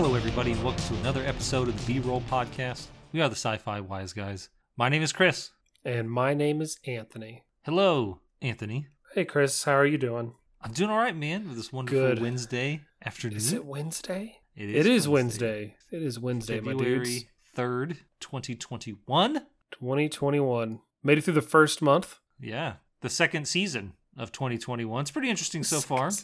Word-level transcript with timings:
Hello, 0.00 0.14
everybody, 0.14 0.52
and 0.52 0.62
welcome 0.62 0.84
to 0.84 0.94
another 1.00 1.24
episode 1.24 1.66
of 1.66 1.84
the 1.84 1.94
B 1.94 1.98
Roll 1.98 2.20
Podcast. 2.30 2.86
We 3.10 3.20
are 3.20 3.28
the 3.28 3.34
Sci 3.34 3.56
Fi 3.56 3.80
Wise 3.80 4.12
Guys. 4.12 4.48
My 4.76 4.88
name 4.88 5.02
is 5.02 5.12
Chris. 5.12 5.50
And 5.84 6.08
my 6.08 6.34
name 6.34 6.62
is 6.62 6.78
Anthony. 6.86 7.42
Hello, 7.64 8.20
Anthony. 8.40 8.86
Hey, 9.12 9.24
Chris, 9.24 9.64
how 9.64 9.72
are 9.72 9.84
you 9.84 9.98
doing? 9.98 10.34
I'm 10.62 10.72
doing 10.72 10.90
all 10.90 10.98
right, 10.98 11.16
man, 11.16 11.48
with 11.48 11.56
this 11.56 11.72
wonderful 11.72 11.98
Good. 12.00 12.20
Wednesday 12.20 12.82
afternoon. 13.04 13.38
Is 13.38 13.52
it 13.52 13.64
Wednesday? 13.64 14.36
It 14.54 14.70
It 14.70 14.86
is 14.86 15.08
Wednesday. 15.08 15.74
It 15.90 16.00
is 16.04 16.20
Wednesday, 16.20 16.60
my 16.60 16.74
dudes. 16.74 17.24
February 17.56 17.90
3rd, 17.90 17.96
2021. 18.20 19.34
2021. 19.72 20.78
Made 21.02 21.18
it 21.18 21.24
through 21.24 21.34
the 21.34 21.42
first 21.42 21.82
month. 21.82 22.20
Yeah, 22.38 22.74
the 23.00 23.10
second 23.10 23.48
season 23.48 23.94
of 24.16 24.30
2021. 24.30 25.00
It's 25.00 25.10
pretty 25.10 25.28
interesting 25.28 25.64
so 25.64 25.80
far. 25.80 26.12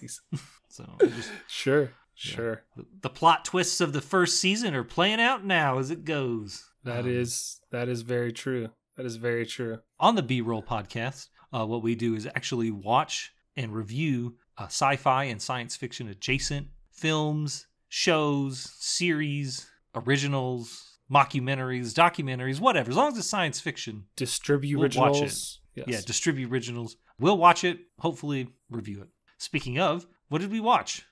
So, 0.68 0.84
just, 1.00 1.30
Sure, 1.46 1.92
sure. 2.14 2.62
the, 2.77 2.84
the 3.02 3.10
plot 3.10 3.45
twists 3.45 3.80
of 3.80 3.92
the 3.92 4.00
first 4.00 4.41
season 4.41 4.74
are 4.74 4.84
playing 4.84 5.20
out 5.20 5.45
now 5.45 5.78
as 5.78 5.91
it 5.91 6.05
goes. 6.05 6.64
That 6.84 7.00
Um, 7.05 7.10
is 7.10 7.60
that 7.70 7.88
is 7.88 8.02
very 8.02 8.32
true. 8.32 8.70
That 8.96 9.06
is 9.06 9.16
very 9.16 9.46
true. 9.46 9.80
on 9.98 10.14
the 10.14 10.22
B 10.22 10.41
Roll 10.41 10.62
podcast, 10.62 11.28
uh, 11.52 11.66
what 11.66 11.82
we 11.82 11.95
do 11.95 12.14
is 12.14 12.27
actually 12.27 12.70
watch 12.70 13.32
and 13.56 13.74
review 13.74 14.36
uh, 14.58 14.64
sci 14.66 14.96
fi 14.96 15.24
and 15.24 15.41
science 15.42 15.74
fiction 15.77 16.08
adjacent 16.08 16.69
films, 16.92 17.66
shows, 17.88 18.70
series, 18.78 19.69
originals, 19.94 20.98
mockumentaries, 21.10 21.92
documentaries, 21.92 22.60
whatever. 22.60 22.91
As 22.91 22.97
long 22.97 23.12
as 23.12 23.19
it's 23.19 23.27
science 23.28 23.60
fiction, 23.60 24.05
Distribute 24.16 24.78
We'll 24.78 24.88
watch 24.88 24.97
originals. 25.16 25.60
Yes. 25.75 25.86
yeah, 25.88 26.00
distribute 26.06 26.50
originals. 26.53 26.97
We'll 27.19 27.36
watch 27.38 27.64
it, 27.64 27.78
hopefully, 27.98 28.48
review 28.70 29.03
it. 29.03 29.08
Speaking 29.38 29.78
of, 29.81 30.06
what 30.28 30.41
did 30.41 30.50
we 30.53 30.60
watch? 30.60 31.05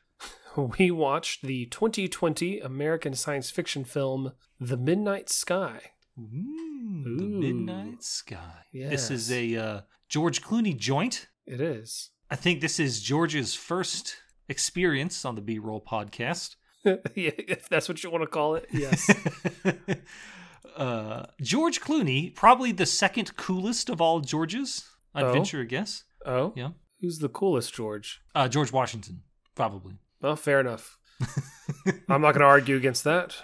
we 0.78 0.90
watched 0.90 1.42
the 1.42 1.66
2020 1.66 2.60
American 2.60 3.14
science 3.14 3.50
fiction 3.50 3.84
film 3.84 4.32
The 4.60 4.76
Midnight 4.76 5.28
Sky. 5.30 5.80
Ooh, 6.18 7.02
The 7.16 7.24
Midnight 7.24 8.02
Sky. 8.02 8.64
Yes. 8.72 8.90
This 8.90 9.10
is 9.10 9.32
a 9.32 9.56
uh, 9.56 9.80
George 10.08 10.42
Clooney 10.42 10.76
joint. 10.76 11.28
It 11.46 11.60
is. 11.60 12.10
I 12.30 12.36
think 12.36 12.60
this 12.60 12.78
is 12.80 13.02
George's 13.02 13.54
first 13.54 14.16
experience 14.48 15.24
on 15.24 15.34
the 15.34 15.40
B 15.40 15.58
Roll 15.58 15.80
podcast. 15.82 16.56
yeah, 16.84 16.98
if 17.14 17.68
that's 17.68 17.88
what 17.88 18.02
you 18.02 18.10
want 18.10 18.22
to 18.22 18.26
call 18.28 18.54
it. 18.56 18.66
Yes. 18.72 19.08
uh, 20.76 21.26
George 21.40 21.80
Clooney, 21.80 22.34
probably 22.34 22.72
the 22.72 22.86
second 22.86 23.36
coolest 23.36 23.88
of 23.88 24.00
all 24.00 24.20
Georges. 24.20 24.88
I'd 25.14 25.24
Oh. 25.24 25.32
venture 25.32 25.60
a 25.60 25.66
guess. 25.66 26.04
oh, 26.24 26.52
Yeah. 26.56 26.70
who's 27.00 27.18
the 27.18 27.28
coolest, 27.28 27.74
George? 27.74 28.20
Uh, 28.34 28.48
George 28.48 28.72
Washington, 28.72 29.22
probably. 29.54 29.98
Well, 30.22 30.36
fair 30.36 30.60
enough. 30.60 30.98
I'm 32.08 32.20
not 32.22 32.32
going 32.32 32.40
to 32.40 32.44
argue 32.44 32.76
against 32.76 33.04
that. 33.04 33.34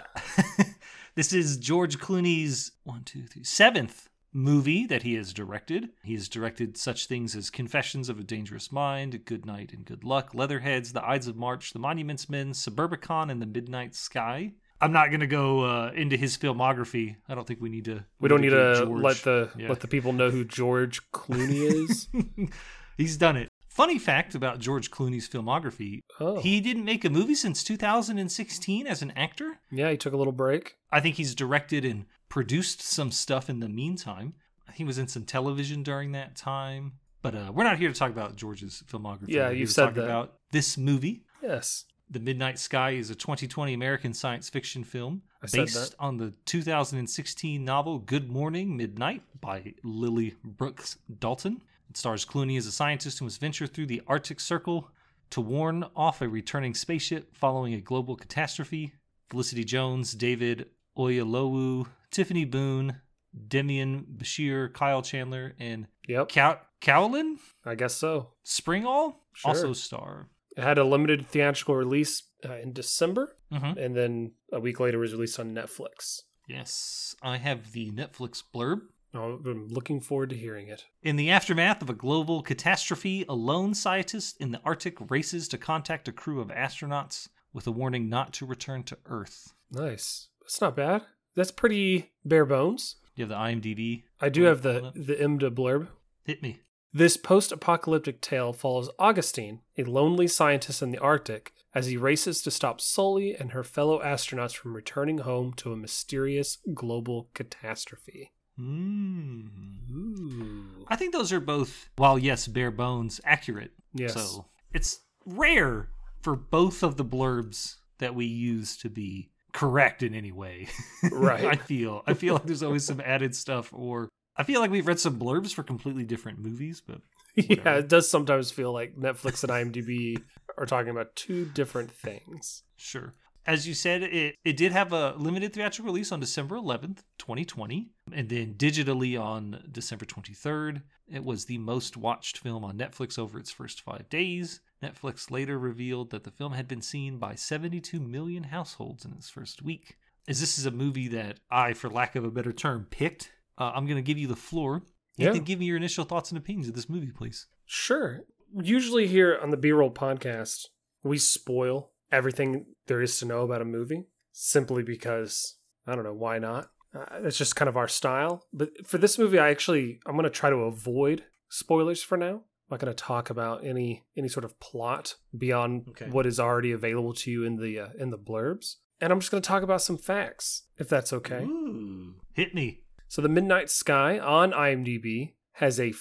this 1.15 1.33
is 1.33 1.57
George 1.57 1.99
Clooney's 1.99 2.71
one, 2.83 3.03
two, 3.03 3.25
three, 3.27 3.43
seventh 3.43 4.07
movie 4.31 4.85
that 4.85 5.03
he 5.03 5.15
has 5.15 5.33
directed. 5.33 5.89
He 6.03 6.13
has 6.13 6.29
directed 6.29 6.77
such 6.77 7.07
things 7.07 7.35
as 7.35 7.49
Confessions 7.49 8.07
of 8.09 8.19
a 8.19 8.23
Dangerous 8.23 8.71
Mind, 8.71 9.25
Good 9.25 9.45
Night 9.45 9.73
and 9.73 9.83
Good 9.85 10.03
Luck, 10.03 10.33
Leatherheads, 10.33 10.93
The 10.93 11.05
Ides 11.05 11.27
of 11.27 11.35
March, 11.35 11.73
The 11.73 11.79
Monuments 11.79 12.29
Men, 12.29 12.51
Suburbicon, 12.51 13.29
and 13.29 13.41
The 13.41 13.45
Midnight 13.45 13.93
Sky. 13.93 14.53
I'm 14.81 14.93
not 14.93 15.09
going 15.09 15.19
to 15.19 15.27
go 15.27 15.65
uh, 15.65 15.91
into 15.93 16.15
his 16.15 16.37
filmography. 16.37 17.17
I 17.27 17.35
don't 17.35 17.45
think 17.45 17.59
we 17.59 17.67
need 17.69 17.85
to. 17.85 18.05
We 18.21 18.29
don't 18.29 18.39
need 18.39 18.51
to 18.51 18.85
let 18.85 19.17
the 19.17 19.49
Yeah. 19.57 19.67
let 19.67 19.81
the 19.81 19.89
people 19.89 20.13
know 20.13 20.29
who 20.31 20.45
George 20.45 21.01
Clooney 21.11 21.89
is. 21.89 22.07
He's 22.97 23.17
done 23.17 23.35
it. 23.35 23.48
Funny 23.79 23.97
fact 23.97 24.35
about 24.35 24.59
George 24.59 24.91
Clooney's 24.91 25.29
filmography: 25.29 26.01
Oh, 26.19 26.41
he 26.41 26.59
didn't 26.59 26.83
make 26.83 27.05
a 27.05 27.09
movie 27.09 27.33
since 27.33 27.63
2016 27.63 28.85
as 28.85 29.01
an 29.01 29.11
actor. 29.11 29.59
yeah, 29.71 29.89
he 29.89 29.95
took 29.95 30.11
a 30.11 30.17
little 30.17 30.33
break. 30.33 30.75
I 30.91 30.99
think 30.99 31.15
he's 31.15 31.33
directed 31.33 31.85
and 31.85 32.05
produced 32.27 32.81
some 32.81 33.09
stuff 33.09 33.49
in 33.49 33.61
the 33.61 33.69
meantime. 33.69 34.33
He 34.73 34.83
was 34.83 34.97
in 34.97 35.07
some 35.07 35.23
television 35.23 35.81
during 35.81 36.11
that 36.11 36.35
time. 36.35 36.95
But 37.21 37.35
uh, 37.35 37.51
we're 37.53 37.63
not 37.63 37.77
here 37.77 37.87
to 37.87 37.97
talk 37.97 38.11
about 38.11 38.35
George's 38.35 38.83
filmography. 38.85 39.29
Yeah, 39.29 39.43
We're 39.43 39.49
here 39.51 39.59
you've 39.59 39.69
to 39.69 39.73
said 39.75 39.85
talk 39.85 39.93
that. 39.95 40.03
about 40.03 40.33
this 40.51 40.77
movie. 40.77 41.23
Yes, 41.41 41.85
The 42.09 42.19
Midnight 42.19 42.59
Sky 42.59 42.91
is 42.91 43.09
a 43.09 43.15
2020 43.15 43.73
American 43.73 44.13
science 44.13 44.49
fiction 44.49 44.83
film 44.83 45.21
I 45.41 45.47
based 45.53 45.95
on 45.99 46.17
the 46.17 46.33
2016 46.45 47.63
novel 47.63 47.99
Good 47.99 48.29
Morning 48.29 48.75
Midnight 48.75 49.21
by 49.39 49.73
Lily 49.83 50.35
Brooks 50.43 50.97
Dalton. 51.19 51.61
It 51.89 51.97
stars 51.97 52.25
Clooney 52.25 52.57
as 52.57 52.65
a 52.65 52.71
scientist 52.71 53.19
who 53.19 53.25
must 53.25 53.41
venture 53.41 53.67
through 53.67 53.87
the 53.87 54.01
Arctic 54.07 54.39
Circle 54.39 54.89
to 55.31 55.41
warn 55.41 55.85
off 55.95 56.21
a 56.21 56.27
returning 56.29 56.73
spaceship 56.73 57.35
following 57.35 57.73
a 57.73 57.81
global 57.81 58.15
catastrophe. 58.15 58.93
Felicity 59.29 59.63
Jones, 59.63 60.13
David 60.13 60.67
Oyelowo, 60.97 61.87
Tiffany 62.11 62.45
Boone, 62.45 63.01
Demian 63.47 64.05
Bichir, 64.17 64.73
Kyle 64.73 65.01
Chandler, 65.01 65.53
and 65.59 65.87
Yep, 66.07 66.29
Cow- 66.29 66.59
Cowlin 66.81 67.37
I 67.65 67.75
guess 67.75 67.95
so. 67.95 68.31
Springall 68.43 69.15
Sure. 69.33 69.49
also 69.51 69.73
star. 69.73 70.29
It 70.57 70.63
had 70.63 70.77
a 70.79 70.83
limited 70.83 71.27
theatrical 71.27 71.75
release 71.75 72.23
uh, 72.43 72.53
in 72.55 72.73
December, 72.73 73.35
Mhm. 73.51 73.77
and 73.77 73.95
then 73.95 74.31
a 74.51 74.59
week 74.59 74.79
later 74.79 74.97
was 74.97 75.11
released 75.13 75.39
on 75.39 75.53
Netflix. 75.53 76.21
Yes, 76.47 77.15
I 77.21 77.37
have 77.37 77.71
the 77.73 77.91
Netflix 77.91 78.41
blurb. 78.53 78.81
Oh, 79.13 79.39
I'm 79.45 79.67
looking 79.69 80.01
forward 80.01 80.29
to 80.29 80.35
hearing 80.35 80.67
it. 80.67 80.85
In 81.01 81.15
the 81.15 81.31
aftermath 81.31 81.81
of 81.81 81.89
a 81.89 81.95
global 81.95 82.43
catastrophe, 82.43 83.25
a 83.27 83.33
lone 83.33 83.73
scientist 83.73 84.37
in 84.39 84.51
the 84.51 84.61
Arctic 84.63 84.97
races 85.09 85.47
to 85.47 85.57
contact 85.57 86.07
a 86.07 86.11
crew 86.11 86.39
of 86.39 86.49
astronauts 86.49 87.29
with 87.51 87.65
a 87.65 87.71
warning 87.71 88.07
not 88.07 88.33
to 88.33 88.45
return 88.45 88.83
to 88.83 88.97
Earth. 89.05 89.53
Nice. 89.71 90.27
That's 90.41 90.61
not 90.61 90.75
bad. 90.75 91.03
That's 91.35 91.51
pretty 91.51 92.11
bare 92.23 92.45
bones. 92.45 92.97
You 93.15 93.23
have 93.23 93.29
the 93.29 93.35
IMDb. 93.35 94.03
I 94.21 94.29
do 94.29 94.43
have 94.43 94.61
the 94.61 94.91
the 94.95 95.15
IMDb 95.15 95.49
blurb. 95.49 95.87
Hit 96.23 96.43
me. 96.43 96.61
This 96.91 97.17
post 97.17 97.51
apocalyptic 97.51 98.19
tale 98.19 98.51
follows 98.51 98.89
Augustine, 98.97 99.61
a 99.77 99.83
lonely 99.83 100.27
scientist 100.27 100.81
in 100.81 100.89
the 100.91 100.97
Arctic, 100.97 101.53
as 101.75 101.85
he 101.85 101.97
races 101.97 102.41
to 102.41 102.51
stop 102.51 102.81
Sully 102.81 103.35
and 103.35 103.51
her 103.51 103.63
fellow 103.63 104.01
astronauts 104.01 104.55
from 104.55 104.75
returning 104.75 105.19
home 105.19 105.53
to 105.57 105.71
a 105.71 105.77
mysterious 105.77 106.57
global 106.73 107.29
catastrophe. 107.35 108.31
Mm. 108.59 109.47
Ooh. 109.91 110.85
I 110.87 110.95
think 110.95 111.13
those 111.13 111.31
are 111.31 111.39
both, 111.39 111.89
while 111.97 112.17
yes, 112.17 112.47
bare 112.47 112.71
bones, 112.71 113.21
accurate. 113.23 113.71
Yes. 113.93 114.13
So 114.13 114.45
it's 114.73 114.99
rare 115.25 115.89
for 116.21 116.35
both 116.35 116.83
of 116.83 116.97
the 116.97 117.05
blurbs 117.05 117.75
that 117.99 118.15
we 118.15 118.25
use 118.25 118.77
to 118.77 118.89
be 118.89 119.29
correct 119.53 120.03
in 120.03 120.13
any 120.13 120.31
way. 120.31 120.67
Right. 121.11 121.45
I 121.45 121.55
feel. 121.55 122.03
I 122.05 122.13
feel 122.13 122.35
like 122.35 122.45
there's 122.45 122.63
always 122.63 122.85
some 122.85 123.01
added 123.01 123.35
stuff, 123.35 123.71
or 123.73 124.09
I 124.35 124.43
feel 124.43 124.61
like 124.61 124.71
we've 124.71 124.87
read 124.87 124.99
some 124.99 125.19
blurbs 125.19 125.53
for 125.53 125.63
completely 125.63 126.03
different 126.03 126.39
movies, 126.39 126.81
but 126.85 127.01
yeah, 127.35 127.75
it 127.75 127.87
does 127.87 128.09
sometimes 128.09 128.51
feel 128.51 128.73
like 128.73 128.95
Netflix 128.95 129.43
and 129.43 129.73
IMDb 129.73 130.21
are 130.57 130.65
talking 130.65 130.89
about 130.89 131.15
two 131.15 131.45
different 131.45 131.91
things. 131.91 132.63
Sure. 132.75 133.13
As 133.49 133.67
you 133.67 133.73
said, 133.73 134.03
it, 134.03 134.35
it 134.45 134.57
did 134.57 134.71
have 134.73 134.93
a 134.93 135.15
limited 135.17 135.53
theatrical 135.53 135.91
release 135.91 136.11
on 136.11 136.19
December 136.19 136.55
11th, 136.55 136.99
2020, 137.17 137.89
and 138.13 138.29
then 138.29 138.53
digitally 138.53 139.19
on 139.19 139.63
December 139.71 140.05
23rd. 140.05 140.83
It 141.11 141.23
was 141.23 141.45
the 141.45 141.57
most 141.57 141.97
watched 141.97 142.37
film 142.37 142.63
on 142.63 142.77
Netflix 142.77 143.17
over 143.17 143.39
its 143.39 143.49
first 143.49 143.81
five 143.81 144.07
days. 144.07 144.61
Netflix 144.83 145.31
later 145.31 145.57
revealed 145.57 146.11
that 146.11 146.25
the 146.25 146.29
film 146.29 146.53
had 146.53 146.67
been 146.67 146.83
seen 146.83 147.17
by 147.17 147.33
72 147.33 147.99
million 147.99 148.43
households 148.43 149.03
in 149.03 149.13
its 149.13 149.31
first 149.31 149.63
week. 149.63 149.97
As 150.27 150.39
this 150.39 150.59
is 150.59 150.67
a 150.67 150.71
movie 150.71 151.07
that 151.07 151.39
I, 151.49 151.73
for 151.73 151.89
lack 151.89 152.15
of 152.15 152.23
a 152.23 152.29
better 152.29 152.53
term, 152.53 152.85
picked, 152.91 153.31
uh, 153.57 153.71
I'm 153.73 153.87
going 153.87 153.97
to 153.97 154.03
give 154.03 154.19
you 154.19 154.27
the 154.27 154.35
floor. 154.35 154.83
Yeah. 155.17 155.31
Ethan, 155.31 155.43
give 155.45 155.57
me 155.57 155.65
your 155.65 155.77
initial 155.77 156.05
thoughts 156.05 156.29
and 156.29 156.37
opinions 156.37 156.67
of 156.67 156.75
this 156.75 156.87
movie, 156.87 157.11
please. 157.11 157.47
Sure. 157.65 158.25
Usually 158.61 159.07
here 159.07 159.39
on 159.41 159.49
the 159.49 159.57
B 159.57 159.71
roll 159.71 159.89
podcast, 159.89 160.67
we 161.01 161.17
spoil 161.17 161.93
everything 162.11 162.65
there 162.87 163.01
is 163.01 163.17
to 163.19 163.25
know 163.25 163.41
about 163.41 163.61
a 163.61 163.65
movie 163.65 164.05
simply 164.31 164.83
because 164.83 165.55
I 165.87 165.95
don't 165.95 166.03
know 166.03 166.13
why 166.13 166.39
not. 166.39 166.69
Uh, 166.95 167.19
that's 167.21 167.37
just 167.37 167.55
kind 167.55 167.69
of 167.69 167.77
our 167.77 167.87
style. 167.87 168.45
But 168.53 168.87
for 168.87 168.97
this 168.97 169.17
movie, 169.19 169.37
I 169.39 169.49
actually 169.49 169.99
I'm 170.05 170.13
going 170.13 170.23
to 170.23 170.29
try 170.29 170.49
to 170.49 170.55
avoid 170.57 171.23
spoilers 171.49 172.01
for 172.01 172.17
now. 172.17 172.35
I'm 172.71 172.75
not 172.75 172.79
going 172.79 172.93
to 172.95 173.03
talk 173.03 173.29
about 173.29 173.65
any 173.65 174.05
any 174.17 174.27
sort 174.27 174.43
of 174.45 174.59
plot 174.59 175.15
beyond 175.37 175.87
Okay. 175.89 176.09
what 176.09 176.25
is 176.25 176.39
already 176.39 176.71
available 176.71 177.13
to 177.15 177.31
you 177.31 177.43
in 177.43 177.57
the 177.57 177.79
uh, 177.79 177.87
in 177.97 178.09
the 178.11 178.17
blurbs. 178.17 178.75
And 179.01 179.11
I'm 179.13 179.19
just 179.19 179.31
going 179.31 179.41
to 179.41 179.47
talk 179.47 179.63
about 179.63 179.81
some 179.81 179.97
facts, 179.97 180.63
if 180.77 180.89
that's 180.89 181.13
okay. 181.13 181.43
Ooh. 181.43 182.15
Hit 182.33 182.53
me. 182.53 182.83
So 183.07 183.21
the 183.21 183.29
Midnight 183.29 183.69
Sky 183.69 184.19
on 184.19 184.51
IMDb 184.51 185.33
has 185.53 185.79
a 185.79 185.91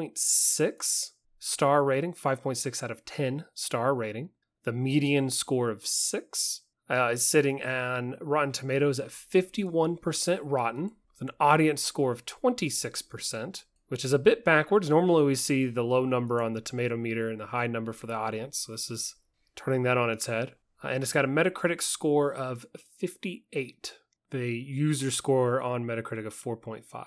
5.6 0.00 1.10
star 1.38 1.84
rating, 1.84 2.12
5.6 2.12 2.82
out 2.82 2.90
of 2.90 3.04
10 3.04 3.44
star 3.54 3.94
rating. 3.94 4.30
The 4.66 4.72
median 4.72 5.30
score 5.30 5.70
of 5.70 5.86
6 5.86 6.60
uh, 6.90 7.10
is 7.12 7.24
sitting 7.24 7.62
on 7.62 8.16
Rotten 8.20 8.50
Tomatoes 8.50 8.98
at 8.98 9.10
51% 9.10 10.40
rotten, 10.42 10.82
with 10.82 11.20
an 11.20 11.30
audience 11.38 11.84
score 11.84 12.10
of 12.10 12.26
26%, 12.26 13.62
which 13.86 14.04
is 14.04 14.12
a 14.12 14.18
bit 14.18 14.44
backwards. 14.44 14.90
Normally 14.90 15.22
we 15.22 15.36
see 15.36 15.66
the 15.66 15.84
low 15.84 16.04
number 16.04 16.42
on 16.42 16.54
the 16.54 16.60
tomato 16.60 16.96
meter 16.96 17.30
and 17.30 17.40
the 17.40 17.46
high 17.46 17.68
number 17.68 17.92
for 17.92 18.08
the 18.08 18.14
audience. 18.14 18.58
So 18.58 18.72
this 18.72 18.90
is 18.90 19.14
turning 19.54 19.84
that 19.84 19.96
on 19.96 20.10
its 20.10 20.26
head. 20.26 20.56
uh, 20.82 20.88
and 20.88 21.04
it's 21.04 21.12
got 21.12 21.24
a 21.24 21.28
Metacritic 21.28 21.80
score 21.80 22.34
of 22.34 22.66
58. 22.98 23.94
The 24.32 24.50
user 24.50 25.12
score 25.12 25.62
on 25.62 25.84
Metacritic 25.84 26.26
of 26.26 26.34
4.5. 26.34 27.04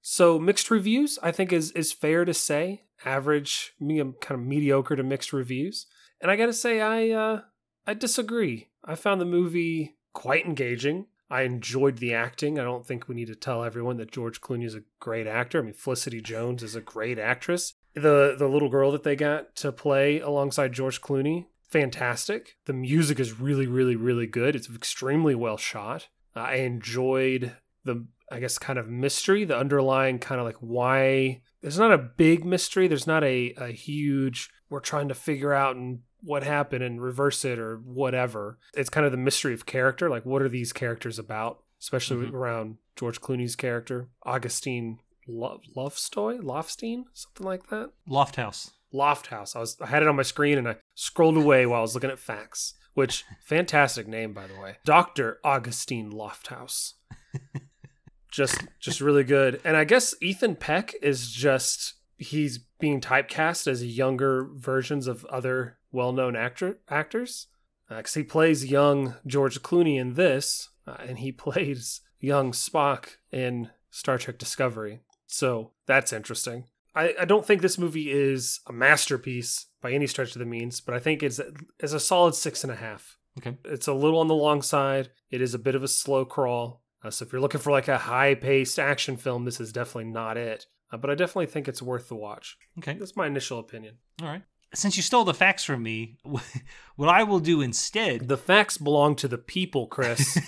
So 0.00 0.38
mixed 0.38 0.70
reviews, 0.70 1.18
I 1.24 1.32
think 1.32 1.52
is 1.52 1.72
is 1.72 1.92
fair 1.92 2.24
to 2.24 2.32
say. 2.32 2.84
Average, 3.04 3.72
kind 3.80 4.14
of 4.30 4.40
mediocre 4.40 4.94
to 4.94 5.02
mixed 5.02 5.32
reviews. 5.32 5.86
And 6.20 6.30
I 6.30 6.36
got 6.36 6.46
to 6.46 6.52
say, 6.52 6.80
I 6.80 7.10
uh, 7.10 7.40
I 7.86 7.94
disagree. 7.94 8.68
I 8.84 8.94
found 8.94 9.20
the 9.20 9.26
movie 9.26 9.96
quite 10.12 10.44
engaging. 10.44 11.06
I 11.30 11.42
enjoyed 11.42 11.98
the 11.98 12.12
acting. 12.12 12.58
I 12.58 12.64
don't 12.64 12.84
think 12.84 13.08
we 13.08 13.14
need 13.14 13.28
to 13.28 13.36
tell 13.36 13.62
everyone 13.62 13.98
that 13.98 14.10
George 14.10 14.40
Clooney 14.40 14.64
is 14.64 14.74
a 14.74 14.82
great 14.98 15.28
actor. 15.28 15.60
I 15.60 15.62
mean, 15.62 15.74
Felicity 15.74 16.20
Jones 16.20 16.62
is 16.62 16.74
a 16.74 16.80
great 16.80 17.18
actress. 17.18 17.74
The 17.94 18.34
the 18.38 18.48
little 18.48 18.68
girl 18.68 18.92
that 18.92 19.04
they 19.04 19.16
got 19.16 19.54
to 19.56 19.72
play 19.72 20.20
alongside 20.20 20.72
George 20.72 21.00
Clooney, 21.00 21.46
fantastic. 21.68 22.56
The 22.66 22.72
music 22.72 23.20
is 23.20 23.40
really, 23.40 23.66
really, 23.66 23.96
really 23.96 24.26
good. 24.26 24.56
It's 24.56 24.68
extremely 24.68 25.34
well 25.34 25.56
shot. 25.56 26.08
I 26.34 26.56
enjoyed 26.56 27.56
the, 27.84 28.06
I 28.30 28.40
guess, 28.40 28.58
kind 28.58 28.78
of 28.78 28.88
mystery, 28.88 29.44
the 29.44 29.58
underlying 29.58 30.18
kind 30.18 30.40
of 30.40 30.46
like 30.46 30.58
why. 30.58 31.42
There's 31.60 31.78
not 31.78 31.92
a 31.92 31.98
big 31.98 32.44
mystery. 32.44 32.88
There's 32.88 33.06
not 33.06 33.24
a, 33.24 33.52
a 33.56 33.68
huge, 33.68 34.50
we're 34.68 34.80
trying 34.80 35.08
to 35.08 35.14
figure 35.14 35.52
out 35.52 35.76
and 35.76 36.00
what 36.22 36.42
happened 36.42 36.84
and 36.84 37.02
reverse 37.02 37.44
it 37.44 37.58
or 37.58 37.76
whatever. 37.76 38.58
It's 38.74 38.90
kind 38.90 39.06
of 39.06 39.12
the 39.12 39.18
mystery 39.18 39.54
of 39.54 39.66
character. 39.66 40.08
Like, 40.08 40.26
what 40.26 40.42
are 40.42 40.48
these 40.48 40.72
characters 40.72 41.18
about? 41.18 41.62
Especially 41.80 42.26
mm-hmm. 42.26 42.36
around 42.36 42.76
George 42.96 43.20
Clooney's 43.20 43.56
character, 43.56 44.08
Augustine 44.24 44.98
Lo- 45.26 45.60
Lovestoy, 45.76 46.42
Lofstein, 46.42 47.04
something 47.14 47.46
like 47.46 47.68
that. 47.68 47.90
Lofthouse. 48.08 48.72
Lofthouse. 48.92 49.56
I 49.56 49.60
was 49.60 49.76
I 49.80 49.86
had 49.86 50.02
it 50.02 50.08
on 50.08 50.16
my 50.16 50.22
screen 50.22 50.58
and 50.58 50.68
I 50.68 50.76
scrolled 50.94 51.36
away 51.36 51.64
while 51.64 51.78
I 51.78 51.82
was 51.82 51.94
looking 51.94 52.10
at 52.10 52.18
facts. 52.18 52.74
Which 52.94 53.24
fantastic 53.44 54.08
name, 54.08 54.32
by 54.32 54.46
the 54.46 54.60
way, 54.60 54.76
Doctor 54.84 55.38
Augustine 55.44 56.12
Lofthouse. 56.12 56.94
just 58.30 58.62
just 58.80 59.00
really 59.00 59.24
good. 59.24 59.60
And 59.64 59.76
I 59.76 59.84
guess 59.84 60.14
Ethan 60.20 60.56
Peck 60.56 60.94
is 61.00 61.30
just 61.30 61.94
he's 62.16 62.58
being 62.78 63.00
typecast 63.00 63.66
as 63.66 63.84
younger 63.84 64.48
versions 64.52 65.06
of 65.06 65.24
other 65.26 65.78
well-known 65.92 66.36
actor 66.36 66.78
actors. 66.88 67.46
Because 67.88 68.16
uh, 68.16 68.20
he 68.20 68.24
plays 68.24 68.70
young 68.70 69.14
George 69.26 69.62
Clooney 69.62 69.98
in 69.98 70.14
this, 70.14 70.68
uh, 70.86 70.96
and 71.00 71.18
he 71.18 71.32
plays 71.46 72.00
young 72.20 72.52
Spock 72.52 73.16
in 73.32 73.70
Star 73.90 74.18
Trek 74.18 74.38
Discovery. 74.38 75.00
So 75.26 75.72
that's 75.86 76.12
interesting. 76.12 76.64
I, 76.94 77.14
I 77.20 77.24
don't 77.24 77.46
think 77.46 77.62
this 77.62 77.78
movie 77.78 78.10
is 78.10 78.60
a 78.66 78.72
masterpiece 78.72 79.66
by 79.80 79.92
any 79.92 80.06
stretch 80.06 80.34
of 80.34 80.40
the 80.40 80.46
means, 80.46 80.80
but 80.80 80.94
I 80.94 80.98
think 80.98 81.22
it's 81.22 81.40
it's 81.78 81.92
a 81.92 82.00
solid 82.00 82.34
six 82.34 82.64
and 82.64 82.72
a 82.72 82.76
half. 82.76 83.16
Okay. 83.38 83.56
It's 83.64 83.86
a 83.86 83.94
little 83.94 84.18
on 84.18 84.28
the 84.28 84.34
long 84.34 84.60
side. 84.60 85.10
It 85.30 85.40
is 85.40 85.54
a 85.54 85.58
bit 85.58 85.74
of 85.74 85.82
a 85.82 85.88
slow 85.88 86.24
crawl. 86.24 86.82
Uh, 87.02 87.10
so 87.10 87.24
if 87.24 87.32
you're 87.32 87.40
looking 87.40 87.60
for 87.60 87.70
like 87.70 87.88
a 87.88 87.98
high 87.98 88.34
paced 88.34 88.78
action 88.78 89.16
film, 89.16 89.44
this 89.44 89.60
is 89.60 89.72
definitely 89.72 90.10
not 90.10 90.36
it. 90.36 90.66
Uh, 90.92 90.96
but 90.96 91.10
I 91.10 91.14
definitely 91.14 91.46
think 91.46 91.68
it's 91.68 91.80
worth 91.80 92.08
the 92.08 92.16
watch. 92.16 92.58
Okay. 92.78 92.94
That's 92.94 93.16
my 93.16 93.26
initial 93.26 93.58
opinion. 93.58 93.98
All 94.20 94.28
right. 94.28 94.42
Since 94.72 94.96
you 94.96 95.02
stole 95.02 95.24
the 95.24 95.34
facts 95.34 95.64
from 95.64 95.82
me, 95.82 96.18
what 96.96 97.08
I 97.08 97.24
will 97.24 97.40
do 97.40 97.60
instead. 97.60 98.28
The 98.28 98.36
facts 98.36 98.78
belong 98.78 99.16
to 99.16 99.28
the 99.28 99.38
people, 99.38 99.86
Chris. 99.86 100.38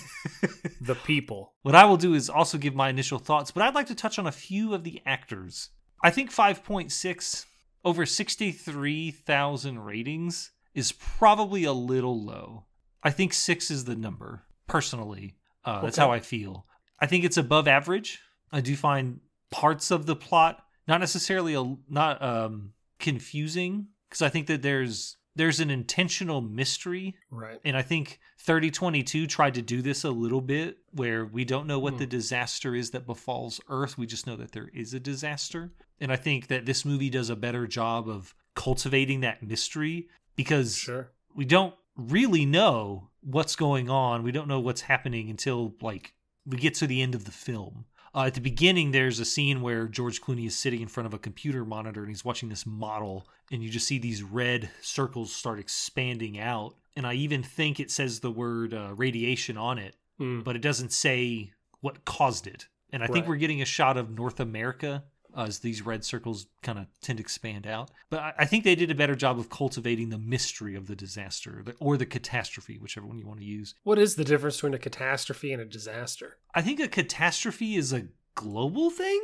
the 0.81 0.95
people. 0.95 1.53
What 1.61 1.75
I 1.75 1.85
will 1.85 1.97
do 1.97 2.13
is 2.13 2.29
also 2.29 2.57
give 2.57 2.75
my 2.75 2.89
initial 2.89 3.19
thoughts, 3.19 3.51
but 3.51 3.63
I'd 3.63 3.75
like 3.75 3.87
to 3.87 3.95
touch 3.95 4.17
on 4.17 4.27
a 4.27 4.31
few 4.31 4.73
of 4.73 4.83
the 4.83 5.01
actors. 5.05 5.69
I 6.01 6.09
think 6.09 6.31
5.6 6.31 7.45
over 7.85 8.05
63,000 8.05 9.79
ratings 9.79 10.51
is 10.73 10.91
probably 10.91 11.65
a 11.65 11.73
little 11.73 12.23
low. 12.23 12.65
I 13.03 13.09
think 13.09 13.33
six 13.33 13.69
is 13.69 13.85
the 13.85 13.95
number, 13.95 14.43
personally. 14.67 15.35
Uh, 15.65 15.81
that's 15.81 15.97
how 15.97 16.11
I 16.11 16.19
feel. 16.19 16.65
I 16.99 17.07
think 17.07 17.25
it's 17.25 17.37
above 17.37 17.67
average. 17.67 18.21
I 18.51 18.61
do 18.61 18.75
find 18.75 19.19
parts 19.51 19.91
of 19.91 20.05
the 20.05 20.15
plot 20.15 20.63
not 20.87 20.99
necessarily 20.99 21.53
a, 21.53 21.75
not 21.89 22.21
um, 22.21 22.73
confusing 22.99 23.87
because 24.13 24.21
I 24.21 24.29
think 24.29 24.45
that 24.45 24.61
there's 24.61 25.17
there's 25.35 25.59
an 25.59 25.71
intentional 25.71 26.39
mystery. 26.39 27.15
Right. 27.31 27.59
And 27.65 27.75
I 27.75 27.81
think 27.81 28.19
3022 28.37 29.25
tried 29.25 29.55
to 29.55 29.63
do 29.63 29.81
this 29.81 30.03
a 30.03 30.11
little 30.11 30.41
bit 30.41 30.77
where 30.91 31.25
we 31.25 31.43
don't 31.43 31.65
know 31.65 31.79
what 31.79 31.93
hmm. 31.93 31.99
the 31.99 32.05
disaster 32.05 32.75
is 32.75 32.91
that 32.91 33.07
befalls 33.07 33.59
Earth. 33.67 33.97
We 33.97 34.05
just 34.05 34.27
know 34.27 34.35
that 34.35 34.51
there 34.51 34.69
is 34.71 34.93
a 34.93 34.99
disaster. 34.99 35.71
And 35.99 36.11
I 36.11 36.15
think 36.15 36.45
that 36.49 36.67
this 36.67 36.85
movie 36.85 37.09
does 37.09 37.31
a 37.31 37.35
better 37.35 37.65
job 37.65 38.07
of 38.07 38.35
cultivating 38.53 39.21
that 39.21 39.41
mystery 39.41 40.07
because 40.35 40.77
sure. 40.77 41.09
we 41.33 41.45
don't 41.45 41.73
really 41.97 42.45
know 42.45 43.09
what's 43.21 43.55
going 43.55 43.89
on. 43.89 44.21
We 44.21 44.31
don't 44.31 44.47
know 44.47 44.59
what's 44.59 44.81
happening 44.81 45.31
until 45.31 45.73
like 45.81 46.13
we 46.45 46.57
get 46.57 46.75
to 46.75 46.85
the 46.85 47.01
end 47.01 47.15
of 47.15 47.25
the 47.25 47.31
film. 47.31 47.85
Uh, 48.15 48.25
at 48.25 48.35
the 48.35 48.41
beginning, 48.41 48.91
there's 48.91 49.19
a 49.19 49.25
scene 49.25 49.61
where 49.61 49.87
George 49.87 50.21
Clooney 50.21 50.45
is 50.45 50.55
sitting 50.55 50.81
in 50.81 50.87
front 50.87 51.07
of 51.07 51.13
a 51.13 51.19
computer 51.19 51.65
monitor 51.65 52.01
and 52.01 52.09
he's 52.09 52.23
watching 52.23 52.49
this 52.49 52.65
model, 52.65 53.27
and 53.51 53.63
you 53.63 53.69
just 53.69 53.87
see 53.87 53.97
these 53.97 54.21
red 54.21 54.69
circles 54.81 55.33
start 55.33 55.59
expanding 55.59 56.39
out. 56.39 56.75
And 56.95 57.07
I 57.07 57.15
even 57.15 57.41
think 57.41 57.79
it 57.79 57.89
says 57.89 58.19
the 58.19 58.31
word 58.31 58.73
uh, 58.73 58.93
radiation 58.95 59.57
on 59.57 59.79
it, 59.79 59.95
mm. 60.19 60.43
but 60.43 60.55
it 60.55 60.61
doesn't 60.61 60.93
say 60.93 61.53
what 61.81 62.05
caused 62.05 62.45
it. 62.45 62.67
And 62.91 63.01
I 63.01 63.07
right. 63.07 63.13
think 63.13 63.27
we're 63.27 63.37
getting 63.37 63.63
a 63.63 63.65
shot 63.65 63.97
of 63.97 64.11
North 64.11 64.39
America 64.39 65.03
as 65.35 65.59
these 65.59 65.81
red 65.81 66.03
circles 66.03 66.47
kind 66.61 66.79
of 66.79 66.87
tend 67.01 67.17
to 67.17 67.21
expand 67.21 67.65
out. 67.65 67.91
But 68.09 68.35
I 68.37 68.45
think 68.45 68.63
they 68.63 68.75
did 68.75 68.91
a 68.91 68.95
better 68.95 69.15
job 69.15 69.39
of 69.39 69.49
cultivating 69.49 70.09
the 70.09 70.17
mystery 70.17 70.75
of 70.75 70.87
the 70.87 70.95
disaster 70.95 71.63
or 71.79 71.97
the 71.97 72.05
catastrophe, 72.05 72.77
whichever 72.77 73.07
one 73.07 73.17
you 73.17 73.27
want 73.27 73.39
to 73.39 73.45
use. 73.45 73.75
What 73.83 73.99
is 73.99 74.15
the 74.15 74.23
difference 74.23 74.57
between 74.57 74.73
a 74.73 74.79
catastrophe 74.79 75.51
and 75.51 75.61
a 75.61 75.65
disaster? 75.65 76.37
I 76.53 76.61
think 76.61 76.79
a 76.79 76.87
catastrophe 76.87 77.75
is 77.75 77.93
a 77.93 78.07
global 78.35 78.89
thing. 78.89 79.21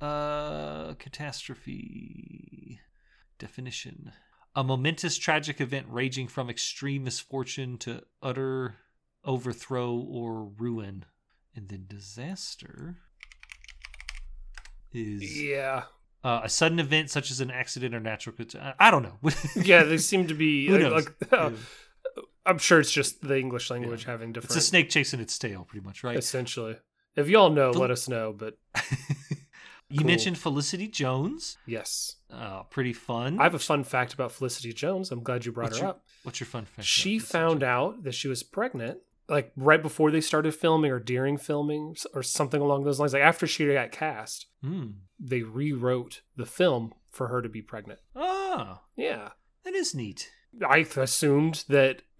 Uh, 0.00 0.94
catastrophe 0.94 2.80
definition. 3.38 4.12
A 4.54 4.64
momentous 4.64 5.16
tragic 5.16 5.60
event 5.60 5.86
ranging 5.88 6.26
from 6.26 6.50
extreme 6.50 7.04
misfortune 7.04 7.78
to 7.78 8.02
utter 8.22 8.76
overthrow 9.24 9.92
or 9.94 10.44
ruin. 10.44 11.04
And 11.54 11.68
then 11.68 11.84
disaster 11.88 12.96
is 14.92 15.40
yeah 15.40 15.84
uh, 16.22 16.40
a 16.44 16.48
sudden 16.48 16.78
event 16.78 17.10
such 17.10 17.30
as 17.30 17.40
an 17.40 17.50
accident 17.50 17.94
or 17.94 18.00
natural 18.00 18.36
I 18.78 18.90
don't 18.90 19.02
know. 19.02 19.18
yeah, 19.56 19.84
they 19.84 19.98
seem 19.98 20.26
to 20.28 20.34
be 20.34 20.66
Who 20.68 20.78
knows? 20.78 21.06
like. 21.06 21.32
Uh, 21.32 21.50
I'm 22.46 22.58
sure 22.58 22.80
it's 22.80 22.92
just 22.92 23.26
the 23.26 23.38
English 23.38 23.70
language 23.70 24.04
yeah. 24.04 24.12
having 24.12 24.32
different. 24.32 24.56
It's 24.56 24.64
a 24.64 24.66
snake 24.66 24.90
chasing 24.90 25.20
its 25.20 25.38
tail, 25.38 25.64
pretty 25.64 25.84
much, 25.84 26.02
right? 26.02 26.16
Essentially. 26.16 26.76
If 27.16 27.28
y'all 27.28 27.50
know, 27.50 27.72
Fel- 27.72 27.82
let 27.82 27.90
us 27.90 28.08
know. 28.08 28.34
But 28.36 28.58
you 29.88 29.98
cool. 29.98 30.06
mentioned 30.06 30.38
Felicity 30.38 30.88
Jones. 30.88 31.58
Yes. 31.66 32.16
Uh, 32.32 32.62
pretty 32.64 32.92
fun. 32.92 33.38
I 33.38 33.44
have 33.44 33.54
a 33.54 33.58
fun 33.58 33.84
fact 33.84 34.14
about 34.14 34.32
Felicity 34.32 34.72
Jones. 34.72 35.10
I'm 35.10 35.22
glad 35.22 35.44
you 35.44 35.52
brought 35.52 35.66
what's 35.66 35.78
her 35.78 35.84
your, 35.84 35.90
up. 35.90 36.04
What's 36.22 36.40
your 36.40 36.46
fun 36.46 36.64
fact? 36.64 36.86
She 36.86 37.18
found 37.18 37.62
out 37.62 38.04
that 38.04 38.14
she 38.14 38.28
was 38.28 38.42
pregnant 38.42 38.98
like 39.30 39.52
right 39.56 39.80
before 39.80 40.10
they 40.10 40.20
started 40.20 40.54
filming 40.54 40.90
or 40.90 40.98
during 40.98 41.38
filming 41.38 41.94
or 42.14 42.22
something 42.22 42.60
along 42.60 42.84
those 42.84 42.98
lines. 42.98 43.12
Like 43.12 43.22
after 43.22 43.46
she 43.46 43.72
got 43.72 43.92
cast, 43.92 44.46
mm. 44.62 44.94
they 45.18 45.42
rewrote 45.42 46.22
the 46.36 46.44
film 46.44 46.92
for 47.10 47.28
her 47.28 47.40
to 47.40 47.48
be 47.48 47.62
pregnant. 47.62 48.00
Oh, 48.14 48.80
yeah, 48.96 49.30
that 49.64 49.74
is 49.74 49.94
neat. 49.94 50.30
I 50.68 50.78
assumed 50.96 51.64
that 51.68 52.02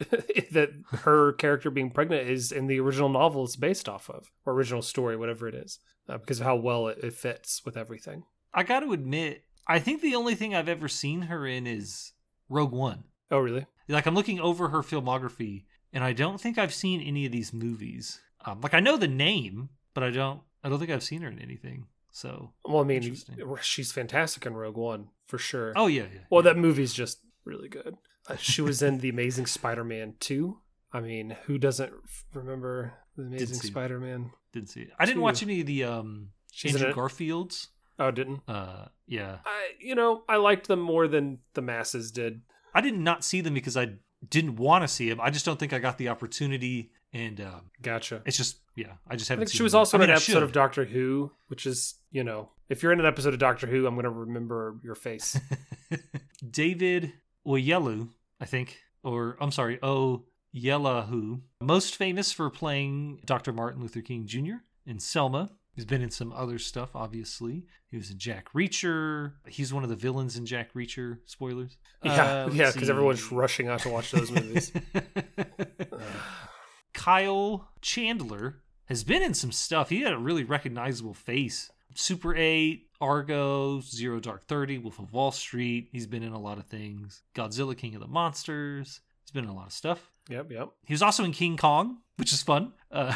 that 0.53 0.71
her 1.01 1.33
character 1.33 1.71
being 1.71 1.91
pregnant 1.91 2.29
is 2.29 2.53
in 2.53 2.69
the 2.69 2.79
original 2.79 3.09
novel 3.09 3.45
it's 3.45 3.57
based 3.57 3.89
off 3.89 4.09
of, 4.09 4.31
or 4.47 4.53
original 4.53 4.83
story, 4.83 5.17
whatever 5.17 5.49
it 5.49 5.55
is, 5.55 5.81
uh, 6.09 6.19
because 6.19 6.39
of 6.39 6.47
how 6.47 6.57
well 6.57 6.87
it, 6.89 6.99
it 7.03 7.15
fits 7.15 7.63
with 7.65 7.77
everything. 7.77 8.23
I 8.55 8.63
got 8.63 8.81
to 8.81 8.93
admit, 8.93 9.45
I 9.67 9.81
think 9.81 10.01
the 10.01 10.15
only 10.15 10.37
thing 10.37 10.55
I've 10.55 10.69
ever 10.69 10.89
seen 10.89 11.23
her 11.23 11.45
in 11.45 11.67
is 11.67 12.13
Rogue 12.49 12.73
One. 12.73 13.05
Oh, 13.33 13.39
really? 13.39 13.67
Like 13.89 14.07
I'm 14.07 14.15
looking 14.15 14.41
over 14.41 14.69
her 14.69 14.83
filmography, 14.83 15.65
and 15.93 16.05
I 16.05 16.13
don't 16.13 16.41
think 16.41 16.59
I've 16.59 16.75
seen 16.75 17.01
any 17.01 17.27
of 17.27 17.33
these 17.33 17.53
movies. 17.53 18.21
Um, 18.45 18.61
like 18.61 18.75
I 18.75 18.81
know 18.81 18.97
the 18.97 19.09
name, 19.09 19.71
but 19.95 20.03
I 20.03 20.11
don't. 20.11 20.41
I 20.63 20.69
don't 20.69 20.79
think 20.79 20.91
I've 20.91 21.03
seen 21.03 21.23
her 21.23 21.29
in 21.29 21.39
anything. 21.39 21.87
So 22.13 22.53
well, 22.65 22.81
I 22.81 22.85
mean, 22.85 23.17
she's 23.63 23.93
fantastic 23.93 24.45
in 24.47 24.55
Rogue 24.55 24.77
One 24.77 25.09
for 25.27 25.39
sure. 25.39 25.73
Oh 25.77 25.87
yeah, 25.87 26.05
yeah. 26.13 26.21
Well, 26.31 26.45
yeah. 26.45 26.53
that 26.53 26.59
movie's 26.59 26.93
just 26.93 27.21
really 27.45 27.69
good. 27.69 27.97
Uh, 28.29 28.37
she 28.37 28.63
was 28.63 28.83
in 28.83 28.99
the 28.99 29.09
Amazing 29.09 29.47
Spider-Man 29.47 30.15
two. 30.21 30.59
I 30.93 31.01
mean, 31.01 31.37
who 31.45 31.57
doesn't 31.57 31.93
remember 32.35 32.95
the 33.17 33.23
Amazing 33.23 33.61
Spider-Man? 33.61 34.33
Didn't 34.53 34.71
see 34.71 34.83
it. 34.83 34.91
I 34.99 35.07
didn't 35.07 35.23
watch 35.23 35.43
any 35.43 35.61
of 35.61 35.67
the 35.67 35.85
um 35.85 36.31
she's 36.53 36.75
Andrew 36.75 36.93
Garfields. 36.93 37.69
Oh, 37.99 38.11
didn't? 38.11 38.41
Uh, 38.49 38.87
yeah. 39.07 39.39
I 39.45 39.71
you 39.79 39.95
know 39.95 40.25
I 40.29 40.37
liked 40.37 40.69
them 40.69 40.81
more 40.81 41.07
than 41.07 41.39
the 41.55 41.63
masses 41.63 42.11
did. 42.11 42.43
I 42.75 42.81
did 42.81 42.97
not 42.97 43.25
see 43.25 43.41
them 43.41 43.55
because 43.55 43.77
I 43.77 43.95
didn't 44.29 44.57
want 44.57 44.83
to 44.85 44.89
see 44.89 45.09
him. 45.09 45.21
I 45.21 45.31
just 45.31 45.45
don't 45.45 45.59
think 45.59 45.73
I 45.73 45.79
got 45.79 45.99
the 45.99 46.09
opportunity. 46.09 46.93
And 47.13 47.41
um, 47.41 47.71
gotcha. 47.83 48.23
It's 48.25 48.37
just 48.37 48.59
yeah, 48.77 48.93
I 49.09 49.17
just 49.17 49.29
haven't. 49.29 49.43
I 49.43 49.47
think 49.47 49.57
she 49.57 49.63
was 49.63 49.75
also 49.75 49.97
in 49.97 50.05
an 50.05 50.11
episode 50.11 50.43
of 50.43 50.53
Doctor 50.53 50.85
Who, 50.85 51.33
which 51.49 51.67
is 51.67 51.95
you 52.13 52.23
know, 52.23 52.51
if 52.69 52.83
you're 52.83 52.93
in 52.93 53.01
an 53.01 53.07
episode 53.07 53.33
of 53.35 53.41
Doctor 53.41 53.67
Who, 53.67 53.87
I'm 53.87 53.95
going 53.95 54.05
to 54.05 54.11
remember 54.11 54.77
your 54.83 54.95
face. 54.95 55.39
David 56.51 57.13
Oyelowo, 57.47 58.09
I 58.41 58.45
think. 58.45 58.79
or 59.03 59.37
I'm 59.41 59.51
sorry, 59.51 59.79
O. 59.83 60.25
Yellahu, 60.55 61.41
most 61.61 61.95
famous 61.97 62.33
for 62.33 62.51
playing 62.51 63.21
Dr. 63.25 63.53
Martin 63.53 63.81
Luther 63.81 64.01
King 64.01 64.27
Jr. 64.27 64.57
in 64.85 64.99
Selma. 64.99 65.51
He's 65.75 65.85
been 65.85 66.03
in 66.03 66.11
some 66.11 66.33
other 66.33 66.59
stuff, 66.59 66.91
obviously. 66.95 67.65
He 67.91 67.97
was 67.97 68.11
in 68.11 68.19
Jack 68.19 68.53
Reacher. 68.53 69.33
He's 69.47 69.73
one 69.73 69.83
of 69.85 69.89
the 69.89 69.97
villains 69.97 70.37
in 70.37 70.45
Jack 70.45 70.75
Reacher. 70.75 71.19
Spoilers. 71.27 71.77
Yeah, 72.03 72.45
Uh, 72.47 72.51
yeah, 72.53 72.71
because 72.73 72.91
everyone's 72.91 73.31
rushing 73.33 73.69
out 73.69 73.81
to 73.81 73.89
watch 73.89 74.11
those 74.11 74.31
movies. 74.31 74.73
Kyle 76.93 77.69
Chandler 77.81 78.59
has 78.87 79.05
been 79.05 79.23
in 79.23 79.35
some 79.35 79.53
stuff. 79.53 79.89
He 79.91 80.01
had 80.03 80.13
a 80.13 80.19
really 80.19 80.45
recognizable 80.45 81.15
face. 81.15 81.71
Super 81.95 82.35
8, 82.37 82.87
Argo, 83.01 83.81
Zero 83.81 84.21
Dark 84.21 84.45
30, 84.47 84.79
Wolf 84.79 84.99
of 84.99 85.13
Wall 85.13 85.33
Street. 85.33 85.89
He's 85.93 86.07
been 86.07 86.23
in 86.23 86.33
a 86.33 86.39
lot 86.41 86.59
of 86.59 86.67
things. 86.67 87.23
Godzilla 87.35 87.77
King 87.77 87.95
of 87.95 88.01
the 88.01 88.07
Monsters. 88.09 89.01
He's 89.23 89.31
been 89.31 89.45
in 89.45 89.51
a 89.51 89.55
lot 89.55 89.67
of 89.67 89.73
stuff. 89.73 90.11
Yep, 90.31 90.51
yep. 90.53 90.69
He 90.87 90.95
was 90.95 91.03
also 91.03 91.25
in 91.25 91.33
King 91.33 91.57
Kong, 91.57 91.99
which 92.17 92.33
is 92.33 92.43
fun. 92.43 92.73
Uh, 92.91 93.15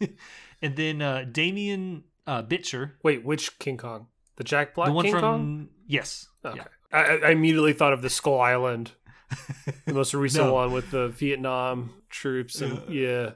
and 0.62 0.76
then 0.76 1.02
uh, 1.02 1.24
Damien 1.30 2.04
uh, 2.26 2.42
Bichir, 2.42 2.92
Wait, 3.02 3.24
which 3.24 3.58
King 3.58 3.76
Kong? 3.76 4.06
The 4.36 4.44
Jack 4.44 4.74
Black 4.74 4.88
the 4.88 4.92
one 4.92 5.04
King 5.04 5.12
from 5.14 5.20
Kong? 5.22 5.68
yes, 5.86 6.28
Okay. 6.44 6.58
yeah. 6.58 6.64
I, 6.92 7.28
I- 7.28 7.30
immediately 7.30 7.72
thought 7.72 7.92
of 7.92 8.02
the 8.02 8.10
Skull 8.10 8.40
Island, 8.40 8.92
the 9.86 9.94
most 9.94 10.14
recent 10.14 10.44
No. 10.46 10.54
one 10.54 10.72
with 10.72 10.90
the 10.90 11.08
Vietnam 11.08 11.90
troops, 12.10 12.60
and 12.60 12.82
yeah. 12.88 13.30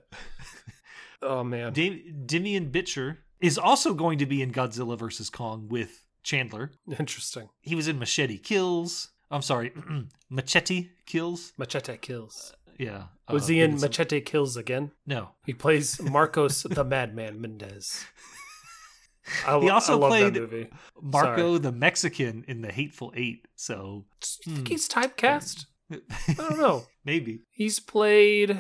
Oh 1.23 1.43
man, 1.43 1.73
Dam- 1.73 2.23
Damien 2.27 2.71
Bichir 2.71 3.19
is 3.41 3.57
also 3.59 3.95
going 3.95 4.19
to 4.19 4.27
be 4.27 4.43
in 4.43 4.53
Godzilla 4.53 4.99
vs 4.99 5.31
Kong 5.31 5.69
with 5.69 6.03
Chandler. 6.23 6.73
interesting. 6.99 7.49
He 7.61 7.75
was 7.75 7.89
in 7.89 7.99
Machete 7.99 8.39
Kills. 8.39 9.09
I'm 9.31 9.43
sorry, 9.43 9.73
Machete 10.31 10.91
Kills. 11.07 11.53
Machete 11.59 11.97
kills. 11.97 12.55
Yeah. 12.79 13.05
Was 13.31 13.45
uh, 13.45 13.49
he 13.49 13.61
in 13.61 13.79
some- 13.79 13.89
Machete 13.89 14.21
kills 14.21 14.57
again? 14.57 14.93
No. 15.07 15.31
He 15.45 15.53
plays 15.55 16.01
Marcos 16.11 16.63
the 16.63 16.85
Madman 16.85 17.41
Mendez. 17.41 18.05
I, 19.47 19.59
He 19.59 19.69
also 19.71 19.99
played- 19.99 20.35
that 20.35 20.41
movie. 20.41 20.69
Marco 21.01 21.59
the 21.59 21.73
Mexican 21.73 22.45
in 22.47 22.63
the 22.63 22.71
Hateful 22.71 23.13
Eight. 23.17 23.47
So 23.57 24.05
Do 24.21 24.51
you 24.51 24.57
think 24.57 24.69
Hmm. 24.69 24.73
he's 24.73 24.89
typecast? 24.89 25.67
I 25.91 25.99
don't 26.35 26.59
know. 26.59 26.85
Maybe. 27.05 27.43
He's 27.51 27.81
played 27.81 28.59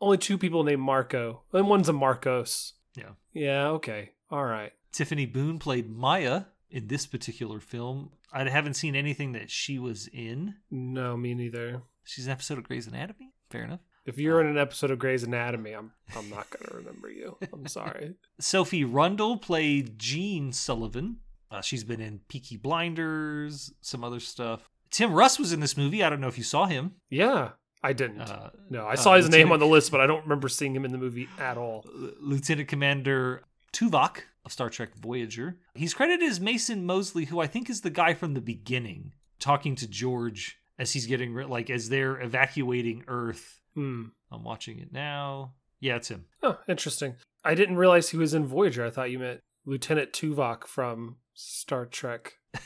only 0.00 0.18
two 0.18 0.36
people 0.38 0.62
named 0.62 0.82
Marco, 0.82 1.42
and 1.52 1.68
one's 1.68 1.88
a 1.88 1.92
Marcos. 1.92 2.74
Yeah. 2.96 3.10
Yeah. 3.32 3.68
Okay. 3.68 4.10
All 4.30 4.44
right. 4.44 4.72
Tiffany 4.92 5.26
Boone 5.26 5.58
played 5.58 5.90
Maya 5.90 6.44
in 6.70 6.86
this 6.88 7.06
particular 7.06 7.60
film. 7.60 8.10
I 8.32 8.48
haven't 8.48 8.74
seen 8.74 8.94
anything 8.94 9.32
that 9.32 9.50
she 9.50 9.78
was 9.78 10.08
in. 10.08 10.54
No, 10.70 11.16
me 11.16 11.34
neither. 11.34 11.82
She's 12.04 12.26
an 12.26 12.32
episode 12.32 12.58
of 12.58 12.64
Grey's 12.64 12.86
Anatomy. 12.86 13.32
Fair 13.50 13.64
enough. 13.64 13.80
If 14.04 14.18
you're 14.18 14.40
in 14.40 14.46
an 14.46 14.58
episode 14.58 14.90
of 14.90 14.98
Grey's 14.98 15.24
Anatomy, 15.24 15.72
I'm 15.72 15.92
I'm 16.16 16.30
not 16.30 16.48
gonna 16.50 16.78
remember 16.78 17.10
you. 17.10 17.36
I'm 17.52 17.66
sorry. 17.66 18.14
Sophie 18.38 18.84
Rundle 18.84 19.36
played 19.36 19.98
Jean 19.98 20.52
Sullivan. 20.52 21.18
Uh, 21.50 21.60
she's 21.60 21.84
been 21.84 22.00
in 22.00 22.20
Peaky 22.28 22.56
Blinders, 22.56 23.72
some 23.80 24.04
other 24.04 24.20
stuff. 24.20 24.68
Tim 24.90 25.12
Russ 25.12 25.38
was 25.38 25.52
in 25.52 25.60
this 25.60 25.76
movie. 25.76 26.02
I 26.02 26.10
don't 26.10 26.20
know 26.20 26.28
if 26.28 26.38
you 26.38 26.44
saw 26.44 26.66
him. 26.66 26.92
Yeah, 27.10 27.50
I 27.82 27.92
didn't. 27.92 28.20
Uh, 28.20 28.50
no, 28.70 28.86
I 28.86 28.92
uh, 28.92 28.96
saw 28.96 29.14
his 29.16 29.28
name 29.28 29.52
on 29.52 29.58
the 29.58 29.66
list, 29.66 29.90
but 29.90 30.00
I 30.00 30.06
don't 30.06 30.22
remember 30.22 30.48
seeing 30.48 30.74
him 30.74 30.84
in 30.84 30.92
the 30.92 30.98
movie 30.98 31.28
at 31.38 31.58
all. 31.58 31.84
Lieutenant 32.20 32.68
Commander 32.68 33.42
Tuvok 33.72 34.22
of 34.44 34.52
Star 34.52 34.70
Trek 34.70 34.94
Voyager. 34.96 35.58
He's 35.74 35.94
credited 35.94 36.28
as 36.28 36.40
Mason 36.40 36.86
Mosley, 36.86 37.26
who 37.26 37.40
I 37.40 37.46
think 37.46 37.68
is 37.68 37.80
the 37.80 37.90
guy 37.90 38.14
from 38.14 38.34
the 38.34 38.40
beginning, 38.40 39.12
talking 39.38 39.74
to 39.76 39.88
George 39.88 40.58
as 40.78 40.92
he's 40.92 41.06
getting 41.06 41.34
like 41.34 41.70
as 41.70 41.88
they're 41.88 42.20
evacuating 42.20 43.04
Earth. 43.08 43.60
Hmm. 43.74 44.06
I'm 44.32 44.44
watching 44.44 44.78
it 44.78 44.92
now. 44.92 45.52
Yeah, 45.80 45.96
it's 45.96 46.08
him. 46.08 46.24
Oh, 46.42 46.58
interesting. 46.68 47.14
I 47.44 47.54
didn't 47.54 47.76
realize 47.76 48.08
he 48.08 48.16
was 48.16 48.34
in 48.34 48.46
Voyager. 48.46 48.84
I 48.84 48.90
thought 48.90 49.10
you 49.10 49.18
meant 49.18 49.40
Lieutenant 49.66 50.12
Tuvok 50.12 50.66
from 50.66 51.16
Star 51.34 51.86
Trek. 51.86 52.34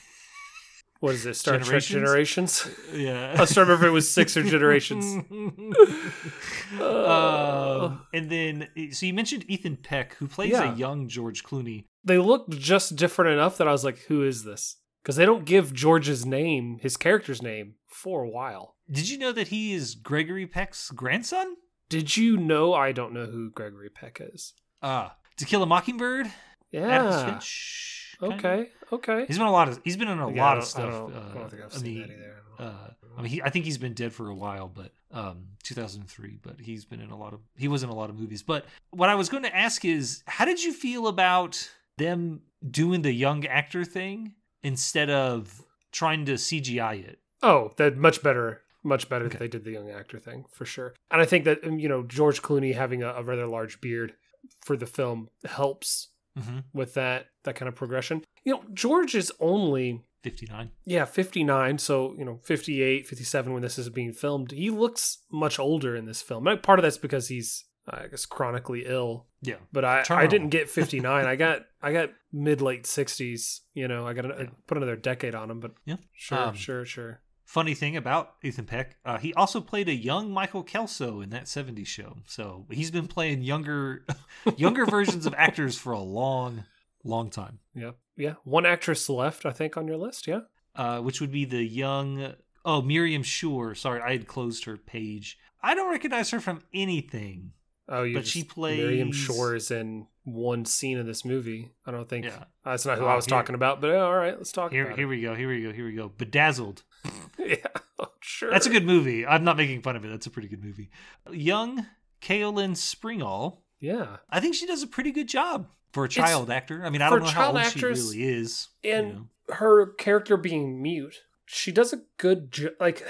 What 1.00 1.14
is 1.14 1.24
it? 1.24 1.32
Star 1.34 1.58
Trek 1.58 1.82
Generations? 1.82 2.62
Generations? 2.62 2.94
Yeah. 2.94 3.32
I 3.32 3.46
trying 3.46 3.66
remember 3.66 3.86
if 3.86 3.88
it 3.88 3.90
was 3.90 4.10
six 4.10 4.36
or 4.36 4.42
generations. 4.42 5.06
um, 6.80 8.02
and 8.12 8.30
then, 8.30 8.68
so 8.92 9.06
you 9.06 9.14
mentioned 9.14 9.46
Ethan 9.48 9.78
Peck, 9.78 10.14
who 10.16 10.26
plays 10.28 10.52
Yeah. 10.52 10.74
a 10.74 10.76
young 10.76 11.08
George 11.08 11.42
Clooney. 11.42 11.84
They 12.04 12.18
look 12.18 12.50
just 12.50 12.96
different 12.96 13.32
enough 13.32 13.56
that 13.56 13.66
I 13.66 13.72
was 13.72 13.82
like, 13.82 13.98
who 14.08 14.22
is 14.22 14.44
this? 14.44 14.76
Because 15.02 15.16
they 15.16 15.24
don't 15.24 15.46
give 15.46 15.72
George's 15.72 16.26
name, 16.26 16.78
his 16.82 16.98
character's 16.98 17.40
name, 17.40 17.76
for 17.90 18.22
a 18.22 18.28
while. 18.28 18.76
Did 18.90 19.08
you 19.08 19.18
know 19.18 19.32
that 19.32 19.48
he 19.48 19.72
is 19.72 19.94
Gregory 19.94 20.46
Peck's 20.46 20.90
grandson? 20.90 21.56
Did 21.88 22.16
you 22.16 22.36
know 22.36 22.72
I 22.72 22.92
don't 22.92 23.12
know 23.12 23.26
who 23.26 23.50
Gregory 23.50 23.90
Peck 23.90 24.20
is? 24.20 24.52
Ah, 24.82 25.16
To 25.36 25.44
Kill 25.44 25.62
a 25.62 25.66
Mockingbird. 25.66 26.30
Yeah. 26.70 27.26
Finch. 27.30 28.16
Okay. 28.22 28.68
Okay. 28.92 29.24
He's 29.26 29.38
been 29.38 29.46
a 29.46 29.52
lot 29.52 29.68
of. 29.68 29.80
He's 29.82 29.96
been 29.96 30.08
in 30.08 30.18
a 30.18 30.30
Yeah, 30.32 30.42
lot 30.42 30.58
of 30.58 30.62
don't- 30.64 30.84
I 30.84 30.88
stuff. 30.88 30.90
don't- 30.92 31.14
uh, 31.14 31.30
I 31.30 31.34
don't 31.34 31.50
think 31.50 31.62
I've 31.62 31.72
seen 31.72 32.00
that 32.00 32.10
either. 32.10 32.36
I. 32.58 32.62
Uh, 32.62 32.90
I 33.18 33.22
mean, 33.22 33.30
he, 33.32 33.42
I 33.42 33.50
think 33.50 33.64
he's 33.64 33.78
been 33.78 33.94
dead 33.94 34.12
for 34.12 34.28
a 34.28 34.34
while, 34.34 34.68
but 34.68 34.92
um, 35.10 35.46
2003. 35.64 36.38
But 36.42 36.60
he's 36.60 36.84
been 36.84 37.00
in 37.00 37.10
a 37.10 37.16
lot 37.16 37.32
of. 37.32 37.40
He 37.56 37.66
was 37.68 37.82
in 37.82 37.88
a 37.88 37.94
lot 37.94 38.10
of 38.10 38.16
movies. 38.16 38.42
But 38.42 38.66
what 38.90 39.08
I 39.08 39.14
was 39.14 39.28
going 39.28 39.42
to 39.44 39.56
ask 39.56 39.84
is, 39.84 40.22
how 40.26 40.44
did 40.44 40.62
you 40.62 40.72
feel 40.72 41.08
about 41.08 41.70
them 41.98 42.42
doing 42.70 43.02
the 43.02 43.12
young 43.12 43.46
actor 43.46 43.84
thing 43.84 44.34
instead 44.62 45.08
of 45.10 45.62
trying 45.90 46.26
to 46.26 46.34
CGI 46.34 47.02
it? 47.04 47.19
Oh, 47.42 47.72
that 47.76 47.96
much 47.96 48.22
better. 48.22 48.62
Much 48.82 49.08
better 49.10 49.26
Okay. 49.26 49.32
that 49.32 49.38
they 49.40 49.48
did 49.48 49.64
the 49.64 49.72
young 49.72 49.90
actor 49.90 50.18
thing 50.18 50.44
for 50.50 50.64
sure. 50.64 50.94
And 51.10 51.20
I 51.20 51.26
think 51.26 51.44
that 51.44 51.62
um, 51.64 51.78
you 51.78 51.88
know 51.88 52.02
George 52.02 52.40
Clooney 52.42 52.74
having 52.74 53.02
a, 53.02 53.08
a 53.12 53.22
rather 53.22 53.46
large 53.46 53.80
beard 53.80 54.14
for 54.62 54.76
the 54.76 54.86
film 54.86 55.28
helps 55.44 56.08
Mm-hmm. 56.38 56.58
with 56.72 56.94
that 56.94 57.26
that 57.42 57.56
kind 57.56 57.68
of 57.68 57.74
progression. 57.74 58.22
You 58.44 58.52
know, 58.54 58.62
George 58.72 59.16
is 59.16 59.32
only 59.40 60.04
59. 60.22 60.70
yeah 60.84 61.04
59 61.04 61.78
so 61.78 62.14
you 62.16 62.24
know 62.24 62.38
58 62.44 63.06
57 63.08 63.52
when 63.52 63.62
this 63.62 63.78
is 63.78 63.88
being 63.88 64.12
filmed 64.12 64.52
he 64.52 64.70
looks 64.70 65.24
much 65.32 65.58
older 65.58 65.96
in 65.96 66.04
this 66.04 66.22
film 66.22 66.46
And 66.46 66.62
part 66.62 66.78
of 66.78 66.82
that's 66.84 66.98
because 66.98 67.28
he's 67.28 67.64
i 67.88 68.06
guess 68.06 68.26
chronically 68.26 68.84
ill 68.86 69.26
Yeah. 69.42 69.56
but 69.72 69.84
i 69.84 70.04
i 70.10 70.26
didn't 70.28 70.50
get 70.50 70.68
59 70.78 71.24
i 71.26 71.36
got 71.36 71.62
i 71.82 71.92
got 71.92 72.10
mid 72.32 72.60
late 72.60 72.84
60s 72.84 73.60
you 73.74 73.88
know 73.88 74.06
i 74.06 74.12
got 74.12 74.26
an, 74.26 74.32
I 74.32 74.46
put 74.66 74.76
another 74.76 74.96
decade 74.96 75.34
on 75.34 75.50
him 75.50 75.58
but 75.58 75.72
Yeah. 75.86 75.96
sure 76.14 76.38
Um, 76.38 76.54
sure 76.54 76.84
sure 76.84 77.22
Funny 77.50 77.74
thing 77.74 77.96
about 77.96 78.34
Ethan 78.44 78.64
Peck, 78.66 78.96
uh, 79.04 79.18
he 79.18 79.34
also 79.34 79.60
played 79.60 79.88
a 79.88 79.92
young 79.94 80.30
Michael 80.30 80.62
Kelso 80.62 81.20
in 81.20 81.30
that 81.30 81.46
70s 81.46 81.84
show. 81.88 82.18
So 82.28 82.64
he's 82.70 82.92
been 82.92 83.08
playing 83.08 83.42
younger, 83.42 84.06
younger 84.56 84.86
versions 84.86 85.26
of 85.26 85.34
actors 85.36 85.76
for 85.76 85.92
a 85.92 85.98
long, 85.98 86.62
long 87.02 87.28
time. 87.28 87.58
yeah 87.74 87.90
yeah 88.16 88.34
one 88.44 88.66
actress 88.66 89.08
left 89.08 89.44
i 89.46 89.50
think 89.50 89.76
on 89.76 89.88
your 89.88 89.96
list 89.96 90.26
yeah 90.28 90.40
uh, 90.76 91.00
which 91.00 91.20
would 91.20 91.32
be 91.32 91.44
the 91.44 91.64
young 91.64 92.34
oh 92.64 92.82
Miriam 92.82 93.24
Shor. 93.24 93.74
Sorry, 93.74 94.00
I 94.00 94.12
had 94.12 94.28
closed 94.28 94.64
her 94.66 94.76
page. 94.76 95.36
I 95.60 95.74
don't 95.74 95.90
recognize 95.90 96.30
her 96.30 96.38
from 96.40 96.62
anything. 96.72 97.52
oh 97.88 98.04
you 98.04 98.14
But 98.14 98.26
she 98.28 98.42
just- 98.44 98.56
miriam 98.56 99.10
shor 99.10 99.56
is 99.56 99.72
in 99.72 100.06
one 100.24 100.64
scene 100.64 100.98
of 100.98 101.06
this 101.06 101.24
movie 101.24 101.70
i 101.86 101.90
don't 101.90 102.08
think 102.08 102.24
Yeah. 102.26 102.44
that's 102.64 102.84
not 102.84 102.98
who 102.98 103.04
Oh, 103.04 103.08
i 103.08 103.16
was 103.16 103.24
here- 103.26 103.30
talking 103.38 103.54
about 103.54 103.80
but 103.80 103.90
uh, 103.90 103.98
all 103.98 104.14
right 104.14 104.36
let's 104.36 104.52
talk 104.52 104.70
Here, 104.72 104.90
here 104.94 105.08
we 105.08 105.20
go. 105.22 105.34
Here 105.34 105.48
we 105.48 105.62
go. 105.62 105.72
Here 105.72 105.84
we 105.86 105.94
go. 105.94 106.08
Bedazzled. 106.08 106.82
yeah 107.38 107.56
oh, 107.98 108.08
sure 108.20 108.50
That's 108.50 108.66
a 108.66 108.70
good 108.70 108.84
movie. 108.84 109.26
I'm 109.26 109.44
not 109.44 109.56
making 109.56 109.82
fun 109.82 109.96
of 109.96 110.04
it. 110.04 110.08
That's 110.08 110.26
a 110.26 110.30
pretty 110.30 110.48
good 110.48 110.62
movie. 110.62 110.90
Young 111.30 111.86
Caoilinn 112.20 112.72
Springall. 112.76 113.58
yeah 113.80 114.18
I 114.28 114.40
think 114.40 114.54
she 114.54 114.66
does 114.66 114.82
a 114.82 114.86
pretty 114.86 115.10
good 115.12 115.28
job 115.28 115.68
for 115.92 116.04
a 116.04 116.08
child 116.08 116.50
actor. 116.50 116.84
I 116.84 116.90
mean, 116.90 117.02
I 117.02 117.10
don't 117.10 117.22
know 117.22 117.28
how 117.28 117.50
old 117.52 117.64
she 117.66 117.80
really 117.84 118.22
is. 118.22 118.68
you 118.82 118.92
and 118.92 119.14
know. 119.14 119.54
her 119.54 119.86
character 119.94 120.36
being 120.36 120.80
mute, 120.82 121.16
she 121.46 121.72
does 121.72 121.92
a 121.92 122.02
good 122.18 122.52
jo- 122.52 122.74
like 122.78 123.04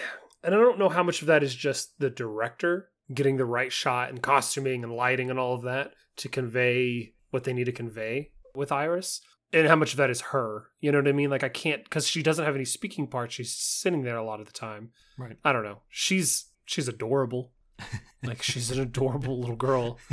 and 0.45 0.55
I 0.55 0.59
don't 0.59 0.79
know 0.79 0.88
how 0.88 1.02
much 1.02 1.21
of 1.23 1.26
that 1.26 1.43
is 1.43 1.55
just 1.55 1.99
the 1.99 2.09
director 2.09 2.88
getting 3.12 3.37
the 3.37 3.45
right 3.45 3.73
shot 3.73 4.09
and 4.11 4.23
costuming 4.23 4.85
and 4.85 4.93
lighting 4.95 5.29
and 5.29 5.38
all 5.38 5.55
of 5.55 5.62
that 5.62 5.93
to 6.21 6.29
convey 6.29 7.15
what 7.31 7.45
they 7.45 7.53
need 7.53 7.65
to 7.65 7.73
convey 7.73 8.31
with 8.55 8.71
Iris. 8.71 9.21
And 9.53 9.67
how 9.67 9.77
much 9.77 9.93
of 9.93 9.97
that 9.97 10.11
is 10.11 10.21
her? 10.21 10.69
You 10.81 10.93
know 10.93 10.99
what 10.99 11.09
I 11.09 11.12
mean? 11.12 11.31
Like 11.31 11.43
I 11.43 11.49
can't 11.49 11.83
because 11.83 12.07
she 12.07 12.23
doesn't 12.23 12.45
have 12.45 12.55
any 12.55 12.65
speaking 12.65 13.07
parts. 13.09 13.35
She's 13.35 13.53
sitting 13.53 14.03
there 14.03 14.17
a 14.17 14.25
lot 14.25 14.39
of 14.41 14.47
the 14.47 14.53
time. 14.53 14.91
Right. 15.19 15.37
I 15.45 15.53
don't 15.53 15.65
know. 15.65 15.81
She's 15.89 16.47
she's 16.65 16.87
adorable. 16.89 17.53
like 18.23 18.43
she's 18.43 18.71
an 18.71 18.81
adorable 18.81 19.41
little 19.41 19.57
girl. 19.57 19.99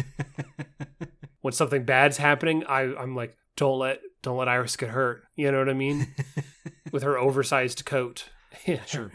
When 1.41 1.53
something 1.53 1.85
bad's 1.85 2.17
happening, 2.17 2.65
I 2.65 2.93
I'm 2.95 3.15
like, 3.15 3.37
don't 3.55 3.79
let 3.79 4.01
don't 4.21 4.35
let 4.37 4.49
Iris 4.49 4.75
get 4.75 4.89
hurt. 4.89 5.23
You 5.35 5.49
know 5.49 5.59
what 5.59 5.69
I 5.69 5.73
mean? 5.73 6.13
With 6.91 7.03
her 7.03 7.17
oversized 7.17 7.85
coat. 7.85 8.25
Sure. 8.85 9.13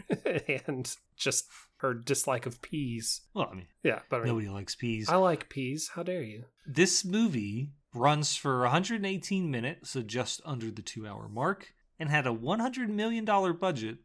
and 0.65 0.95
just 1.15 1.47
her 1.83 1.93
dislike 1.93 2.45
of 2.45 2.61
peas. 2.61 3.21
well, 3.35 3.49
I 3.51 3.55
mean, 3.55 3.67
Yeah, 3.83 3.99
but 4.09 4.17
I, 4.17 4.19
mean, 4.23 4.29
nobody 4.29 4.49
likes 4.49 4.75
peas. 4.75 5.09
I 5.09 5.17
like 5.17 5.49
peas. 5.49 5.91
How 5.93 6.03
dare 6.03 6.23
you? 6.23 6.45
This 6.65 7.05
movie 7.05 7.73
runs 7.93 8.35
for 8.35 8.61
118 8.61 9.51
minutes, 9.51 9.91
so 9.91 10.01
just 10.01 10.41
under 10.43 10.71
the 10.71 10.81
two 10.81 11.05
hour 11.05 11.29
mark, 11.29 11.73
and 11.99 12.09
had 12.09 12.25
a 12.25 12.33
$100 12.33 12.89
million 12.89 13.25
budget 13.25 13.97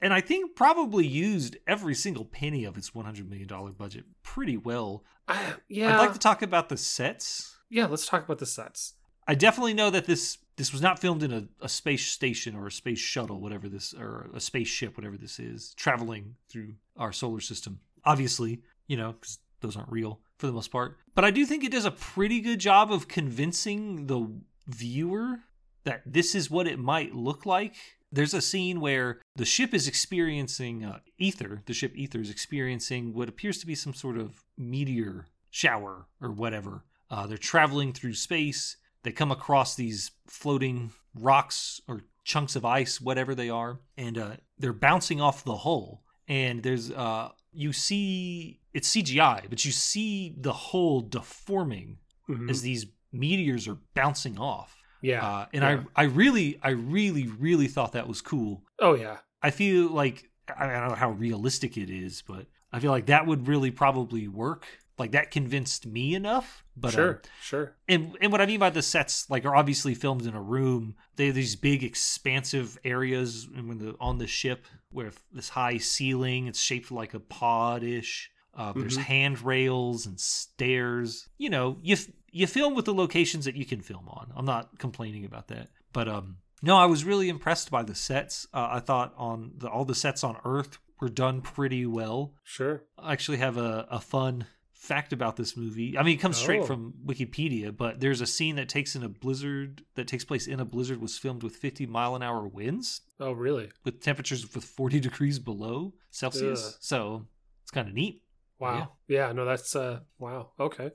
and 0.00 0.14
I 0.14 0.20
think 0.20 0.54
probably 0.54 1.06
used 1.06 1.56
every 1.66 1.94
single 1.94 2.24
penny 2.24 2.64
of 2.64 2.76
its 2.76 2.94
100 2.94 3.28
million 3.28 3.48
dollar 3.48 3.70
budget 3.70 4.04
pretty 4.22 4.56
well. 4.56 5.04
I, 5.26 5.54
yeah. 5.68 5.94
I'd 5.94 5.98
like 5.98 6.12
to 6.12 6.18
talk 6.18 6.42
about 6.42 6.68
the 6.68 6.76
sets. 6.76 7.56
yeah, 7.68 7.86
let's 7.86 8.06
talk 8.06 8.24
about 8.24 8.38
the 8.38 8.46
sets. 8.46 8.94
I 9.26 9.34
definitely 9.34 9.74
know 9.74 9.90
that 9.90 10.06
this 10.06 10.38
this 10.58 10.72
was 10.72 10.82
not 10.82 10.98
filmed 10.98 11.22
in 11.22 11.32
a, 11.32 11.44
a 11.62 11.68
space 11.68 12.06
station 12.06 12.56
or 12.56 12.66
a 12.66 12.72
space 12.72 12.98
shuttle, 12.98 13.40
whatever 13.40 13.68
this, 13.68 13.94
or 13.94 14.28
a 14.34 14.40
spaceship, 14.40 14.96
whatever 14.96 15.16
this 15.16 15.38
is, 15.38 15.72
traveling 15.74 16.34
through 16.48 16.74
our 16.96 17.12
solar 17.12 17.40
system. 17.40 17.78
Obviously, 18.04 18.60
you 18.88 18.96
know, 18.96 19.12
because 19.12 19.38
those 19.60 19.76
aren't 19.76 19.90
real 19.90 20.20
for 20.36 20.48
the 20.48 20.52
most 20.52 20.72
part. 20.72 20.98
But 21.14 21.24
I 21.24 21.30
do 21.30 21.46
think 21.46 21.62
it 21.62 21.72
does 21.72 21.84
a 21.84 21.92
pretty 21.92 22.40
good 22.40 22.58
job 22.58 22.92
of 22.92 23.06
convincing 23.06 24.08
the 24.08 24.28
viewer 24.66 25.40
that 25.84 26.02
this 26.04 26.34
is 26.34 26.50
what 26.50 26.66
it 26.66 26.78
might 26.78 27.14
look 27.14 27.46
like. 27.46 27.76
There's 28.10 28.34
a 28.34 28.40
scene 28.40 28.80
where 28.80 29.20
the 29.36 29.44
ship 29.44 29.72
is 29.72 29.86
experiencing 29.86 30.84
uh, 30.84 30.98
Aether. 31.20 31.62
The 31.66 31.72
ship 31.72 31.94
Aether 31.96 32.20
is 32.20 32.30
experiencing 32.30 33.14
what 33.14 33.28
appears 33.28 33.58
to 33.58 33.66
be 33.66 33.74
some 33.74 33.94
sort 33.94 34.18
of 34.18 34.42
meteor 34.56 35.26
shower 35.50 36.06
or 36.20 36.32
whatever. 36.32 36.84
Uh, 37.10 37.26
they're 37.26 37.38
traveling 37.38 37.92
through 37.92 38.14
space. 38.14 38.76
They 39.04 39.12
come 39.12 39.30
across 39.30 39.74
these 39.74 40.10
floating 40.26 40.90
rocks 41.14 41.80
or 41.88 42.02
chunks 42.24 42.56
of 42.56 42.64
ice, 42.64 43.00
whatever 43.00 43.34
they 43.34 43.48
are, 43.48 43.80
and 43.96 44.18
uh, 44.18 44.30
they're 44.58 44.72
bouncing 44.72 45.20
off 45.20 45.44
the 45.44 45.56
hull. 45.56 46.02
And 46.26 46.62
there's 46.62 46.90
uh, 46.90 47.30
you 47.52 47.72
see 47.72 48.60
it's 48.74 48.94
CGI, 48.94 49.48
but 49.48 49.64
you 49.64 49.72
see 49.72 50.34
the 50.38 50.52
hull 50.52 51.00
deforming 51.00 51.98
Mhm. 52.28 52.50
as 52.50 52.60
these 52.60 52.84
meteors 53.10 53.66
are 53.66 53.78
bouncing 53.94 54.38
off. 54.38 54.76
Yeah. 55.00 55.26
Uh, 55.26 55.46
and 55.54 55.62
yeah. 55.62 55.82
I, 55.96 56.02
I 56.02 56.04
really, 56.06 56.58
I 56.62 56.70
really, 56.70 57.26
really 57.26 57.68
thought 57.68 57.92
that 57.92 58.06
was 58.08 58.20
cool. 58.20 58.64
oh 58.80 58.94
yeah. 58.94 59.18
I 59.42 59.50
feel 59.50 59.88
like 59.88 60.28
I 60.54 60.66
don't 60.66 60.88
know 60.90 60.94
how 60.94 61.10
realistic 61.12 61.76
it 61.78 61.88
is, 61.88 62.22
but 62.26 62.46
I 62.72 62.80
feel 62.80 62.90
like 62.90 63.06
that 63.06 63.26
would 63.26 63.48
really 63.48 63.70
probably 63.70 64.28
work. 64.28 64.66
Like 64.98 65.12
that 65.12 65.30
convinced 65.30 65.86
me 65.86 66.14
enough. 66.14 66.64
But 66.76 66.92
sure. 66.92 67.10
um, 67.10 67.20
sure. 67.42 67.76
and 67.88 68.16
and 68.20 68.30
what 68.32 68.40
I 68.40 68.46
mean 68.46 68.60
by 68.60 68.70
the 68.70 68.82
sets, 68.82 69.28
like, 69.30 69.44
are 69.44 69.54
obviously 69.56 69.94
filmed 69.94 70.26
in 70.26 70.34
a 70.34 70.42
room. 70.42 70.94
They 71.16 71.26
have 71.26 71.34
these 71.34 71.56
big, 71.56 71.82
expansive 71.84 72.78
areas, 72.84 73.48
and 73.54 73.68
when 73.68 73.78
the 73.78 73.94
on 74.00 74.18
the 74.18 74.26
ship 74.26 74.64
where 74.90 75.10
this 75.32 75.50
high 75.50 75.78
ceiling, 75.78 76.46
it's 76.46 76.60
shaped 76.60 76.90
like 76.90 77.14
a 77.14 77.20
pod 77.20 77.82
ish. 77.82 78.30
Uh, 78.54 78.72
there's 78.72 78.96
Mhm. 78.98 79.02
handrails 79.02 80.06
and 80.06 80.18
stairs. 80.18 81.28
You 81.38 81.50
know, 81.50 81.78
you 81.82 81.94
f- 81.94 82.08
you 82.32 82.46
film 82.46 82.74
with 82.74 82.84
the 82.84 82.94
locations 82.94 83.44
that 83.44 83.54
you 83.56 83.64
can 83.64 83.80
film 83.80 84.08
on. 84.08 84.32
I'm 84.36 84.44
not 84.44 84.78
complaining 84.78 85.24
about 85.24 85.48
that, 85.48 85.70
but 85.92 86.08
um, 86.08 86.38
no, 86.62 86.76
I 86.76 86.86
was 86.86 87.04
really 87.04 87.28
impressed 87.28 87.70
by 87.70 87.82
the 87.82 87.94
sets. 87.94 88.46
Uh, 88.52 88.68
I 88.72 88.80
thought 88.80 89.14
on 89.16 89.52
the 89.56 89.68
all 89.68 89.84
the 89.84 89.94
sets 89.94 90.24
on 90.24 90.36
Earth 90.44 90.78
were 91.00 91.08
done 91.08 91.40
pretty 91.40 91.86
well. 91.86 92.34
Sure. 92.44 92.82
I 92.98 93.12
actually 93.12 93.38
have 93.38 93.56
a, 93.56 93.86
a 93.90 94.00
fun 94.00 94.46
fact 94.78 95.12
about 95.12 95.34
this 95.36 95.56
movie. 95.56 95.98
I 95.98 96.04
mean, 96.04 96.14
it 96.16 96.20
comes 96.20 96.36
straight 96.36 96.60
Oh. 96.60 96.64
from 96.66 96.94
Wikipedia, 97.04 97.76
but 97.76 97.98
there's 98.00 98.20
a 98.20 98.26
scene 98.26 98.54
that 98.56 98.68
takes 98.68 98.94
in 98.94 99.02
a 99.02 99.08
blizzard 99.08 99.82
that 99.96 100.06
takes 100.06 100.24
place 100.24 100.46
in 100.46 100.60
a 100.60 100.64
blizzard 100.64 101.00
was 101.00 101.18
filmed 101.18 101.42
with 101.42 101.56
50 101.56 101.84
mile 101.86 102.14
an 102.14 102.22
hour 102.22 102.46
winds 102.46 103.00
Oh 103.18 103.32
really? 103.32 103.70
with 103.84 104.00
temperatures 104.00 104.54
with 104.54 104.64
40 104.64 105.00
degrees 105.00 105.40
below 105.40 105.94
Celsius. 106.10 106.64
Ugh. 106.68 106.74
So 106.80 107.26
it's 107.62 107.72
kind 107.72 107.88
of 107.88 107.94
neat. 107.94 108.22
Wow. 108.60 108.92
Yeah. 109.08 109.32
no, 109.32 109.44
that's 109.44 109.74
uh. 109.76 110.00
Wow. 110.18 110.50
Okay. 110.58 110.92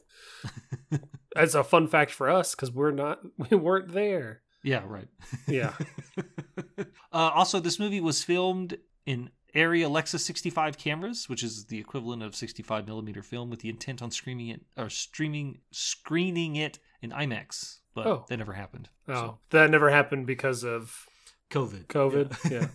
that's 1.36 1.54
a 1.56 1.64
fun 1.64 1.88
fact 1.88 2.12
for 2.12 2.30
us 2.30 2.56
because 2.56 2.72
we're 2.72 2.92
not. 2.92 3.20
We 3.50 3.58
weren't 3.58 3.92
there. 3.92 4.42
Yeah, 4.64 4.84
right. 4.88 5.08
Yeah. 5.48 5.74
uh, 6.78 6.84
also, 7.12 7.60
this 7.60 7.80
movie 7.80 8.00
was 8.00 8.24
filmed 8.24 8.78
in 9.06 9.30
Arri 9.56 9.86
Alexa 9.86 10.18
65 10.20 10.78
cameras, 10.78 11.30
which 11.30 11.44
is 11.44 11.66
the 11.66 11.78
equivalent 11.80 12.24
of 12.24 12.36
65 12.36 12.88
millimeter 12.88 13.22
film, 13.22 13.50
with 13.50 13.60
the 13.60 13.70
intent 13.70 14.02
on 14.02 14.10
streaming 14.12 14.48
it 14.50 14.62
or 14.78 14.90
streaming 14.90 15.60
screening 15.72 16.56
it 16.56 16.80
in 17.02 17.12
IMAX. 17.12 17.80
But 17.94 18.08
Oh. 18.08 18.26
that 18.30 18.38
never 18.38 18.54
happened. 18.54 18.90
Oh, 19.08 19.14
So, 19.14 19.40
that 19.52 19.70
never 19.70 19.90
happened 19.92 20.26
because 20.26 20.64
of 20.64 21.06
COVID. 21.52 21.86
COVID, 21.88 22.52
Yeah. 22.52 22.68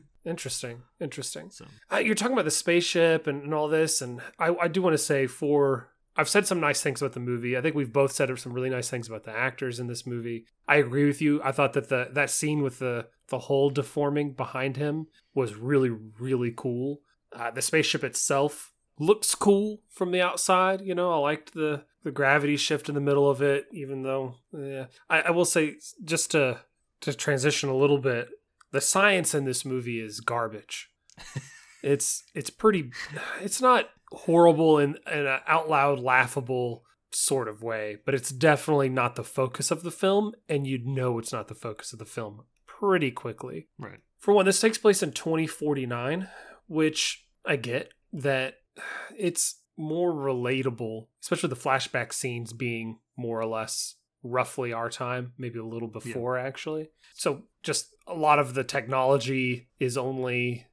interesting. 0.24 0.82
Interesting. 1.00 1.50
so 1.50 1.66
Uh, 1.92 1.98
you're 1.98 2.14
talking 2.16 2.32
about 2.32 2.44
the 2.44 2.50
spaceship 2.50 3.26
and, 3.26 3.44
and 3.44 3.54
all 3.54 3.68
this, 3.68 4.00
and 4.02 4.20
I, 4.38 4.48
I 4.62 4.68
do 4.68 4.82
want 4.82 4.94
to 4.94 4.98
say 4.98 5.26
for 5.26 5.90
I've 6.18 6.30
said 6.30 6.46
some 6.46 6.60
nice 6.60 6.80
things 6.82 7.02
about 7.02 7.12
the 7.12 7.20
movie. 7.20 7.58
I 7.58 7.60
think 7.60 7.76
we've 7.76 7.92
both 7.92 8.10
said 8.12 8.36
some 8.38 8.54
really 8.54 8.70
nice 8.70 8.88
things 8.88 9.06
about 9.06 9.24
the 9.24 9.32
actors 9.36 9.78
in 9.78 9.86
this 9.86 10.06
movie. 10.06 10.46
I 10.66 10.76
agree 10.76 11.04
with 11.06 11.20
you. 11.20 11.42
I 11.44 11.52
thought 11.52 11.74
that 11.74 11.90
the 11.90 12.08
that 12.12 12.30
scene 12.30 12.62
with 12.62 12.78
the 12.78 13.08
the 13.28 13.40
hole 13.40 13.70
deforming 13.70 14.32
behind 14.32 14.76
him 14.76 15.06
was 15.34 15.54
really 15.54 15.90
really 15.90 16.52
cool. 16.54 17.00
Uh, 17.32 17.50
the 17.50 17.62
spaceship 17.62 18.04
itself 18.04 18.72
looks 18.98 19.34
cool 19.34 19.82
from 19.90 20.10
the 20.10 20.22
outside. 20.22 20.80
You 20.80 20.94
know, 20.94 21.12
I 21.12 21.16
liked 21.16 21.54
the 21.54 21.84
the 22.02 22.12
gravity 22.12 22.56
shift 22.56 22.88
in 22.88 22.94
the 22.94 23.00
middle 23.00 23.28
of 23.28 23.42
it, 23.42 23.66
even 23.72 24.02
though 24.02 24.36
yeah, 24.56 24.86
I, 25.10 25.22
I 25.22 25.30
will 25.30 25.44
say 25.44 25.76
just 26.04 26.30
to 26.32 26.60
to 27.02 27.12
transition 27.12 27.68
a 27.68 27.76
little 27.76 27.98
bit, 27.98 28.28
the 28.72 28.80
science 28.80 29.34
in 29.34 29.44
this 29.44 29.64
movie 29.64 30.00
is 30.00 30.20
garbage 30.20 30.90
it's 31.82 32.24
it's 32.34 32.50
pretty 32.50 32.90
it's 33.40 33.60
not 33.60 33.88
horrible 34.12 34.78
in, 34.78 34.96
in 35.10 35.26
an 35.26 35.40
out 35.46 35.68
loud 35.68 35.98
laughable 35.98 36.84
sort 37.12 37.48
of 37.48 37.62
way 37.62 37.96
but 38.04 38.14
it's 38.14 38.30
definitely 38.30 38.88
not 38.88 39.16
the 39.16 39.24
focus 39.24 39.70
of 39.70 39.82
the 39.82 39.90
film 39.90 40.32
and 40.48 40.66
you'd 40.66 40.86
know 40.86 41.18
it's 41.18 41.32
not 41.32 41.48
the 41.48 41.54
focus 41.54 41.92
of 41.92 41.98
the 41.98 42.04
film 42.04 42.42
pretty 42.78 43.10
quickly. 43.10 43.68
Right. 43.78 44.00
for 44.18 44.34
one 44.34 44.46
this 44.46 44.60
takes 44.60 44.78
place 44.78 45.02
in 45.02 45.12
2049 45.12 46.28
which 46.66 47.26
i 47.44 47.56
get 47.56 47.92
that 48.12 48.54
it's 49.16 49.60
more 49.76 50.12
relatable 50.12 51.06
especially 51.22 51.48
the 51.48 51.56
flashback 51.56 52.12
scenes 52.12 52.52
being 52.52 52.98
more 53.16 53.40
or 53.40 53.46
less 53.46 53.96
roughly 54.22 54.72
our 54.72 54.90
time 54.90 55.32
maybe 55.38 55.58
a 55.58 55.64
little 55.64 55.88
before 55.88 56.38
actually. 56.38 56.90
So 57.14 57.42
just 57.62 57.94
a 58.06 58.14
lot 58.14 58.38
of 58.38 58.54
the 58.54 58.64
technology 58.64 59.68
is 59.78 59.96
only 59.96 60.66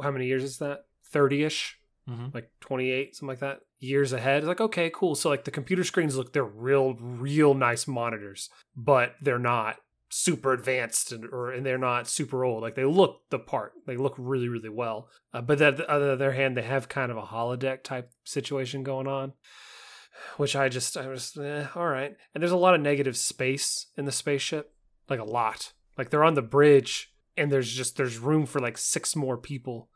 how, 0.00 0.10
many 0.10 0.26
years 0.26 0.44
is 0.44 0.58
that? 0.58 0.84
30ish 1.12 1.72
hmm 2.06 2.26
like 2.32 2.50
28 2.60 3.14
something 3.14 3.28
like 3.28 3.40
that? 3.40 3.60
Years 3.78 4.12
ahead. 4.12 4.38
It's 4.38 4.46
like 4.48 4.60
okay 4.60 4.90
cool. 4.94 5.14
So 5.14 5.28
like 5.28 5.44
the 5.44 5.50
computer 5.50 5.84
screens 5.84 6.16
look 6.16 6.32
they're 6.32 6.44
real 6.44 6.94
real 6.94 7.54
nice 7.54 7.86
monitors 7.86 8.48
but 8.76 9.14
they're 9.20 9.38
not 9.38 9.76
super 10.12 10.52
advanced 10.52 11.12
and, 11.12 11.24
or 11.32 11.50
and 11.52 11.64
they're 11.64 11.78
not 11.78 12.08
super 12.08 12.44
old. 12.44 12.62
Like 12.62 12.74
they 12.74 12.84
look 12.84 13.22
the 13.30 13.38
part. 13.38 13.72
They 13.86 13.96
look 13.96 14.14
really 14.18 14.48
really 14.48 14.68
well. 14.68 15.08
Uh, 15.32 15.40
but 15.40 15.58
that 15.58 15.88
on 15.88 16.00
the 16.00 16.12
other 16.12 16.32
hand 16.32 16.56
they 16.56 16.62
have 16.62 16.88
kind 16.88 17.10
of 17.10 17.16
a 17.16 17.22
holodeck 17.22 17.82
type 17.82 18.12
situation 18.24 18.82
going 18.82 19.06
on 19.06 19.32
which 20.36 20.54
i 20.54 20.68
just 20.68 20.96
i 20.98 21.06
was 21.06 21.34
eh, 21.38 21.66
all 21.74 21.86
right. 21.86 22.14
And 22.34 22.42
there's 22.42 22.52
a 22.52 22.56
lot 22.56 22.74
of 22.74 22.80
negative 22.80 23.16
space 23.16 23.86
in 23.96 24.04
the 24.04 24.12
spaceship 24.12 24.74
like 25.08 25.20
a 25.20 25.24
lot. 25.24 25.72
Like 25.96 26.10
they're 26.10 26.24
on 26.24 26.34
the 26.34 26.42
bridge 26.42 27.12
and 27.36 27.50
there's 27.50 27.72
just 27.72 27.96
there's 27.96 28.18
room 28.18 28.44
for 28.46 28.60
like 28.60 28.76
six 28.76 29.16
more 29.16 29.38
people 29.38 29.88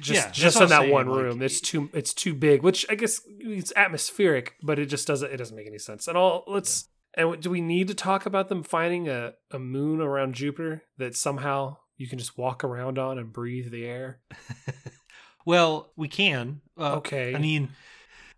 just 0.00 0.26
Yeah, 0.26 0.30
just 0.32 0.60
in 0.60 0.68
that 0.70 0.80
saying, 0.80 0.92
one 0.92 1.08
like- 1.08 1.22
room. 1.22 1.42
It's 1.42 1.60
too 1.60 1.88
it's 1.92 2.14
too 2.14 2.34
big 2.34 2.62
which 2.62 2.84
i 2.88 2.94
guess 2.94 3.20
it's 3.26 3.72
atmospheric 3.76 4.54
but 4.62 4.78
it 4.78 4.86
just 4.86 5.06
doesn't 5.06 5.30
it 5.32 5.36
doesn't 5.36 5.56
make 5.56 5.66
any 5.66 5.78
sense 5.78 6.08
and 6.08 6.16
all. 6.16 6.44
Let's 6.46 6.88
and 7.14 7.40
do 7.42 7.50
we 7.50 7.60
need 7.60 7.88
to 7.88 7.94
talk 7.94 8.26
about 8.26 8.48
them 8.48 8.62
finding 8.62 9.08
a, 9.08 9.34
a 9.50 9.58
moon 9.58 10.00
around 10.00 10.34
jupiter 10.34 10.82
that 10.98 11.16
somehow 11.16 11.76
you 11.96 12.08
can 12.08 12.18
just 12.18 12.38
walk 12.38 12.64
around 12.64 12.98
on 12.98 13.18
and 13.18 13.32
breathe 13.32 13.70
the 13.70 13.84
air 13.84 14.20
Well, 15.46 15.92
we 15.96 16.08
can. 16.08 16.60
Uh, 16.78 16.96
okay 16.96 17.34
I 17.34 17.38
mean, 17.38 17.70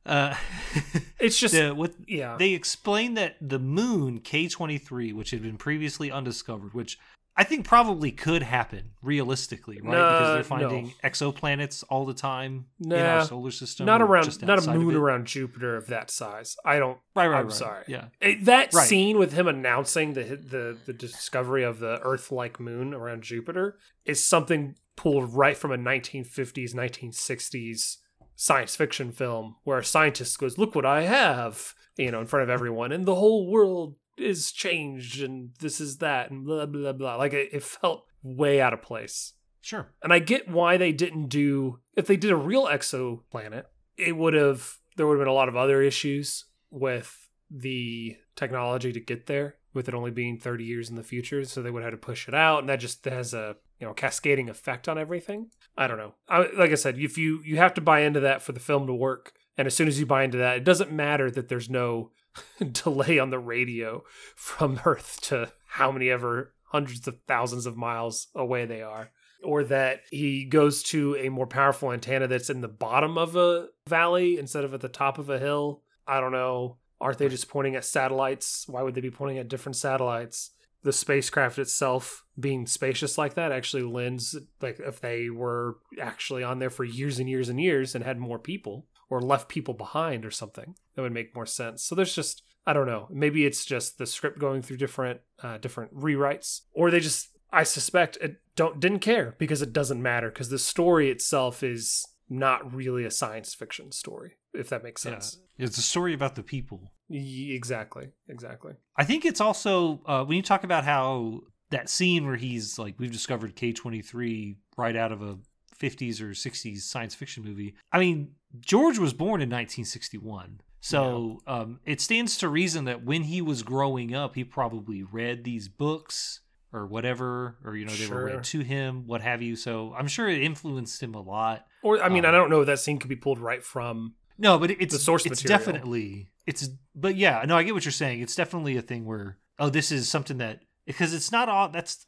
uh, 0.07 0.35
it's 1.21 1.39
just 1.39 1.55
the, 1.55 1.71
what 1.71 1.93
yeah 2.09 2.37
they 2.39 2.53
explained 2.53 3.17
that 3.17 3.37
the 3.41 3.59
moon 3.59 4.21
K23, 4.21 5.15
which 5.15 5.31
had 5.31 5.43
been 5.43 5.57
previously 5.57 6.11
undiscovered, 6.11 6.75
which 6.75 6.99
I 7.35 7.45
think 7.45 7.67
probably 7.67 8.13
could 8.13 8.43
happen 8.43 8.91
realistically, 9.01 9.81
right? 9.81 9.93
Nah, 9.97 10.09
because 10.13 10.29
they're 10.49 10.59
no. 10.61 10.69
finding 10.69 10.95
exoplanets 11.03 11.83
all 11.89 12.05
the 12.05 12.13
time 12.15 12.67
in 12.79 12.93
our 12.93 13.25
solar 13.25 13.51
system. 13.51 13.87
not 13.87 14.03
around 14.03 14.43
not 14.43 14.63
a 14.67 14.71
moon 14.73 14.95
around 14.95 15.27
jupiter 15.27 15.75
of 15.77 15.87
that 15.87 16.11
size 16.11 16.57
i 16.65 16.79
don't 16.79 16.99
Right, 17.17 17.29
right, 17.29 17.39
I'm 17.41 17.47
right. 17.47 17.55
sorry. 17.55 17.85
Yeah, 17.89 18.07
It- 18.21 18.45
that 18.45 18.75
Right. 18.75 18.87
scene 18.87 19.19
with 19.19 19.33
him 19.33 19.49
announcing 19.49 20.13
the 20.13 20.25
the 20.25 20.79
the 20.85 20.93
discovery 20.93 21.63
of 21.63 21.79
the 21.79 22.01
Earth-like 22.03 22.61
moon 22.61 22.93
around 22.95 23.23
Jupiter 23.23 23.79
is 24.05 24.25
something 24.27 24.75
pulled 24.97 25.33
right 25.35 25.57
from 25.57 25.73
a 25.73 25.79
1950s 25.79 26.75
1960s 26.75 27.99
science 28.37 28.75
fiction 28.77 29.13
film 29.13 29.57
where 29.65 29.79
a 29.79 29.85
scientist 29.85 30.39
goes, 30.39 30.59
"Look 30.59 30.75
what 30.75 30.85
I 30.87 31.03
have," 31.03 31.75
you 31.97 32.11
know, 32.11 32.21
in 32.21 32.27
front 32.27 32.43
of 32.45 32.51
everyone, 32.51 32.93
and 32.93 33.07
the 33.07 33.15
whole 33.15 33.51
world 33.51 33.97
is 34.17 34.53
changed, 34.53 35.23
and 35.23 35.51
this 35.61 35.81
is 35.81 35.99
that, 35.99 36.31
and 36.31 36.45
blah 36.45 36.67
blah 36.67 36.93
blah. 36.93 37.17
Like 37.17 37.33
it, 37.33 37.51
it 37.53 37.63
felt 37.63 38.05
way 38.23 38.61
out 38.61 38.73
of 38.73 38.83
place. 38.83 39.35
sure. 39.61 39.93
And 40.03 40.13
I 40.13 40.19
get 40.19 40.49
why 40.49 40.77
they 40.77 40.93
didn't 40.93 41.29
do 41.29 41.81
if 41.97 42.07
they 42.07 42.17
did 42.17 42.31
a 42.31 42.37
real 42.37 42.67
exoplanet, 42.67 43.65
it 43.97 44.17
would 44.17 44.35
have 44.35 44.79
there 44.97 45.07
would 45.07 45.15
have 45.15 45.25
been 45.25 45.33
a 45.33 45.35
lot 45.35 45.49
of 45.49 45.57
other 45.57 45.83
issues 45.83 46.47
with 46.71 47.29
the 47.51 48.17
technology 48.37 48.93
to 48.93 49.01
get 49.01 49.27
there, 49.27 49.57
with 49.75 49.89
it 49.89 49.95
only 49.95 50.11
being 50.11 50.39
30 50.39 50.65
years 50.65 50.89
in 50.89 50.97
the 50.97 51.03
future, 51.03 51.45
so 51.45 51.61
they 51.63 51.71
would 51.71 51.83
have 51.83 51.93
to 51.93 51.99
push 51.99 52.29
it 52.29 52.35
out 52.35 52.61
and 52.61 52.69
that 52.69 52.81
just 52.81 53.05
has 53.05 53.35
a 53.35 53.57
you 53.79 53.87
know 53.87 53.95
cascading 53.95 54.49
effect 54.49 54.89
on 54.89 54.99
everything. 54.99 55.51
I 55.77 55.87
don't 55.87 55.99
know. 55.99 56.15
I, 56.29 56.49
like 56.57 56.71
I 56.71 56.77
said, 56.77 56.99
if 56.99 57.19
you 57.19 57.43
you 57.45 57.57
have 57.57 57.75
to 57.75 57.81
buy 57.81 58.01
into 58.01 58.21
that 58.21 58.43
for 58.43 58.53
the 58.53 58.61
film 58.61 58.87
to 58.87 58.95
work, 58.95 59.33
and 59.57 59.67
as 59.67 59.75
soon 59.75 59.89
as 59.89 59.99
you 59.99 60.07
buy 60.07 60.23
into 60.25 60.39
that, 60.39 60.57
it 60.57 60.65
doesn't 60.65 60.93
matter 60.93 61.31
that 61.31 61.49
there's 61.49 61.69
no 61.69 62.11
delay 62.73 63.19
on 63.19 63.31
the 63.31 63.39
radio 63.39 64.03
from 64.35 64.81
Earth 64.85 65.21
to 65.23 65.53
how 65.67 65.93
many 65.93 66.11
ever 66.11 66.55
hundreds 66.65 67.07
of 67.07 67.19
thousands 67.29 67.67
of 67.67 67.77
miles 67.77 68.29
away 68.35 68.65
they 68.65 68.83
are. 68.83 69.11
Or 69.45 69.65
that 69.65 70.01
he 70.11 70.45
goes 70.45 70.83
to 70.85 71.17
a 71.17 71.29
more 71.29 71.47
powerful 71.47 71.93
antenna 71.93 72.29
that's 72.29 72.51
in 72.51 72.61
the 72.61 72.69
bottom 72.69 73.19
of 73.19 73.35
a 73.35 73.69
valley 73.89 74.39
instead 74.39 74.65
of 74.65 74.73
at 74.73 74.81
the 74.81 74.89
top 74.89 75.19
of 75.19 75.29
a 75.29 75.39
hill. 75.39 75.83
I 76.07 76.21
don't 76.21 76.33
know. 76.33 76.79
Aren't 77.01 77.19
they 77.19 77.29
just 77.29 77.49
pointing 77.49 77.75
at 77.75 77.85
satellites? 77.85 78.67
Why 78.69 78.83
would 78.83 78.95
they 78.95 79.01
be 79.01 79.11
pointing 79.11 79.39
at 79.39 79.49
different 79.49 79.77
satellites? 79.77 80.51
The 80.85 80.93
spacecraft 80.93 81.59
itself 81.59 82.25
being 82.39 82.67
spacious 82.67 83.19
like 83.19 83.35
that 83.35 83.51
actually 83.51 83.83
lends, 83.83 84.37
like, 84.61 84.79
if 84.79 85.01
they 85.01 85.29
were 85.29 85.79
actually 86.01 86.45
on 86.45 86.61
there 86.61 86.71
for 86.71 86.85
years 86.85 87.19
and 87.19 87.29
years 87.29 87.49
and 87.49 87.61
years 87.61 87.95
and 87.95 88.05
had 88.05 88.19
more 88.19 88.39
people 88.39 88.87
or 89.13 89.21
left 89.21 89.49
people 89.49 89.75
behind 89.75 90.25
or 90.25 90.31
something, 90.31 90.75
that 90.95 91.03
would 91.03 91.13
make 91.13 91.35
more 91.35 91.47
sense. 91.47 91.85
So 91.85 91.95
there's 91.95 92.15
just, 92.15 92.43
I 92.67 92.73
don't 92.73 92.87
know. 92.87 93.09
Maybe 93.11 93.45
it's 93.45 93.65
just 93.67 93.99
the 93.99 94.07
script 94.07 94.39
going 94.39 94.63
through 94.63 94.79
different, 94.79 95.21
uh, 95.43 95.59
different 95.59 95.95
rewrites, 95.95 96.63
or 96.73 96.91
they 96.91 97.01
just, 97.01 97.29
I 97.53 97.65
suspect, 97.65 98.17
it 98.23 98.37
don't 98.57 98.81
didn't 98.81 99.01
care 99.01 99.35
because 99.39 99.61
it 99.61 99.73
doesn't 99.75 100.01
matter 100.01 100.31
because 100.31 100.49
the 100.49 100.59
story 100.59 101.11
itself 101.11 101.63
is 101.63 102.07
not 102.31 102.75
really 102.75 103.05
a 103.05 103.11
science 103.11 103.55
fiction 103.55 103.93
story, 103.93 104.39
if 104.55 104.71
that 104.71 104.83
makes 104.83 105.03
sense. 105.03 105.39
Yeah. 105.59 105.67
It's 105.67 105.77
a 105.77 105.83
story 105.83 106.15
about 106.15 106.35
the 106.35 106.43
people. 106.43 106.81
Y- 107.11 107.51
Exactly. 107.51 108.09
Exactly. 108.29 108.73
I 108.97 109.05
think 109.05 109.27
it's 109.27 109.43
also 109.43 110.01
uh, 110.07 110.25
when 110.25 110.37
you 110.39 110.43
talk 110.43 110.65
about 110.65 110.85
how 110.85 111.41
that 111.71 111.91
scene 111.91 112.27
where 112.27 112.37
he's 112.37 112.79
like, 112.79 112.95
we've 112.99 113.13
discovered 113.13 113.57
K 113.57 113.73
twenty 113.73 114.01
three 114.01 114.57
right 114.79 114.97
out 114.97 115.13
of 115.13 115.21
a 115.21 115.39
fifties 115.83 116.21
or 116.23 116.33
sixties 116.35 116.85
science 116.85 117.15
fiction 117.15 117.43
movie. 117.45 117.75
I 117.93 117.99
mean, 117.99 118.17
George 118.61 118.99
was 118.99 119.13
born 119.13 119.43
in 119.43 119.49
nineteen 119.49 119.85
sixty 119.85 120.19
one. 120.19 120.61
So 120.85 121.41
um, 121.47 121.79
it 121.85 122.01
stands 122.01 122.39
to 122.39 122.49
reason 122.49 122.87
that 122.87 123.05
when 123.05 123.23
he 123.23 123.41
was 123.41 123.63
growing 123.63 124.15
up, 124.15 124.35
he 124.35 124.43
probably 124.45 125.03
read 125.03 125.45
these 125.45 125.69
books 125.69 126.41
or 126.73 126.87
whatever, 126.87 127.57
or 127.65 127.77
you 127.77 127.85
know, 127.85 127.93
they 127.93 128.07
were 128.09 128.25
read 128.25 128.45
to 128.45 128.61
him, 128.61 129.07
what 129.07 129.21
have 129.23 129.43
you. 129.43 129.55
So 129.57 129.95
I'm 129.97 130.09
sure 130.09 130.29
it 130.29 130.43
influenced 130.43 131.03
him 131.03 131.15
a 131.15 131.21
lot. 131.21 131.67
Or 131.83 132.03
I 132.03 132.09
mean, 132.09 132.25
I 132.25 132.29
Um, 132.29 132.35
don't 132.35 132.51
know 132.51 132.61
if 132.63 132.67
that 132.67 132.79
scene 132.81 132.99
could 132.99 133.11
be 133.11 133.17
pulled 133.17 133.39
right 133.39 133.63
from. 133.63 134.15
No, 134.39 134.59
but 134.59 134.71
it's 134.73 134.95
The 134.95 134.99
source 135.01 135.25
It's 135.27 135.43
material. 135.45 135.59
definitely 135.59 136.31
it's. 136.47 136.69
But 136.95 137.15
yeah, 137.17 137.45
no, 137.47 137.57
I 137.57 137.63
get 137.63 137.75
what 137.75 137.85
you're 137.85 137.93
saying. 137.93 138.21
It's 138.21 138.35
definitely 138.35 138.77
a 138.77 138.83
thing 138.83 139.05
where 139.05 139.39
oh, 139.59 139.69
this 139.71 139.93
is 139.93 140.09
something 140.09 140.39
that 140.39 140.63
because 140.87 141.13
it's 141.15 141.31
not 141.33 141.49
all. 141.49 141.69
That's 141.69 142.05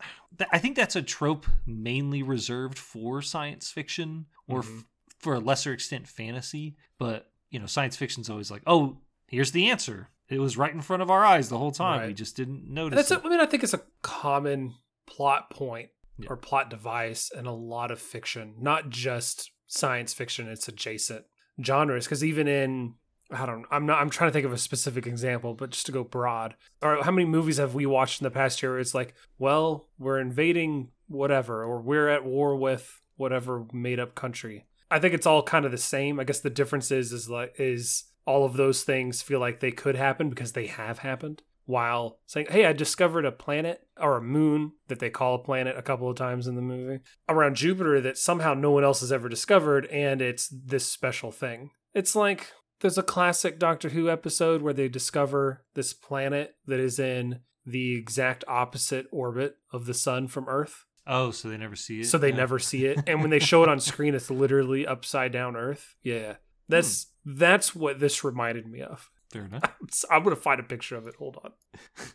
I 0.51 0.59
think 0.59 0.77
that's 0.77 0.97
a 0.97 1.03
trope 1.03 1.47
mainly 1.67 2.23
reserved 2.23 2.79
for 2.79 3.23
science 3.23 3.71
fiction 3.71 4.27
or 4.49 4.63
Mhm. 4.63 4.79
f- 4.81 4.85
for 5.19 5.35
a 5.35 5.41
lesser 5.41 5.73
extent 5.73 6.07
fantasy. 6.09 6.77
But 6.99 7.31
you 7.51 7.59
know, 7.61 7.67
science 7.67 7.97
fiction's 7.97 8.29
always 8.29 8.51
like, 8.51 8.63
oh, 8.67 8.99
here's 9.29 9.53
the 9.53 9.71
answer. 9.71 10.09
It 10.29 10.41
was 10.41 10.57
right 10.57 10.73
in 10.73 10.81
front 10.81 11.03
of 11.03 11.11
our 11.11 11.25
eyes 11.25 11.49
the 11.51 11.59
whole 11.59 11.71
time. 11.73 12.07
We 12.09 12.15
just 12.15 12.37
didn't 12.37 12.65
And 12.65 12.71
notice. 12.75 12.97
That's. 12.97 13.11
it. 13.13 13.23
A, 13.25 13.27
I 13.27 13.31
mean, 13.31 13.41
I 13.41 13.47
think 13.47 13.63
it's 13.63 13.75
a 13.75 13.83
common 14.03 14.75
plot 15.07 15.51
point 15.51 15.91
Yeah. 16.19 16.29
or 16.31 16.37
plot 16.37 16.71
device 16.71 17.31
in 17.31 17.47
a 17.47 17.55
lot 17.55 17.91
of 17.91 18.01
fiction, 18.01 18.55
not 18.59 18.89
just 18.89 19.51
science 19.67 20.13
fiction. 20.15 20.49
It's 20.49 20.67
adjacent 20.67 21.27
genres 21.63 22.07
because 22.07 22.25
even 22.25 22.49
in 22.49 22.95
I 23.31 23.47
don't. 23.47 23.65
I'm 23.71 23.87
not. 23.87 24.01
I'm 24.01 24.11
trying 24.11 24.29
to 24.29 24.33
think 24.33 24.47
of 24.47 24.53
a 24.53 24.59
specific 24.59 25.07
example, 25.07 25.55
but 25.55 25.71
just 25.71 25.87
to 25.87 25.93
go 25.93 26.05
broad. 26.05 26.55
Or 26.83 27.03
how 27.03 27.11
many 27.11 27.27
movies 27.27 27.57
have 27.57 27.75
we 27.75 27.87
watched 27.87 28.21
in 28.21 28.25
the 28.25 28.31
past 28.31 28.63
year? 28.63 28.73
Where 28.73 28.81
it's 28.81 28.95
like, 28.95 29.15
well, 29.39 29.89
we're 29.99 30.21
invading 30.21 30.91
whatever, 31.09 31.65
or 31.65 31.81
we're 31.81 32.09
at 32.09 32.25
war 32.25 32.57
with 32.57 33.01
whatever 33.17 33.65
made 33.73 33.99
up 33.99 34.15
country. 34.15 34.67
I 34.91 34.99
think 34.99 35.15
it's 35.15 35.27
all 35.27 35.43
kind 35.43 35.65
of 35.65 35.73
the 35.73 35.79
same. 35.79 36.21
I 36.21 36.25
guess 36.25 36.41
the 36.41 36.51
difference 36.51 36.91
is 36.91 37.13
is 37.13 37.31
like 37.31 37.55
is 37.59 38.05
all 38.27 38.45
of 38.45 38.57
those 38.57 38.83
things 38.83 39.23
feel 39.23 39.41
like 39.41 39.61
they 39.61 39.73
could 39.73 39.97
happen 39.97 40.29
because 40.29 40.53
they 40.53 40.67
have 40.67 40.99
happened. 40.99 41.43
While 41.67 42.19
saying, 42.27 42.49
"Hey, 42.51 42.67
I 42.67 42.75
discovered 42.75 43.25
a 43.25 43.33
planet 43.33 43.87
or 43.99 44.19
a 44.19 44.23
moon 44.23 44.73
that 44.89 44.99
they 44.99 45.09
call 45.09 45.37
a 45.37 45.39
planet 45.39 45.79
a 45.79 45.83
couple 45.83 46.11
of 46.11 46.17
times 46.17 46.47
in 46.47 46.57
the 46.57 46.63
movie 46.63 47.03
around 47.27 47.57
Jupiter 47.57 48.03
that 48.03 48.19
somehow 48.19 48.53
no 48.53 48.71
one 48.71 48.85
else 48.85 49.01
has 49.01 49.11
ever 49.11 49.31
discovered, 49.31 49.87
and 49.87 50.21
it's 50.21 50.47
this 50.49 50.87
special 50.87 51.33
thing." 51.33 51.71
It's 51.95 52.15
like 52.15 52.53
there's 52.81 52.99
a 52.99 53.03
classic 53.03 53.59
Doctor 53.59 53.91
Who 53.91 54.11
episode 54.11 54.63
where 54.63 54.73
they 54.75 54.89
discover 54.89 55.65
this 55.75 55.93
planet 55.93 56.57
that 56.67 56.81
is 56.81 56.99
in 56.99 57.41
the 57.67 57.97
exact 57.97 58.45
opposite 58.47 59.07
orbit 59.11 59.57
of 59.73 59.87
the 59.87 59.95
sun 59.95 60.29
from 60.29 60.49
Earth. 60.49 60.85
oh, 61.07 61.31
so 61.31 61.49
they 61.49 61.57
never 61.57 61.77
see 61.77 62.01
it. 62.01 62.05
So 62.07 62.19
they 62.19 62.31
Yeah. 62.31 62.37
never 62.37 62.59
see 62.59 62.87
it. 62.87 62.99
And 63.07 63.21
when 63.21 63.31
they 63.31 63.39
show 63.51 63.63
it 63.63 63.69
on 63.69 63.81
screen, 63.81 64.15
it's 64.15 64.31
literally 64.31 64.87
upside 64.87 65.33
down 65.33 65.57
Earth. 65.57 65.97
Yeah. 66.03 66.37
That's 66.69 67.07
hmm. 67.25 67.39
that's 67.39 67.75
what 67.75 68.01
this 68.01 68.25
reminded 68.25 68.67
me 68.67 68.81
of. 68.83 69.11
Fair 69.31 69.45
enough. 69.45 69.63
I'm 70.11 70.23
gonna 70.23 70.37
find 70.37 70.61
a 70.61 70.65
picture 70.65 70.97
of 70.97 71.07
it. 71.07 71.15
Hold 71.17 71.39
on. 71.45 71.53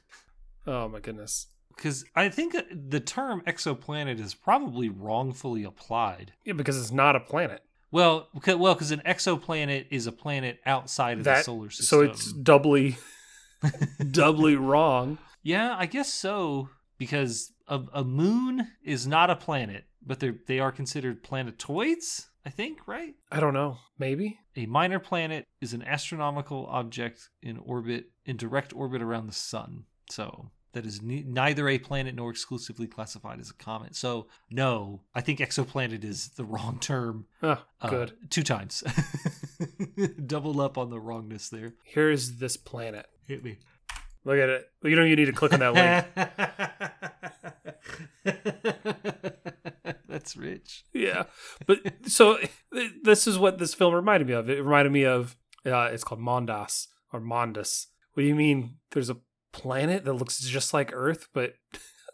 Oh 0.67 0.87
my 0.87 0.99
goodness. 0.99 1.47
Because 1.75 2.03
I 2.15 2.29
think 2.29 2.53
uh, 2.53 2.61
the 2.71 2.99
term 2.99 3.41
exoplanet 3.47 4.19
is 4.19 4.33
probably 4.35 4.89
wrongfully 4.89 5.63
applied. 5.63 6.33
Yeah, 6.43 6.53
because 6.53 6.79
it's 6.79 6.91
not 6.91 7.15
a 7.15 7.19
planet. 7.21 7.61
Well, 7.91 8.27
because, 8.33 8.55
well, 8.57 8.73
because 8.75 8.91
an 8.91 9.01
exoplanet 9.05 9.87
is 9.89 10.07
a 10.07 10.11
planet 10.11 10.59
outside 10.65 11.17
of 11.17 11.23
the 11.23 11.41
solar 11.41 11.69
system. 11.69 11.85
so 11.85 12.01
it's 12.01 12.31
doubly 12.33 12.97
doubly 14.11 14.55
wrong. 14.55 15.17
yeah, 15.43 15.75
I 15.77 15.85
guess 15.85 16.13
so. 16.13 16.69
Because 16.97 17.51
a, 17.67 17.81
a 17.93 18.03
moon 18.03 18.67
is 18.83 19.07
not 19.07 19.29
a 19.29 19.35
planet, 19.35 19.85
but 20.05 20.19
they 20.19 20.33
they 20.47 20.59
are 20.59 20.71
considered 20.71 21.23
planetoids. 21.23 22.27
I 22.45 22.49
think, 22.51 22.79
right? 22.87 23.15
I 23.31 23.39
don't 23.39 23.53
know. 23.53 23.77
Maybe. 23.97 24.39
A 24.55 24.65
minor 24.65 24.99
planet 24.99 25.45
is 25.61 25.73
an 25.73 25.83
astronomical 25.83 26.67
object 26.67 27.29
in 27.41 27.57
orbit 27.57 28.05
in 28.25 28.37
direct 28.37 28.73
orbit 28.73 29.01
around 29.01 29.27
the 29.27 29.33
sun. 29.33 29.85
So 30.09 30.51
that 30.73 30.85
is 30.85 31.01
ne- 31.01 31.23
neither 31.27 31.67
a 31.67 31.77
planet 31.79 32.13
nor 32.15 32.29
exclusively 32.29 32.87
classified 32.87 33.39
as 33.39 33.49
a 33.49 33.53
comet. 33.53 33.95
So 33.95 34.27
no, 34.51 35.01
I 35.15 35.21
think 35.21 35.39
exoplanet 35.39 36.03
is 36.03 36.29
the 36.29 36.45
wrong 36.45 36.77
term. 36.79 37.25
Oh, 37.41 37.61
Uh, 37.81 37.89
good. 37.89 38.13
two 38.29 38.43
times. 38.43 38.83
Double 40.25 40.61
up 40.61 40.77
on 40.77 40.89
the 40.89 40.99
wrongness 40.99 41.49
there. 41.49 41.73
Here's 41.83 42.37
this 42.37 42.55
planet. 42.57 43.07
Hit 43.27 43.43
me. 43.43 43.57
Look 44.25 44.37
at 44.37 44.49
it. 44.49 44.69
You 44.83 44.95
don't 44.95 45.07
even 45.07 45.17
need 45.19 45.25
to 45.25 45.31
click 45.31 45.53
on 45.53 45.59
that 45.59 45.73
link. 45.73 46.05
That's 50.07 50.35
rich. 50.35 50.83
yeah 50.93 51.23
but 51.65 51.79
so 52.07 52.37
this 53.03 53.25
is 53.27 53.37
what 53.37 53.57
this 53.59 53.73
film 53.73 53.93
reminded 53.93 54.27
me 54.27 54.33
of 54.33 54.49
it 54.49 54.61
reminded 54.63 54.91
me 54.91 55.05
of 55.05 55.37
uh, 55.65 55.89
it's 55.93 56.03
called 56.03 56.19
mondas 56.19 56.87
or 57.13 57.21
mondus 57.21 57.85
what 58.13 58.21
do 58.21 58.27
you 58.27 58.35
mean 58.35 58.75
there's 58.91 59.09
a 59.09 59.17
planet 59.51 60.05
that 60.05 60.13
looks 60.13 60.39
just 60.39 60.73
like 60.73 60.91
earth 60.93 61.27
but 61.33 61.53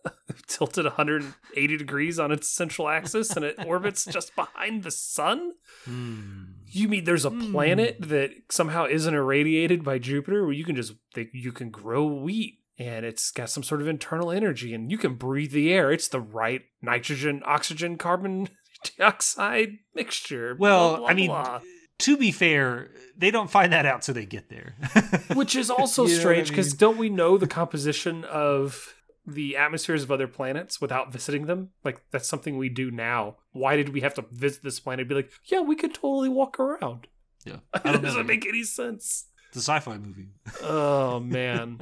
tilted 0.47 0.85
180 0.85 1.77
degrees 1.77 2.19
on 2.19 2.31
its 2.31 2.47
central 2.49 2.87
axis 2.87 3.35
and 3.35 3.43
it 3.43 3.55
orbits 3.65 4.05
just 4.11 4.35
behind 4.35 4.83
the 4.83 4.91
sun 4.91 5.53
Hmm. 5.85 6.43
you 6.67 6.87
mean 6.87 7.03
there's 7.03 7.25
a 7.25 7.29
Hmm. 7.29 7.51
planet 7.51 7.97
that 7.99 8.31
somehow 8.49 8.85
isn't 8.85 9.13
irradiated 9.13 9.83
by 9.83 9.97
jupiter 9.99 10.43
where 10.43 10.53
you 10.53 10.63
can 10.63 10.75
just 10.75 10.93
they, 11.15 11.27
you 11.33 11.51
can 11.51 11.69
grow 11.69 12.05
wheat 12.05 12.59
and 12.77 13.05
it's 13.05 13.31
got 13.31 13.49
some 13.49 13.63
sort 13.63 13.81
of 13.81 13.87
internal 13.87 14.31
energy 14.31 14.73
and 14.73 14.91
you 14.91 14.97
can 14.97 15.15
breathe 15.15 15.51
the 15.51 15.71
air 15.73 15.91
it's 15.91 16.07
the 16.09 16.19
right 16.21 16.61
nitrogen 16.81 17.41
oxygen 17.45 17.97
carbon 17.97 18.47
dioxide 18.97 19.69
mixture 19.93 20.55
Well, 20.59 20.89
blah, 20.89 20.97
blah, 20.99 21.07
I 21.09 21.13
mean, 21.13 21.27
blah. 21.29 21.61
To 21.99 22.17
be 22.17 22.31
fair, 22.31 22.89
they 23.17 23.31
don't 23.31 23.49
find 23.49 23.71
that 23.73 23.85
out 23.85 24.01
till 24.01 24.13
they 24.13 24.25
get 24.25 24.49
there. 24.49 24.75
which 25.35 25.55
is 25.55 25.69
also 25.69 26.03
You 26.03 26.09
know 26.09 26.13
what 26.15 26.17
I 26.17 26.19
strange 26.21 26.49
because 26.49 26.71
mean? 26.73 26.77
don't 26.77 26.97
we 26.97 27.09
know 27.09 27.37
the 27.37 27.47
composition 27.47 28.23
of 28.25 28.93
the 29.27 29.57
atmospheres 29.57 30.03
of 30.03 30.11
other 30.11 30.27
planets 30.27 30.79
without 30.79 31.11
visiting 31.11 31.47
them 31.47 31.69
like 31.83 31.99
that's 32.11 32.27
something 32.27 32.59
we 32.59 32.69
do 32.69 32.91
now 32.91 33.37
why 33.53 33.75
did 33.75 33.89
we 33.89 34.01
have 34.01 34.13
to 34.13 34.23
visit 34.31 34.61
this 34.61 34.79
planet 34.79 34.99
and 34.99 35.09
be 35.09 35.15
like 35.15 35.31
yeah 35.45 35.61
we 35.61 35.75
could 35.75 35.95
totally 35.95 36.29
walk 36.29 36.59
around 36.59 37.07
yeah, 37.43 37.55
it 37.55 37.61
I 37.73 37.91
don't 37.91 38.03
know. 38.03 38.09
doesn't 38.09 38.27
make 38.27 38.45
any 38.45 38.61
sense 38.61 39.25
It's 39.47 39.57
a 39.57 39.61
sci-fi 39.61 39.97
movie. 39.97 40.27
oh 40.61 41.19
man 41.37 41.79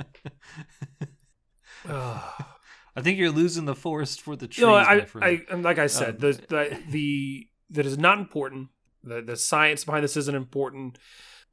I 1.86 3.02
think 3.02 3.18
you're 3.18 3.32
losing 3.32 3.66
the 3.66 3.76
forest 3.76 4.22
for 4.22 4.36
the 4.36 4.48
trees, 4.48 4.62
no, 4.66 4.72
my 4.72 4.86
I, 4.90 5.02
friend. 5.06 5.26
I, 5.50 5.54
and 5.54 5.64
like 5.64 5.80
I 5.80 5.88
said, 5.88 6.16
Um, 6.16 6.20
the, 6.20 6.32
the 6.48 6.78
the 6.92 7.48
that 7.72 7.86
is 7.86 7.98
not 7.98 8.20
important. 8.20 8.70
The 9.04 9.22
the 9.22 9.36
science 9.38 9.84
behind 9.84 10.04
this 10.04 10.18
isn't 10.18 10.36
important. 10.36 10.98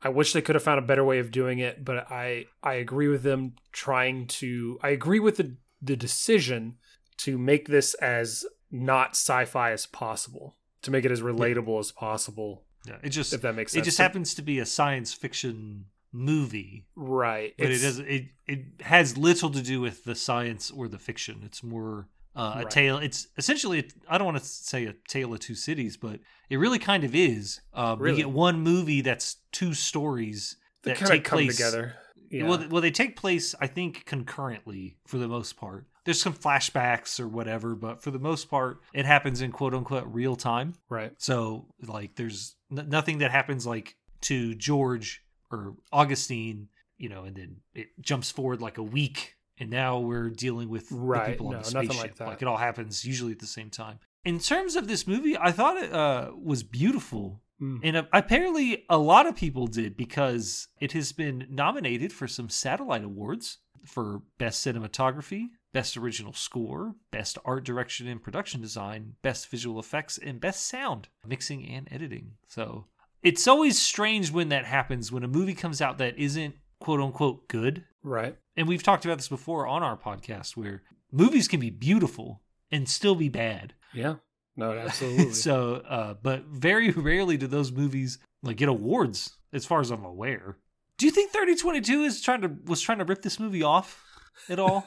I 0.02 0.08
wish 0.08 0.32
they 0.32 0.40
could 0.40 0.54
have 0.54 0.62
found 0.62 0.78
a 0.78 0.86
better 0.86 1.04
way 1.04 1.18
of 1.18 1.30
doing 1.30 1.58
it, 1.58 1.84
but 1.84 2.10
I 2.10 2.46
I 2.62 2.74
agree 2.74 3.08
with 3.08 3.22
them 3.22 3.54
trying 3.72 4.26
to. 4.28 4.78
I 4.82 4.90
agree 4.90 5.20
with 5.20 5.36
the 5.36 5.56
the 5.82 5.96
decision 5.96 6.76
to 7.18 7.36
make 7.38 7.68
this 7.68 7.94
as 7.94 8.44
not 8.70 9.10
sci-fi 9.10 9.72
as 9.72 9.84
possible, 9.86 10.56
to 10.82 10.90
make 10.90 11.04
it 11.04 11.10
as 11.10 11.20
relatable 11.22 11.78
as 11.80 11.92
possible. 11.92 12.64
yeah, 12.86 12.96
it 13.02 13.10
just 13.10 13.32
If 13.34 13.42
that 13.42 13.54
makes 13.54 13.72
it 13.72 13.76
sense. 13.76 13.84
just 13.86 13.98
happens 13.98 14.34
to 14.34 14.42
be 14.42 14.58
a 14.58 14.64
science 14.66 15.12
fiction 15.12 15.86
movie, 16.12 16.86
right? 16.96 17.54
but 17.58 17.70
it 17.70 17.78
doesn't. 17.80 18.06
It 18.08 18.24
it 18.46 18.60
has 18.82 19.16
little 19.18 19.50
to 19.50 19.62
do 19.62 19.80
with 19.80 20.04
the 20.04 20.14
science 20.14 20.70
or 20.70 20.88
the 20.88 20.98
fiction. 20.98 21.42
It's 21.44 21.62
more 21.62 22.08
Uh, 22.36 22.52
Right. 22.56 22.66
A 22.66 22.68
tale. 22.70 22.98
It's 22.98 23.26
essentially. 23.36 23.88
I 24.08 24.16
don't 24.18 24.26
want 24.26 24.38
to 24.38 24.44
say 24.44 24.86
a 24.86 24.94
tale 25.08 25.32
of 25.34 25.40
two 25.40 25.54
cities, 25.54 25.96
but 25.96 26.20
it 26.48 26.56
really 26.58 26.78
kind 26.78 27.04
of 27.04 27.14
is. 27.14 27.60
Uh, 27.74 27.96
Really? 27.98 28.16
We 28.16 28.22
get 28.22 28.30
one 28.30 28.60
movie 28.60 29.00
that's 29.00 29.36
two 29.52 29.74
stories 29.74 30.56
They 30.82 30.92
that 30.92 30.98
kind 30.98 31.10
of 31.10 31.16
take 31.16 31.24
come 31.24 31.36
place 31.38 31.56
together. 31.56 31.94
Yeah. 32.30 32.46
Well, 32.48 32.64
well, 32.70 32.80
they 32.80 32.92
take 32.92 33.16
place, 33.16 33.56
I 33.60 33.66
think, 33.66 34.04
concurrently 34.06 34.96
for 35.06 35.18
the 35.18 35.26
most 35.26 35.56
part. 35.56 35.86
There's 36.04 36.22
some 36.22 36.32
flashbacks 36.32 37.18
or 37.18 37.26
whatever, 37.28 37.74
but 37.74 38.00
for 38.00 38.10
the 38.12 38.18
most 38.20 38.48
part, 38.48 38.80
it 38.94 39.04
happens 39.04 39.42
in 39.42 39.50
quote 39.52 39.74
unquote 39.74 40.06
real 40.06 40.36
time. 40.36 40.74
right. 40.88 41.12
So, 41.18 41.66
like, 41.86 42.14
there's 42.14 42.54
n- 42.70 42.88
nothing 42.88 43.18
that 43.18 43.32
happens 43.32 43.66
like 43.66 43.96
to 44.22 44.54
George 44.54 45.22
or 45.50 45.74
Augustine, 45.92 46.68
you 46.98 47.08
know, 47.08 47.24
and 47.24 47.36
then 47.36 47.56
it 47.74 47.88
jumps 48.00 48.30
forward 48.30 48.60
like 48.60 48.78
a 48.78 48.82
week, 48.82 49.34
and 49.61 49.70
now 49.70 49.99
we're 50.01 50.31
dealing 50.31 50.68
with 50.68 50.90
Right. 50.90 51.27
the 51.27 51.31
people 51.33 51.49
on 51.49 51.53
No, 51.55 51.61
the 51.62 51.75
like 51.79 51.92
spaceship. 51.92 52.16
that. 52.16 52.27
Like, 52.29 52.42
it 52.42 52.49
all 52.49 52.57
happens 52.57 53.05
usually 53.05 53.33
at 53.33 53.38
the 53.38 53.46
same 53.46 53.70
time. 53.70 54.01
In 54.25 54.38
terms 54.40 54.75
of 54.77 54.88
this 54.88 55.07
movie, 55.07 55.37
I 55.38 55.53
thought 55.53 55.77
it 55.77 55.92
uh, 55.92 56.33
was 56.37 56.62
beautiful. 56.62 57.40
Mm. 57.61 57.81
And 57.85 58.07
apparently, 58.12 58.85
a 58.88 58.99
lot 58.99 59.27
of 59.27 59.37
people 59.37 59.66
did 59.66 59.96
because 59.96 60.68
it 60.81 60.92
has 60.92 61.12
been 61.12 61.46
nominated 61.51 62.12
for 62.12 62.27
some 62.27 62.49
satellite 62.49 63.05
awards 63.05 63.59
for 63.87 64.23
Best 64.38 64.66
Cinematography, 64.66 65.49
Best 65.73 65.96
Original 65.96 66.33
Score, 66.33 66.94
Best 67.11 67.38
Art 67.44 67.64
Direction 67.64 68.07
and 68.09 68.23
Production 68.23 68.61
Design, 68.61 69.14
Best 69.23 69.49
Visual 69.51 69.79
Effects, 69.79 70.18
and 70.18 70.40
Best 70.40 70.66
Sound, 70.66 71.09
Mixing 71.27 71.66
and 71.66 71.87
Editing. 71.90 72.33
So 72.49 72.87
it's 73.23 73.46
always 73.46 73.81
strange 73.81 74.31
when 74.33 74.49
that 74.49 74.64
happens 74.64 75.12
when 75.12 75.23
a 75.23 75.29
movie 75.29 75.55
comes 75.55 75.81
out 75.81 75.99
that 75.99 76.18
isn't 76.18 76.57
quote 76.80 77.00
unquote 77.00 77.48
good. 77.48 77.84
Right. 78.02 78.36
And 78.56 78.66
we've 78.66 78.82
talked 78.82 79.04
about 79.04 79.18
this 79.18 79.28
before 79.28 79.66
on 79.66 79.82
our 79.82 79.96
podcast 79.96 80.56
where 80.56 80.82
movies 81.12 81.48
can 81.48 81.60
be 81.60 81.70
beautiful 81.70 82.42
and 82.70 82.88
still 82.88 83.14
be 83.14 83.28
bad. 83.28 83.74
Yeah. 83.92 84.16
No, 84.56 84.72
absolutely. 84.78 85.32
so, 85.32 85.76
uh, 85.88 86.14
but 86.22 86.44
very 86.46 86.90
rarely 86.90 87.36
do 87.36 87.46
those 87.46 87.72
movies 87.72 88.18
like 88.42 88.56
get 88.56 88.68
awards, 88.68 89.36
as 89.52 89.66
far 89.66 89.80
as 89.80 89.90
I'm 89.90 90.04
aware. 90.04 90.56
Do 90.98 91.06
you 91.06 91.12
think 91.12 91.30
3022 91.32 92.02
is 92.02 92.20
trying 92.20 92.42
to 92.42 92.50
was 92.64 92.80
trying 92.80 92.98
to 92.98 93.04
rip 93.04 93.22
this 93.22 93.40
movie 93.40 93.62
off 93.62 94.02
at 94.48 94.58
all? 94.58 94.86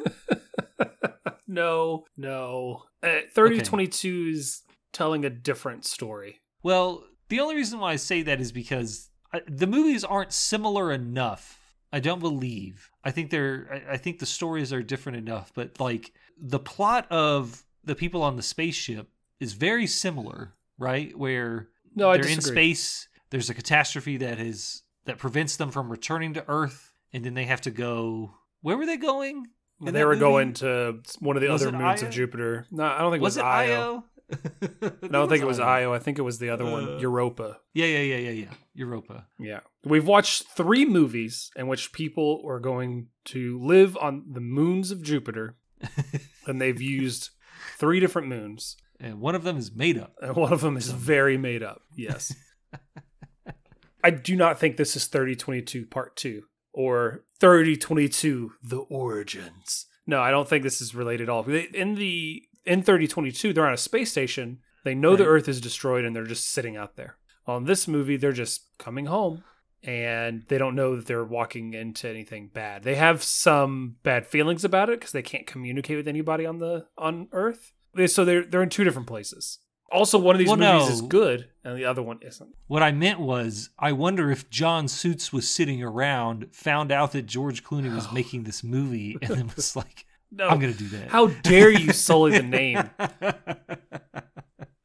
no, 1.48 2.06
no. 2.18 2.84
Uh, 3.02 3.22
3022 3.34 4.32
is 4.34 4.62
telling 4.92 5.26
a 5.26 5.30
different 5.30 5.86
story. 5.86 6.42
well, 6.62 7.04
the 7.30 7.40
only 7.40 7.56
reason 7.56 7.80
why 7.80 7.94
I 7.94 7.96
say 7.96 8.22
that 8.22 8.40
is 8.40 8.52
because 8.52 9.10
I, 9.34 9.42
the 9.48 9.66
movies 9.66 10.04
aren't 10.04 10.34
similar 10.34 10.92
enough. 10.92 11.60
I 11.94 12.00
don't 12.00 12.20
believe. 12.20 12.90
I 13.04 13.12
think 13.12 13.30
they're. 13.30 13.84
I, 13.90 13.94
I 13.94 13.98
think 13.98 14.20
the 14.20 14.26
stories 14.26 14.74
are 14.74 14.82
different 14.82 15.18
enough, 15.20 15.52
but 15.54 15.80
like 15.80 16.12
the 16.38 16.60
plot 16.60 17.10
of 17.12 17.64
the 17.86 17.96
people 17.96 18.24
on 18.24 18.36
the 18.36 18.42
spaceship 18.44 19.08
is 19.40 19.54
very 19.54 19.86
similar, 19.88 20.56
right? 20.78 21.16
Where 21.18 21.70
No, 21.96 22.10
I 22.10 22.18
they're 22.18 22.28
in 22.32 22.42
space. 22.42 23.08
There's 23.30 23.50
a 23.50 23.54
catastrophe 23.54 24.18
that 24.18 24.40
is 24.40 24.82
that 25.06 25.18
prevents 25.20 25.56
them 25.58 25.70
from 25.72 25.92
returning 25.92 26.34
to 26.34 26.44
Earth, 26.48 26.94
and 27.14 27.24
then 27.24 27.36
they 27.36 27.46
have 27.46 27.62
to 27.62 27.72
go. 27.72 28.32
Where 28.62 28.76
were 28.78 28.86
they 28.88 28.98
going? 28.98 29.46
in 29.86 29.94
they 29.94 30.06
were 30.06 30.12
movie? 30.12 30.20
going 30.20 30.54
to 30.54 31.00
one 31.20 31.36
of 31.36 31.42
the 31.42 31.50
Was 31.50 31.62
other 31.62 31.72
moons 31.78 32.02
Io? 32.02 32.08
of 32.08 32.14
Jupiter. 32.14 32.66
No, 32.72 32.86
I 32.86 33.00
don't 33.00 33.12
think 33.12 33.22
it 33.22 33.24
Was 33.24 33.36
was, 33.36 33.38
it 33.38 33.46
Io. 33.46 33.82
Io? 33.82 34.04
I 34.82 35.08
don't 35.12 35.30
think 35.30 35.42
it 35.44 35.48
was 35.48 35.60
Io. 35.60 35.94
I 35.94 36.00
think 36.00 36.18
it 36.18 36.24
was 36.24 36.40
the 36.40 36.50
other 36.50 36.66
one, 36.66 36.96
Uh, 36.96 36.98
Europa. 36.98 37.60
Yeah, 37.74 37.86
yeah, 37.86 38.00
yeah, 38.02 38.18
yeah, 38.18 38.30
yeah. 38.32 38.54
Europa. 38.74 39.28
Yeah. 39.40 39.60
We've 39.84 40.08
watched 40.08 40.44
three 40.56 40.86
movies 40.86 41.52
in 41.56 41.68
which 41.68 41.92
people 41.94 42.42
are 42.48 42.60
going 42.60 43.08
to 43.26 43.60
live 43.62 43.96
on 43.98 44.24
the 44.32 44.42
moons 44.42 44.92
of 44.92 45.02
Jupiter, 45.04 45.56
and 46.48 46.60
they've 46.62 46.82
used 46.82 47.30
three 47.78 48.00
different 48.00 48.28
moons. 48.28 48.78
and 49.00 49.20
one 49.20 49.36
of 49.36 49.44
them 49.44 49.58
is 49.58 49.72
made 49.76 49.98
up. 49.98 50.14
And 50.22 50.36
one 50.36 50.54
of 50.54 50.62
them 50.62 50.78
is 50.78 50.90
very 50.92 51.38
made 51.38 51.62
up. 51.62 51.82
Yes. 51.96 52.34
I 54.04 54.10
do 54.10 54.36
not 54.36 54.60
think 54.60 54.78
this 54.78 54.96
is 54.96 55.06
3022 55.08 55.86
Part 55.86 56.16
2 56.18 56.44
or 56.74 57.24
3022 57.40 58.54
The 58.64 58.80
Origins. 58.80 59.86
No, 60.06 60.20
I 60.22 60.32
don't 60.32 60.48
think 60.50 60.64
this 60.64 60.82
is 60.82 60.94
related 60.94 61.24
at 61.24 61.30
all. 61.30 61.44
In 61.50 61.96
the 61.96 62.44
in 62.66 62.82
3022, 62.84 63.54
they're 63.54 63.68
on 63.68 63.74
a 63.74 63.78
space 63.78 64.12
station. 64.12 64.60
They 64.84 64.96
know 64.96 65.16
the 65.16 65.26
Earth 65.26 65.48
is 65.48 65.62
destroyed 65.62 66.06
and 66.06 66.16
they're 66.16 66.26
just 66.26 66.50
sitting 66.50 66.76
out 66.76 66.96
there. 66.96 67.18
On 67.48 67.66
this 67.66 67.88
movie, 67.88 68.18
they're 68.18 68.32
just 68.32 68.68
coming 68.78 69.06
home 69.06 69.44
and 69.84 70.44
they 70.48 70.58
don't 70.58 70.76
know 70.76 70.96
that 70.96 71.08
they're 71.08 71.24
walking 71.26 71.74
into 71.74 72.08
anything 72.08 72.50
bad. 72.54 72.84
They 72.84 72.96
have 72.96 73.22
some 73.24 73.98
bad 74.04 74.28
feelings 74.28 74.64
about 74.64 74.90
it 74.90 75.00
because 75.00 75.12
they 75.12 75.22
can't 75.22 75.46
communicate 75.48 75.98
with 75.98 76.08
anybody 76.08 76.46
on 76.46 76.60
the 76.60 76.86
on 76.98 77.28
Earth. 77.32 77.72
So 78.08 78.24
they're 78.26 78.44
they're 78.44 78.64
in 78.64 78.70
two 78.70 78.84
different 78.84 79.08
places. 79.08 79.60
Also, 79.92 80.18
one 80.18 80.34
of 80.36 80.40
these 80.40 80.48
Well, 80.48 80.58
movies 80.58 80.88
no. 80.88 80.94
is 80.94 81.02
good 81.04 81.50
and 81.64 81.78
the 81.78 81.86
other 81.86 82.02
one 82.02 82.18
isn't. 82.24 82.50
What 82.68 82.82
I 82.82 82.92
meant 82.92 83.20
was, 83.20 83.70
I 83.78 83.92
wonder 83.92 84.32
if 84.32 84.50
John 84.50 84.88
Suits 84.88 85.32
was 85.32 85.48
sitting 85.48 85.84
around, 85.84 86.48
found 86.52 86.92
out 86.92 87.12
that 87.12 87.28
George 87.28 87.64
Clooney 87.64 87.94
was 87.94 88.12
making 88.14 88.44
this 88.44 88.64
movie, 88.64 89.18
and 89.22 89.36
then 89.38 89.52
was 89.56 89.76
like, 89.76 90.06
No, 90.36 90.48
"I'm 90.50 90.60
gonna 90.60 90.74
do 90.74 90.88
that." 90.90 91.10
how 91.10 91.28
dare 91.28 91.70
you 91.72 91.94
sully 91.94 92.32
the 92.32 92.44
name 92.44 92.78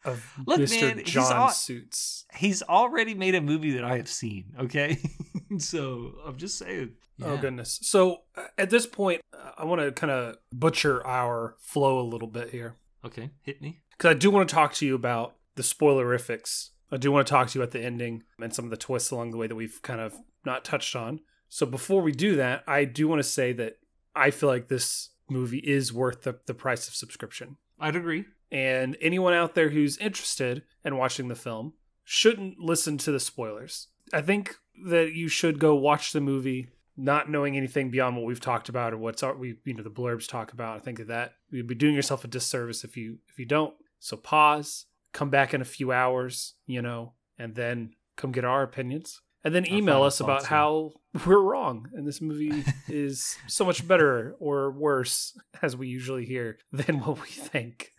of 0.05 0.33
Look, 0.47 0.61
Mr. 0.61 0.81
man, 0.81 0.99
he's 0.99 1.07
John 1.07 1.33
all- 1.37 1.49
Suits? 1.51 2.25
He's 2.35 2.63
already 2.63 3.15
made 3.15 3.35
a 3.35 3.41
movie 3.41 3.73
that 3.73 3.85
I 3.85 3.97
have 3.97 4.09
seen. 4.09 4.55
Okay, 4.61 4.99
so 5.59 6.15
I'm 6.27 6.37
just 6.37 6.59
saying. 6.59 6.93
Oh 7.21 7.37
goodness. 7.37 7.81
So 7.83 8.19
uh, 8.37 8.45
at 8.57 8.71
this 8.71 8.87
point, 8.87 9.23
uh, 9.33 9.51
I 9.59 9.65
want 9.65 9.81
to 9.81 9.91
kind 9.91 10.11
of 10.13 10.37
butcher 10.53 11.05
our 11.05 11.57
flow 11.59 11.99
a 11.99 12.07
little 12.07 12.29
bit 12.29 12.51
here. 12.51 12.77
Okay, 13.05 13.31
hit 13.43 13.61
me. 13.61 13.81
because 13.91 14.11
I 14.11 14.15
do 14.15 14.31
want 14.31 14.49
to 14.49 14.55
talk 14.55 14.73
to 14.75 14.87
you 14.87 14.95
about 14.95 15.35
the 15.57 15.63
spoilerifics. 15.63 16.71
I 16.93 16.97
do 16.97 17.11
want 17.11 17.27
to 17.27 17.31
talk 17.31 17.49
to 17.49 17.59
you 17.59 17.63
at 17.65 17.73
the 17.73 17.81
ending 17.81 18.23
and 18.41 18.55
some 18.55 18.65
of 18.67 18.71
the 18.71 18.77
twists 18.77 19.11
along 19.11 19.33
the 19.33 19.37
way 19.37 19.47
that 19.49 19.55
we've 19.57 19.81
kind 19.83 20.01
of 20.01 20.15
not 20.47 20.65
touched 20.65 20.95
on. 20.97 21.21
So 21.49 21.67
before 21.67 22.03
we 22.03 22.13
do 22.13 22.37
that, 22.37 22.63
I 22.67 22.85
do 22.85 23.09
want 23.09 23.19
to 23.19 23.29
say 23.29 23.53
that 23.55 23.79
I 24.15 24.31
feel 24.31 24.49
like 24.49 24.69
this 24.69 25.11
movie 25.31 25.59
is 25.59 25.93
worth 25.93 26.23
the, 26.23 26.39
the 26.47 26.55
price 26.55 26.89
of 26.89 26.95
subscription. 26.95 27.57
I'd 27.79 27.97
agree. 27.97 28.25
And 28.51 28.97
anyone 29.01 29.35
out 29.35 29.55
there 29.55 29.71
who's 29.71 29.99
interested 29.99 30.63
in 30.85 30.97
watching 30.97 31.29
the 31.29 31.35
film 31.35 31.75
shouldn't 32.05 32.59
listen 32.59 32.99
to 32.99 33.13
the 33.13 33.21
spoilers. 33.21 33.89
I 34.13 34.23
think 34.23 34.57
that 34.87 35.13
you 35.13 35.29
should 35.29 35.59
go 35.59 35.75
watch 35.75 36.13
the 36.13 36.21
movie 36.21 36.71
not 36.97 37.31
knowing 37.31 37.57
anything 37.57 37.91
beyond 37.91 38.17
what 38.17 38.25
we've 38.25 38.41
talked 38.41 38.69
about 38.69 38.93
or 38.93 38.99
what's 38.99 39.23
our, 39.23 39.35
we 39.35 39.55
you 39.65 39.75
know 39.75 39.85
the 39.85 39.91
blurbs 39.91 40.27
talk 40.27 40.53
about. 40.53 40.77
I 40.77 40.81
think 40.81 40.99
that 40.99 41.09
that 41.09 41.35
you'd 41.51 41.69
be 41.69 41.75
doing 41.75 41.95
yourself 41.95 42.25
a 42.25 42.29
disservice 42.29 42.83
if 42.83 42.97
you 42.97 43.19
if 43.29 43.39
you 43.39 43.47
don't. 43.47 43.75
So 44.01 44.17
pause, 44.17 44.87
come 45.13 45.31
back 45.31 45.55
in 45.55 45.61
a 45.61 45.67
few 45.67 45.93
hours, 45.93 46.55
you 46.67 46.83
know, 46.83 47.13
and 47.39 47.55
then 47.55 47.95
come 48.17 48.33
get 48.33 48.45
our 48.45 48.63
opinions. 48.63 49.21
And 49.49 49.55
then 49.55 49.73
email 49.73 50.03
us 50.03 50.21
about 50.21 50.45
how 50.45 50.93
we're 51.25 51.41
wrong 51.41 51.89
and 51.95 52.07
this 52.07 52.21
movie 52.21 52.65
is 52.87 53.39
so 53.47 53.65
much 53.65 53.89
better 53.89 54.37
or 54.39 54.71
worse, 54.71 55.39
as 55.63 55.75
we 55.75 55.89
usually 55.89 56.27
hear, 56.27 56.59
than 56.71 57.01
what 57.01 57.19
we 57.19 57.29
think. 57.29 57.95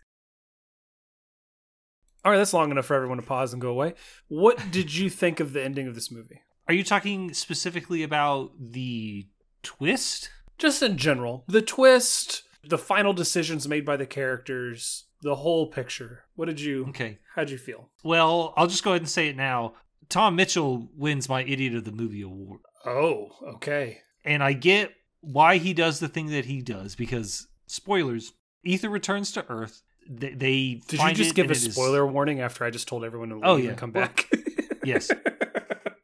All 2.24 2.30
right, 2.30 2.38
that's 2.38 2.52
long 2.52 2.70
enough 2.70 2.86
for 2.86 2.94
everyone 2.94 3.16
to 3.16 3.26
pause 3.26 3.52
and 3.52 3.60
go 3.60 3.70
away. 3.70 3.94
What 4.28 4.70
did 4.70 4.94
you 4.94 5.10
think 5.10 5.40
of 5.40 5.52
the 5.52 5.60
ending 5.60 5.88
of 5.88 5.96
this 5.96 6.12
movie? 6.12 6.40
Are 6.68 6.74
you 6.74 6.84
talking 6.84 7.34
specifically 7.34 8.04
about 8.04 8.52
the 8.56 9.26
twist? 9.64 10.30
Just 10.56 10.84
in 10.84 10.98
general, 10.98 11.42
the 11.48 11.62
twist, 11.62 12.44
the 12.62 12.78
final 12.78 13.12
decisions 13.12 13.66
made 13.66 13.84
by 13.84 13.96
the 13.96 14.06
characters, 14.06 15.06
the 15.20 15.34
whole 15.34 15.66
picture. 15.66 16.26
What 16.36 16.46
did 16.46 16.60
you? 16.60 16.86
Okay. 16.90 17.18
How'd 17.34 17.50
you 17.50 17.58
feel? 17.58 17.88
Well, 18.04 18.54
I'll 18.56 18.68
just 18.68 18.84
go 18.84 18.92
ahead 18.92 19.02
and 19.02 19.10
say 19.10 19.26
it 19.26 19.36
now. 19.36 19.74
Tom 20.10 20.36
Mitchell 20.36 20.88
wins 20.96 21.28
my 21.28 21.42
Idiot 21.44 21.74
of 21.74 21.84
the 21.84 21.92
Movie 21.92 22.22
award. 22.22 22.60
Oh, 22.84 23.28
okay. 23.54 23.98
And 24.24 24.42
I 24.42 24.52
get 24.52 24.92
why 25.22 25.56
he 25.56 25.72
does 25.72 26.00
the 26.00 26.08
thing 26.08 26.26
that 26.28 26.44
he 26.46 26.60
does 26.62 26.94
because, 26.96 27.46
spoilers, 27.66 28.32
Aether 28.66 28.90
returns 28.90 29.32
to 29.32 29.46
Earth. 29.48 29.82
They, 30.08 30.30
they 30.34 30.80
Did 30.88 31.00
you 31.00 31.12
just 31.14 31.34
give 31.34 31.46
a 31.48 31.50
it 31.52 31.56
is- 31.58 31.72
spoiler 31.74 32.06
warning 32.06 32.40
after 32.40 32.64
I 32.64 32.70
just 32.70 32.88
told 32.88 33.04
everyone 33.04 33.28
to 33.30 33.34
leave 33.36 33.44
Oh, 33.44 33.56
yeah. 33.56 33.68
and 33.70 33.78
come 33.78 33.92
back? 33.92 34.28
yes. 34.84 35.10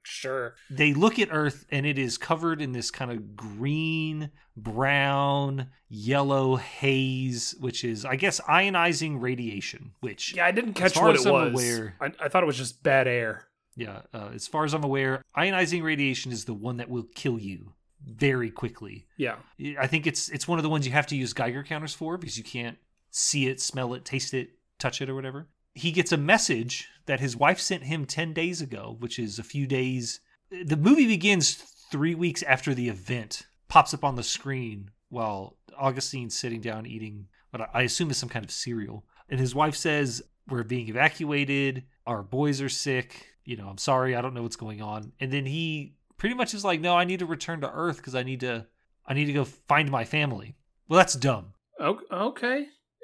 sure. 0.02 0.54
they 0.70 0.94
look 0.94 1.18
at 1.18 1.28
Earth 1.32 1.66
and 1.70 1.84
it 1.84 1.98
is 1.98 2.16
covered 2.18 2.62
in 2.62 2.72
this 2.72 2.90
kind 2.90 3.10
of 3.10 3.34
green, 3.36 4.30
brown, 4.56 5.68
yellow 5.88 6.56
haze, 6.56 7.54
which 7.58 7.82
is, 7.84 8.04
I 8.04 8.16
guess, 8.16 8.40
ionizing 8.42 9.20
radiation. 9.20 9.92
Which, 10.00 10.34
Yeah, 10.36 10.46
I 10.46 10.52
didn't 10.52 10.74
catch 10.74 10.96
what 10.96 11.16
it 11.16 11.26
I'm 11.26 11.32
was. 11.52 11.52
aware- 11.54 11.96
I, 12.00 12.12
I 12.24 12.28
thought 12.28 12.42
it 12.42 12.46
was 12.46 12.56
just 12.58 12.82
bad 12.82 13.08
air. 13.08 13.48
Yeah, 13.76 14.02
uh, 14.14 14.30
as 14.34 14.48
far 14.48 14.64
as 14.64 14.72
I'm 14.74 14.84
aware, 14.84 15.22
ionizing 15.36 15.82
radiation 15.82 16.32
is 16.32 16.44
the 16.46 16.54
one 16.54 16.78
that 16.78 16.88
will 16.88 17.06
kill 17.14 17.38
you 17.38 17.74
very 18.04 18.50
quickly. 18.50 19.06
Yeah. 19.16 19.36
I 19.78 19.86
think 19.86 20.06
it's 20.06 20.28
it's 20.30 20.48
one 20.48 20.58
of 20.58 20.62
the 20.62 20.68
ones 20.70 20.86
you 20.86 20.92
have 20.92 21.06
to 21.08 21.16
use 21.16 21.32
Geiger 21.32 21.62
counters 21.62 21.94
for 21.94 22.16
because 22.16 22.38
you 22.38 22.44
can't 22.44 22.78
see 23.10 23.46
it, 23.48 23.60
smell 23.60 23.94
it, 23.94 24.04
taste 24.04 24.32
it, 24.34 24.50
touch 24.78 25.00
it, 25.00 25.08
or 25.08 25.14
whatever. 25.14 25.48
He 25.74 25.92
gets 25.92 26.12
a 26.12 26.16
message 26.16 26.88
that 27.06 27.20
his 27.20 27.36
wife 27.36 27.60
sent 27.60 27.82
him 27.84 28.06
10 28.06 28.32
days 28.32 28.60
ago, 28.62 28.96
which 28.98 29.18
is 29.18 29.38
a 29.38 29.42
few 29.44 29.66
days. 29.66 30.20
The 30.50 30.76
movie 30.76 31.06
begins 31.06 31.54
three 31.90 32.14
weeks 32.14 32.42
after 32.42 32.74
the 32.74 32.88
event, 32.88 33.46
pops 33.68 33.92
up 33.92 34.04
on 34.04 34.16
the 34.16 34.22
screen 34.22 34.90
while 35.10 35.56
Augustine's 35.78 36.36
sitting 36.36 36.60
down 36.60 36.86
eating 36.86 37.26
what 37.50 37.60
I- 37.62 37.80
I 37.80 37.82
assume 37.82 38.10
is 38.10 38.16
some 38.16 38.28
kind 38.28 38.44
of 38.44 38.50
cereal. 38.50 39.04
And 39.28 39.38
his 39.40 39.54
wife 39.54 39.74
says, 39.76 40.22
We're 40.48 40.62
being 40.64 40.88
evacuated. 40.88 41.84
Our 42.06 42.22
boys 42.22 42.60
are 42.62 42.68
sick. 42.68 43.34
You 43.46 43.56
know, 43.56 43.68
I'm 43.68 43.78
sorry. 43.78 44.14
I 44.14 44.20
don't 44.20 44.34
know 44.34 44.42
what's 44.42 44.56
going 44.56 44.82
on. 44.82 45.12
And 45.18 45.32
then 45.32 45.46
he 45.46 45.94
pretty 46.18 46.34
much 46.34 46.52
is 46.52 46.64
like, 46.64 46.80
No, 46.80 46.94
I 46.94 47.04
need 47.04 47.20
to 47.20 47.26
return 47.26 47.62
to 47.62 47.70
Earth 47.72 47.96
because 47.96 48.14
I 48.14 48.22
need 48.22 48.40
to. 48.40 48.66
I 49.08 49.14
need 49.14 49.26
to 49.26 49.32
go 49.32 49.44
find 49.44 49.90
my 49.90 50.04
family. 50.04 50.56
Well, 50.88 50.98
that's 50.98 51.14
dumb 51.14 51.54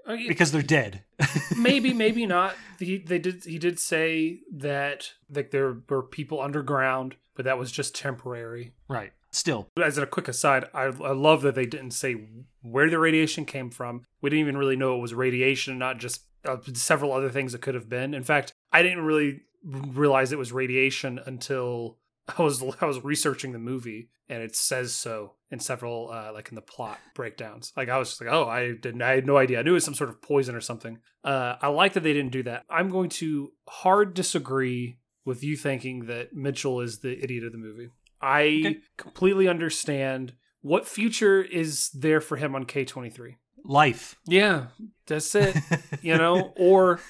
Okay. 0.09 0.29
Because 0.29 0.51
they're 0.53 0.63
dead. 0.63 1.05
maybe, 1.57 1.93
maybe 1.95 2.27
not. 2.27 2.55
He 2.79 2.99
they 2.99 3.19
did 3.19 3.45
he 3.45 3.59
did 3.59 3.79
say 3.79 4.41
that 4.53 5.13
like 5.33 5.51
there 5.51 5.77
were 5.89 6.03
people 6.03 6.41
underground, 6.41 7.17
but 7.35 7.45
that 7.45 7.59
was 7.59 7.71
just 7.71 7.95
temporary. 7.95 8.73
right. 8.89 9.13
Still, 9.35 9.69
As 9.83 9.97
a 9.97 10.05
quick 10.05 10.29
aside, 10.29 10.67
I, 10.75 10.83
I 10.83 11.13
love 11.13 11.41
that 11.41 11.55
they 11.55 11.65
didn't 11.65 11.93
say 11.93 12.17
where 12.61 12.91
the 12.91 12.99
radiation 12.99 13.47
came 13.47 13.71
from. 13.71 14.05
We 14.21 14.29
didn't 14.29 14.41
even 14.41 14.59
really 14.59 14.77
know 14.77 14.95
it 14.95 15.01
was 15.01 15.15
radiation, 15.15 15.79
not 15.79 15.97
just 15.97 16.27
uh, 16.45 16.59
several 16.75 17.15
other 17.15 17.31
things 17.31 17.55
it 17.55 17.63
could 17.63 17.75
have 17.75 17.89
been. 17.89 18.13
In 18.13 18.25
fact, 18.25 18.53
I 18.73 18.83
didn't 18.83 19.07
really 19.07 19.41
realize 19.65 20.33
it 20.33 20.39
was 20.39 20.53
radiation 20.53 21.21
until 21.25 21.99
I 22.39 22.43
was 22.43 22.63
I 22.81 22.87
was 22.87 23.03
researching 23.03 23.53
the 23.53 23.59
movie, 23.59 24.09
and 24.29 24.43
it 24.43 24.55
says 24.57 24.95
so 24.95 25.35
in 25.51 25.59
several 25.61 26.11
uh, 26.13 26.33
like 26.33 26.49
in 26.51 26.55
the 26.55 26.61
plot 26.63 26.99
breakdowns. 27.15 27.73
Like 27.77 27.89
I 27.89 27.99
was 27.99 28.11
just 28.11 28.21
like, 28.21 28.31
oh, 28.33 28.49
I 28.49 28.73
didn't, 28.73 29.03
I 29.03 29.13
had 29.13 29.27
no 29.27 29.37
idea. 29.37 29.59
I 29.59 29.63
knew 29.63 29.73
it 29.73 29.75
was 29.75 29.85
some 29.85 29.95
sort 29.95 30.11
of 30.11 30.23
poison 30.23 30.55
or 30.55 30.61
something. 30.61 30.99
Uh, 31.25 31.57
I 31.61 31.69
like 31.69 31.93
that 31.95 32.03
they 32.03 32.13
didn't 32.13 32.33
do 32.33 32.43
that. 32.45 32.65
I'm 32.71 32.89
going 32.91 33.11
to 33.11 33.53
hard 33.69 34.15
disagree 34.15 34.99
with 35.25 35.45
you 35.45 35.57
thinking 35.57 36.07
that 36.07 36.33
Mitchell 36.35 36.81
is 36.81 36.99
the 37.01 37.23
idiot 37.23 37.45
of 37.45 37.53
the 37.53 37.59
movie. 37.59 37.89
I 38.21 38.43
Okay. 38.65 38.77
completely 38.97 39.47
understand 39.49 40.35
what 40.63 40.87
future 40.89 41.43
is 41.43 41.91
there 41.91 42.21
for 42.21 42.37
him 42.37 42.55
on 42.55 42.65
K23. 42.65 43.35
Life. 43.65 44.17
Yeah, 44.27 44.67
that's 45.07 45.35
it. 45.35 45.57
You 46.03 46.17
know, 46.17 46.53
or 46.57 47.01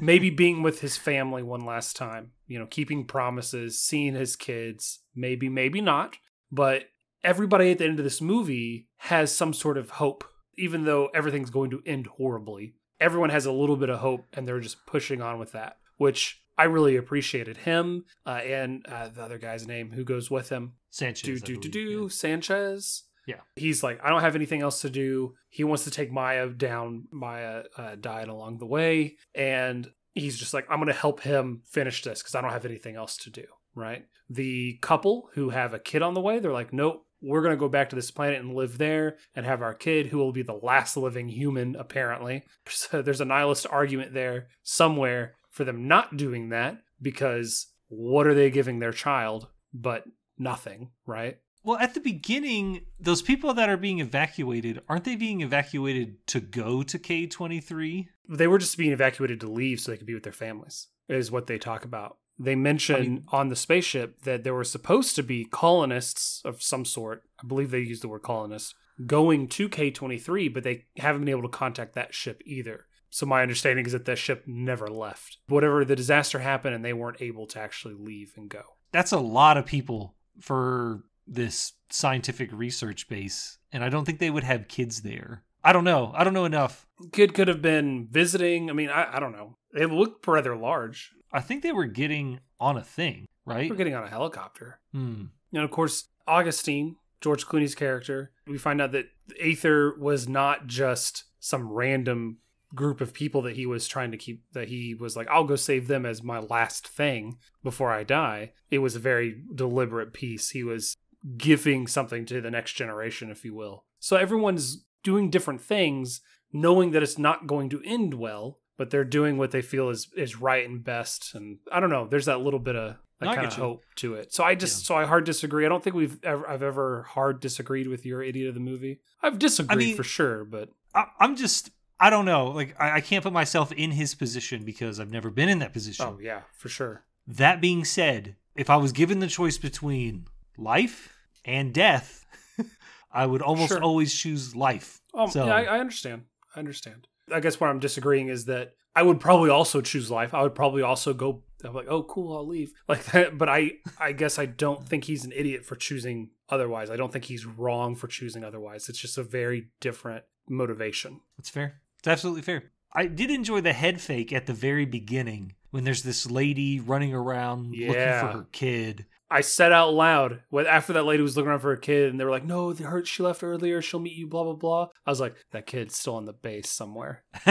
maybe 0.00 0.30
being 0.30 0.62
with 0.62 0.80
his 0.80 0.96
family 0.96 1.42
one 1.42 1.64
last 1.64 1.96
time, 1.96 2.32
you 2.46 2.58
know, 2.58 2.66
keeping 2.66 3.04
promises, 3.04 3.80
seeing 3.80 4.14
his 4.14 4.36
kids, 4.36 5.00
maybe, 5.14 5.48
maybe 5.48 5.80
not. 5.80 6.16
But 6.50 6.84
everybody 7.22 7.70
at 7.70 7.78
the 7.78 7.84
end 7.84 7.98
of 7.98 8.04
this 8.04 8.20
movie 8.20 8.88
has 8.98 9.34
some 9.34 9.52
sort 9.52 9.78
of 9.78 9.90
hope, 9.90 10.24
even 10.56 10.84
though 10.84 11.06
everything's 11.14 11.50
going 11.50 11.70
to 11.70 11.82
end 11.86 12.06
horribly. 12.06 12.74
Everyone 13.00 13.30
has 13.30 13.46
a 13.46 13.52
little 13.52 13.76
bit 13.76 13.90
of 13.90 14.00
hope 14.00 14.26
and 14.32 14.46
they're 14.46 14.60
just 14.60 14.84
pushing 14.86 15.22
on 15.22 15.38
with 15.38 15.52
that, 15.52 15.78
which 15.98 16.42
I 16.56 16.64
really 16.64 16.96
appreciated 16.96 17.58
him 17.58 18.04
uh, 18.26 18.40
and 18.44 18.84
uh, 18.88 19.08
the 19.08 19.22
other 19.22 19.38
guy's 19.38 19.66
name 19.66 19.92
who 19.92 20.04
goes 20.04 20.30
with 20.30 20.48
him. 20.48 20.72
Sanchez. 20.90 21.40
Do, 21.42 21.56
do, 21.56 21.60
do, 21.60 21.68
do, 21.68 22.02
yeah. 22.02 22.08
Sanchez. 22.08 23.04
Yeah. 23.28 23.40
He's 23.56 23.82
like, 23.82 24.00
I 24.02 24.08
don't 24.08 24.22
have 24.22 24.34
anything 24.34 24.62
else 24.62 24.80
to 24.80 24.90
do. 24.90 25.34
He 25.50 25.62
wants 25.62 25.84
to 25.84 25.90
take 25.90 26.10
Maya 26.10 26.48
down. 26.48 27.08
Maya 27.12 27.64
uh, 27.76 27.94
died 28.00 28.28
along 28.28 28.56
the 28.56 28.66
way. 28.66 29.16
And 29.34 29.86
he's 30.14 30.38
just 30.38 30.54
like, 30.54 30.66
I'm 30.70 30.78
going 30.78 30.86
to 30.86 30.98
help 30.98 31.20
him 31.20 31.60
finish 31.66 32.02
this 32.02 32.22
because 32.22 32.34
I 32.34 32.40
don't 32.40 32.52
have 32.52 32.64
anything 32.64 32.96
else 32.96 33.18
to 33.18 33.30
do. 33.30 33.44
Right. 33.74 34.06
The 34.30 34.78
couple 34.80 35.28
who 35.34 35.50
have 35.50 35.74
a 35.74 35.78
kid 35.78 36.00
on 36.00 36.14
the 36.14 36.22
way, 36.22 36.38
they're 36.38 36.52
like, 36.54 36.72
nope, 36.72 37.04
we're 37.20 37.42
going 37.42 37.54
to 37.54 37.60
go 37.60 37.68
back 37.68 37.90
to 37.90 37.96
this 37.96 38.10
planet 38.10 38.40
and 38.40 38.54
live 38.54 38.78
there 38.78 39.18
and 39.36 39.44
have 39.44 39.60
our 39.60 39.74
kid, 39.74 40.06
who 40.06 40.16
will 40.16 40.32
be 40.32 40.42
the 40.42 40.58
last 40.62 40.96
living 40.96 41.28
human, 41.28 41.76
apparently. 41.76 42.44
So 42.70 43.02
there's 43.02 43.20
a 43.20 43.26
nihilist 43.26 43.66
argument 43.70 44.14
there 44.14 44.48
somewhere 44.62 45.34
for 45.50 45.64
them 45.64 45.86
not 45.86 46.16
doing 46.16 46.48
that 46.48 46.78
because 47.00 47.66
what 47.88 48.26
are 48.26 48.34
they 48.34 48.50
giving 48.50 48.78
their 48.78 48.92
child 48.92 49.48
but 49.74 50.04
nothing, 50.38 50.90
right? 51.06 51.38
Well, 51.64 51.78
at 51.78 51.94
the 51.94 52.00
beginning, 52.00 52.86
those 52.98 53.22
people 53.22 53.52
that 53.54 53.68
are 53.68 53.76
being 53.76 54.00
evacuated, 54.00 54.80
aren't 54.88 55.04
they 55.04 55.16
being 55.16 55.40
evacuated 55.40 56.26
to 56.28 56.40
go 56.40 56.82
to 56.82 56.98
K23? 56.98 58.06
They 58.28 58.46
were 58.46 58.58
just 58.58 58.78
being 58.78 58.92
evacuated 58.92 59.40
to 59.40 59.50
leave 59.50 59.80
so 59.80 59.90
they 59.90 59.98
could 59.98 60.06
be 60.06 60.14
with 60.14 60.22
their 60.22 60.32
families, 60.32 60.88
is 61.08 61.30
what 61.30 61.46
they 61.46 61.58
talk 61.58 61.84
about. 61.84 62.18
They 62.38 62.54
mention 62.54 62.96
I 62.96 63.00
mean- 63.00 63.24
on 63.32 63.48
the 63.48 63.56
spaceship 63.56 64.22
that 64.22 64.44
there 64.44 64.54
were 64.54 64.64
supposed 64.64 65.16
to 65.16 65.22
be 65.22 65.44
colonists 65.44 66.40
of 66.44 66.62
some 66.62 66.84
sort. 66.84 67.24
I 67.42 67.46
believe 67.46 67.70
they 67.70 67.80
used 67.80 68.02
the 68.02 68.08
word 68.08 68.22
colonists 68.22 68.74
going 69.06 69.48
to 69.48 69.68
K23, 69.68 70.52
but 70.52 70.62
they 70.62 70.86
haven't 70.96 71.22
been 71.22 71.30
able 71.30 71.42
to 71.42 71.48
contact 71.48 71.94
that 71.94 72.14
ship 72.14 72.42
either. 72.44 72.86
So 73.10 73.26
my 73.26 73.42
understanding 73.42 73.86
is 73.86 73.92
that 73.92 74.04
that 74.04 74.18
ship 74.18 74.44
never 74.46 74.88
left. 74.88 75.38
Whatever 75.48 75.84
the 75.84 75.96
disaster 75.96 76.40
happened, 76.40 76.74
and 76.74 76.84
they 76.84 76.92
weren't 76.92 77.22
able 77.22 77.46
to 77.48 77.60
actually 77.60 77.94
leave 77.94 78.32
and 78.36 78.48
go. 78.48 78.62
That's 78.92 79.12
a 79.12 79.18
lot 79.18 79.56
of 79.56 79.66
people 79.66 80.14
for 80.40 81.04
this 81.28 81.74
scientific 81.90 82.50
research 82.52 83.08
base. 83.08 83.58
And 83.72 83.84
I 83.84 83.88
don't 83.88 84.04
think 84.04 84.18
they 84.18 84.30
would 84.30 84.44
have 84.44 84.68
kids 84.68 85.02
there. 85.02 85.44
I 85.62 85.72
don't 85.72 85.84
know. 85.84 86.12
I 86.14 86.24
don't 86.24 86.34
know 86.34 86.44
enough. 86.44 86.86
Kid 87.12 87.34
could 87.34 87.48
have 87.48 87.60
been 87.60 88.08
visiting. 88.10 88.70
I 88.70 88.72
mean, 88.72 88.88
I, 88.88 89.16
I 89.16 89.20
don't 89.20 89.32
know. 89.32 89.56
It 89.74 89.90
looked 89.90 90.26
rather 90.26 90.56
large. 90.56 91.12
I 91.32 91.40
think 91.40 91.62
they 91.62 91.72
were 91.72 91.86
getting 91.86 92.40
on 92.58 92.76
a 92.76 92.82
thing, 92.82 93.26
right? 93.44 93.68
We're 93.68 93.76
getting 93.76 93.94
on 93.94 94.04
a 94.04 94.08
helicopter. 94.08 94.80
Hmm. 94.92 95.24
And 95.52 95.62
of 95.62 95.70
course, 95.70 96.08
Augustine, 96.26 96.96
George 97.20 97.46
Clooney's 97.46 97.74
character, 97.74 98.32
we 98.46 98.58
find 98.58 98.80
out 98.80 98.92
that 98.92 99.06
Aether 99.38 99.94
was 99.98 100.28
not 100.28 100.66
just 100.66 101.24
some 101.38 101.70
random 101.70 102.38
group 102.74 103.00
of 103.00 103.14
people 103.14 103.42
that 103.42 103.56
he 103.56 103.66
was 103.66 103.88
trying 103.88 104.10
to 104.10 104.16
keep, 104.16 104.42
that 104.52 104.68
he 104.68 104.94
was 104.94 105.16
like, 105.16 105.28
I'll 105.28 105.44
go 105.44 105.56
save 105.56 105.88
them 105.88 106.04
as 106.04 106.22
my 106.22 106.38
last 106.38 106.86
thing 106.86 107.38
before 107.62 107.90
I 107.90 108.04
die. 108.04 108.52
It 108.70 108.78
was 108.78 108.96
a 108.96 109.00
very 109.00 109.42
deliberate 109.54 110.12
piece. 110.12 110.50
He 110.50 110.62
was 110.62 110.96
giving 111.36 111.86
something 111.86 112.24
to 112.26 112.40
the 112.40 112.50
next 112.50 112.72
generation, 112.74 113.30
if 113.30 113.44
you 113.44 113.54
will. 113.54 113.84
So 113.98 114.16
everyone's 114.16 114.84
doing 115.02 115.30
different 115.30 115.60
things, 115.60 116.20
knowing 116.52 116.92
that 116.92 117.02
it's 117.02 117.18
not 117.18 117.46
going 117.46 117.68
to 117.70 117.82
end 117.84 118.14
well. 118.14 118.58
But 118.76 118.90
they're 118.90 119.02
doing 119.04 119.38
what 119.38 119.50
they 119.50 119.60
feel 119.60 119.88
is 119.88 120.06
is 120.16 120.40
right 120.40 120.64
and 120.64 120.84
best, 120.84 121.34
and 121.34 121.58
I 121.72 121.80
don't 121.80 121.90
know. 121.90 122.06
There's 122.06 122.26
that 122.26 122.40
little 122.42 122.60
bit 122.60 122.76
of 122.76 122.94
that 123.18 123.26
No, 123.26 123.34
kind 123.34 123.46
of 123.48 123.54
hope 123.54 123.82
to 123.96 124.14
it. 124.14 124.32
So 124.32 124.44
I 124.44 124.54
just 124.54 124.86
so 124.86 124.94
I 124.94 125.04
hard 125.04 125.24
disagree. 125.24 125.66
I 125.66 125.68
don't 125.68 125.82
think 125.82 125.96
we've 125.96 126.16
ever 126.22 126.48
I've 126.48 126.62
ever 126.62 127.02
hard 127.02 127.40
disagreed 127.40 127.88
with 127.88 128.06
your 128.06 128.22
idiot 128.22 128.46
of 128.48 128.54
the 128.54 128.60
movie. 128.60 129.00
I've 129.20 129.40
disagreed 129.40 129.78
mean- 129.78 129.96
for 129.96 130.04
sure, 130.04 130.44
but 130.44 130.68
I, 130.94 131.06
I'm 131.18 131.34
just, 131.34 131.70
I 131.98 132.08
don't 132.08 132.24
know. 132.24 132.46
Like, 132.52 132.76
I, 132.80 132.98
I 132.98 133.00
can't 133.00 133.24
put 133.24 133.32
myself 133.32 133.72
in 133.72 133.90
his 133.90 134.14
position 134.14 134.64
because 134.64 135.00
I've 135.00 135.10
never 135.10 135.28
been 135.30 135.48
in 135.48 135.58
that 135.58 135.72
position. 135.72 136.06
oh 136.06 136.18
yeah, 136.22 136.42
for 136.56 136.68
sure. 136.68 137.02
That 137.26 137.60
being 137.60 137.84
said, 137.84 138.36
if 138.54 138.70
I 138.70 138.76
was 138.76 138.92
given 138.92 139.18
the 139.18 139.26
choice 139.26 139.58
between 139.58 140.28
life 140.58 141.14
and 141.44 141.72
death, 141.72 142.26
I 143.12 143.26
would 143.26 143.42
almost 143.42 143.68
Sure. 143.70 143.82
always 143.82 144.14
choose 144.14 144.54
life. 144.54 145.00
Um, 145.14 145.30
So- 145.30 145.46
yeah, 145.46 145.54
I, 145.54 145.62
I 145.62 145.78
understand. 145.80 146.24
I 146.54 146.58
understand. 146.58 147.06
I 147.32 147.40
guess 147.40 147.60
where 147.60 147.68
I'm 147.70 147.78
disagreeing 147.78 148.28
is 148.28 148.46
that 148.46 148.74
I 148.96 149.02
would 149.02 149.20
probably 149.20 149.50
also 149.50 149.80
choose 149.80 150.10
life. 150.10 150.34
I 150.34 150.42
would 150.42 150.54
probably 150.54 150.82
also 150.82 151.12
go. 151.14 151.42
I'm 151.64 151.74
like, 151.74 151.88
oh, 151.88 152.02
cool, 152.04 152.36
I'll 152.36 152.46
leave 152.46 152.72
like 152.88 153.04
that. 153.06 153.36
But 153.38 153.48
I, 153.48 153.72
I 153.98 154.12
guess 154.12 154.38
I 154.38 154.46
don't 154.46 154.86
think 154.86 155.04
he's 155.04 155.24
an 155.24 155.32
idiot 155.32 155.64
for 155.64 155.76
choosing 155.76 156.30
otherwise. 156.48 156.90
I 156.90 156.96
don't 156.96 157.12
think 157.12 157.24
he's 157.26 157.44
wrong 157.46 157.94
for 157.94 158.06
choosing 158.08 158.44
otherwise. 158.44 158.88
It's 158.88 158.98
just 158.98 159.18
a 159.18 159.22
very 159.22 159.68
different 159.80 160.24
motivation. 160.48 161.20
That's 161.36 161.50
fair. 161.50 161.80
It's 161.98 162.08
absolutely 162.08 162.42
fair. 162.42 162.64
I 162.92 163.06
did 163.06 163.30
enjoy 163.30 163.60
the 163.60 163.72
head 163.72 164.00
fake 164.00 164.32
at 164.32 164.46
the 164.46 164.54
very 164.54 164.86
beginning 164.86 165.54
when 165.70 165.84
there's 165.84 166.02
this 166.02 166.30
lady 166.30 166.80
running 166.80 167.12
around 167.14 167.70
looking 167.72 167.92
for 167.92 167.98
her 168.32 168.46
kid. 168.52 169.04
I 169.30 169.42
said 169.42 169.72
out 169.72 169.92
loud 169.92 170.42
when 170.48 170.66
after 170.66 170.94
that 170.94 171.04
lady 171.04 171.22
was 171.22 171.36
looking 171.36 171.50
around 171.50 171.60
for 171.60 171.72
a 171.72 171.80
kid, 171.80 172.10
and 172.10 172.18
they 172.18 172.24
were 172.24 172.30
like, 172.30 172.44
"No, 172.44 172.72
they 172.72 172.84
hurt 172.84 173.06
she 173.06 173.22
left 173.22 173.42
earlier. 173.42 173.82
She'll 173.82 174.00
meet 174.00 174.14
you." 174.16 174.26
Blah 174.26 174.44
blah 174.44 174.54
blah. 174.54 174.88
I 175.04 175.10
was 175.10 175.20
like, 175.20 175.34
"That 175.52 175.66
kid's 175.66 175.96
still 175.96 176.14
on 176.16 176.24
the 176.24 176.32
base 176.32 176.70
somewhere." 176.70 177.24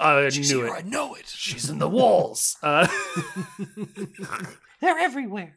I 0.00 0.28
She's 0.30 0.50
knew 0.52 0.58
here, 0.64 0.74
it. 0.74 0.84
I 0.84 0.88
know 0.88 1.14
it. 1.14 1.26
She's 1.26 1.68
in 1.68 1.78
the 1.78 1.88
walls. 1.88 2.56
Uh, 2.62 2.86
They're 4.80 4.98
everywhere. 4.98 5.56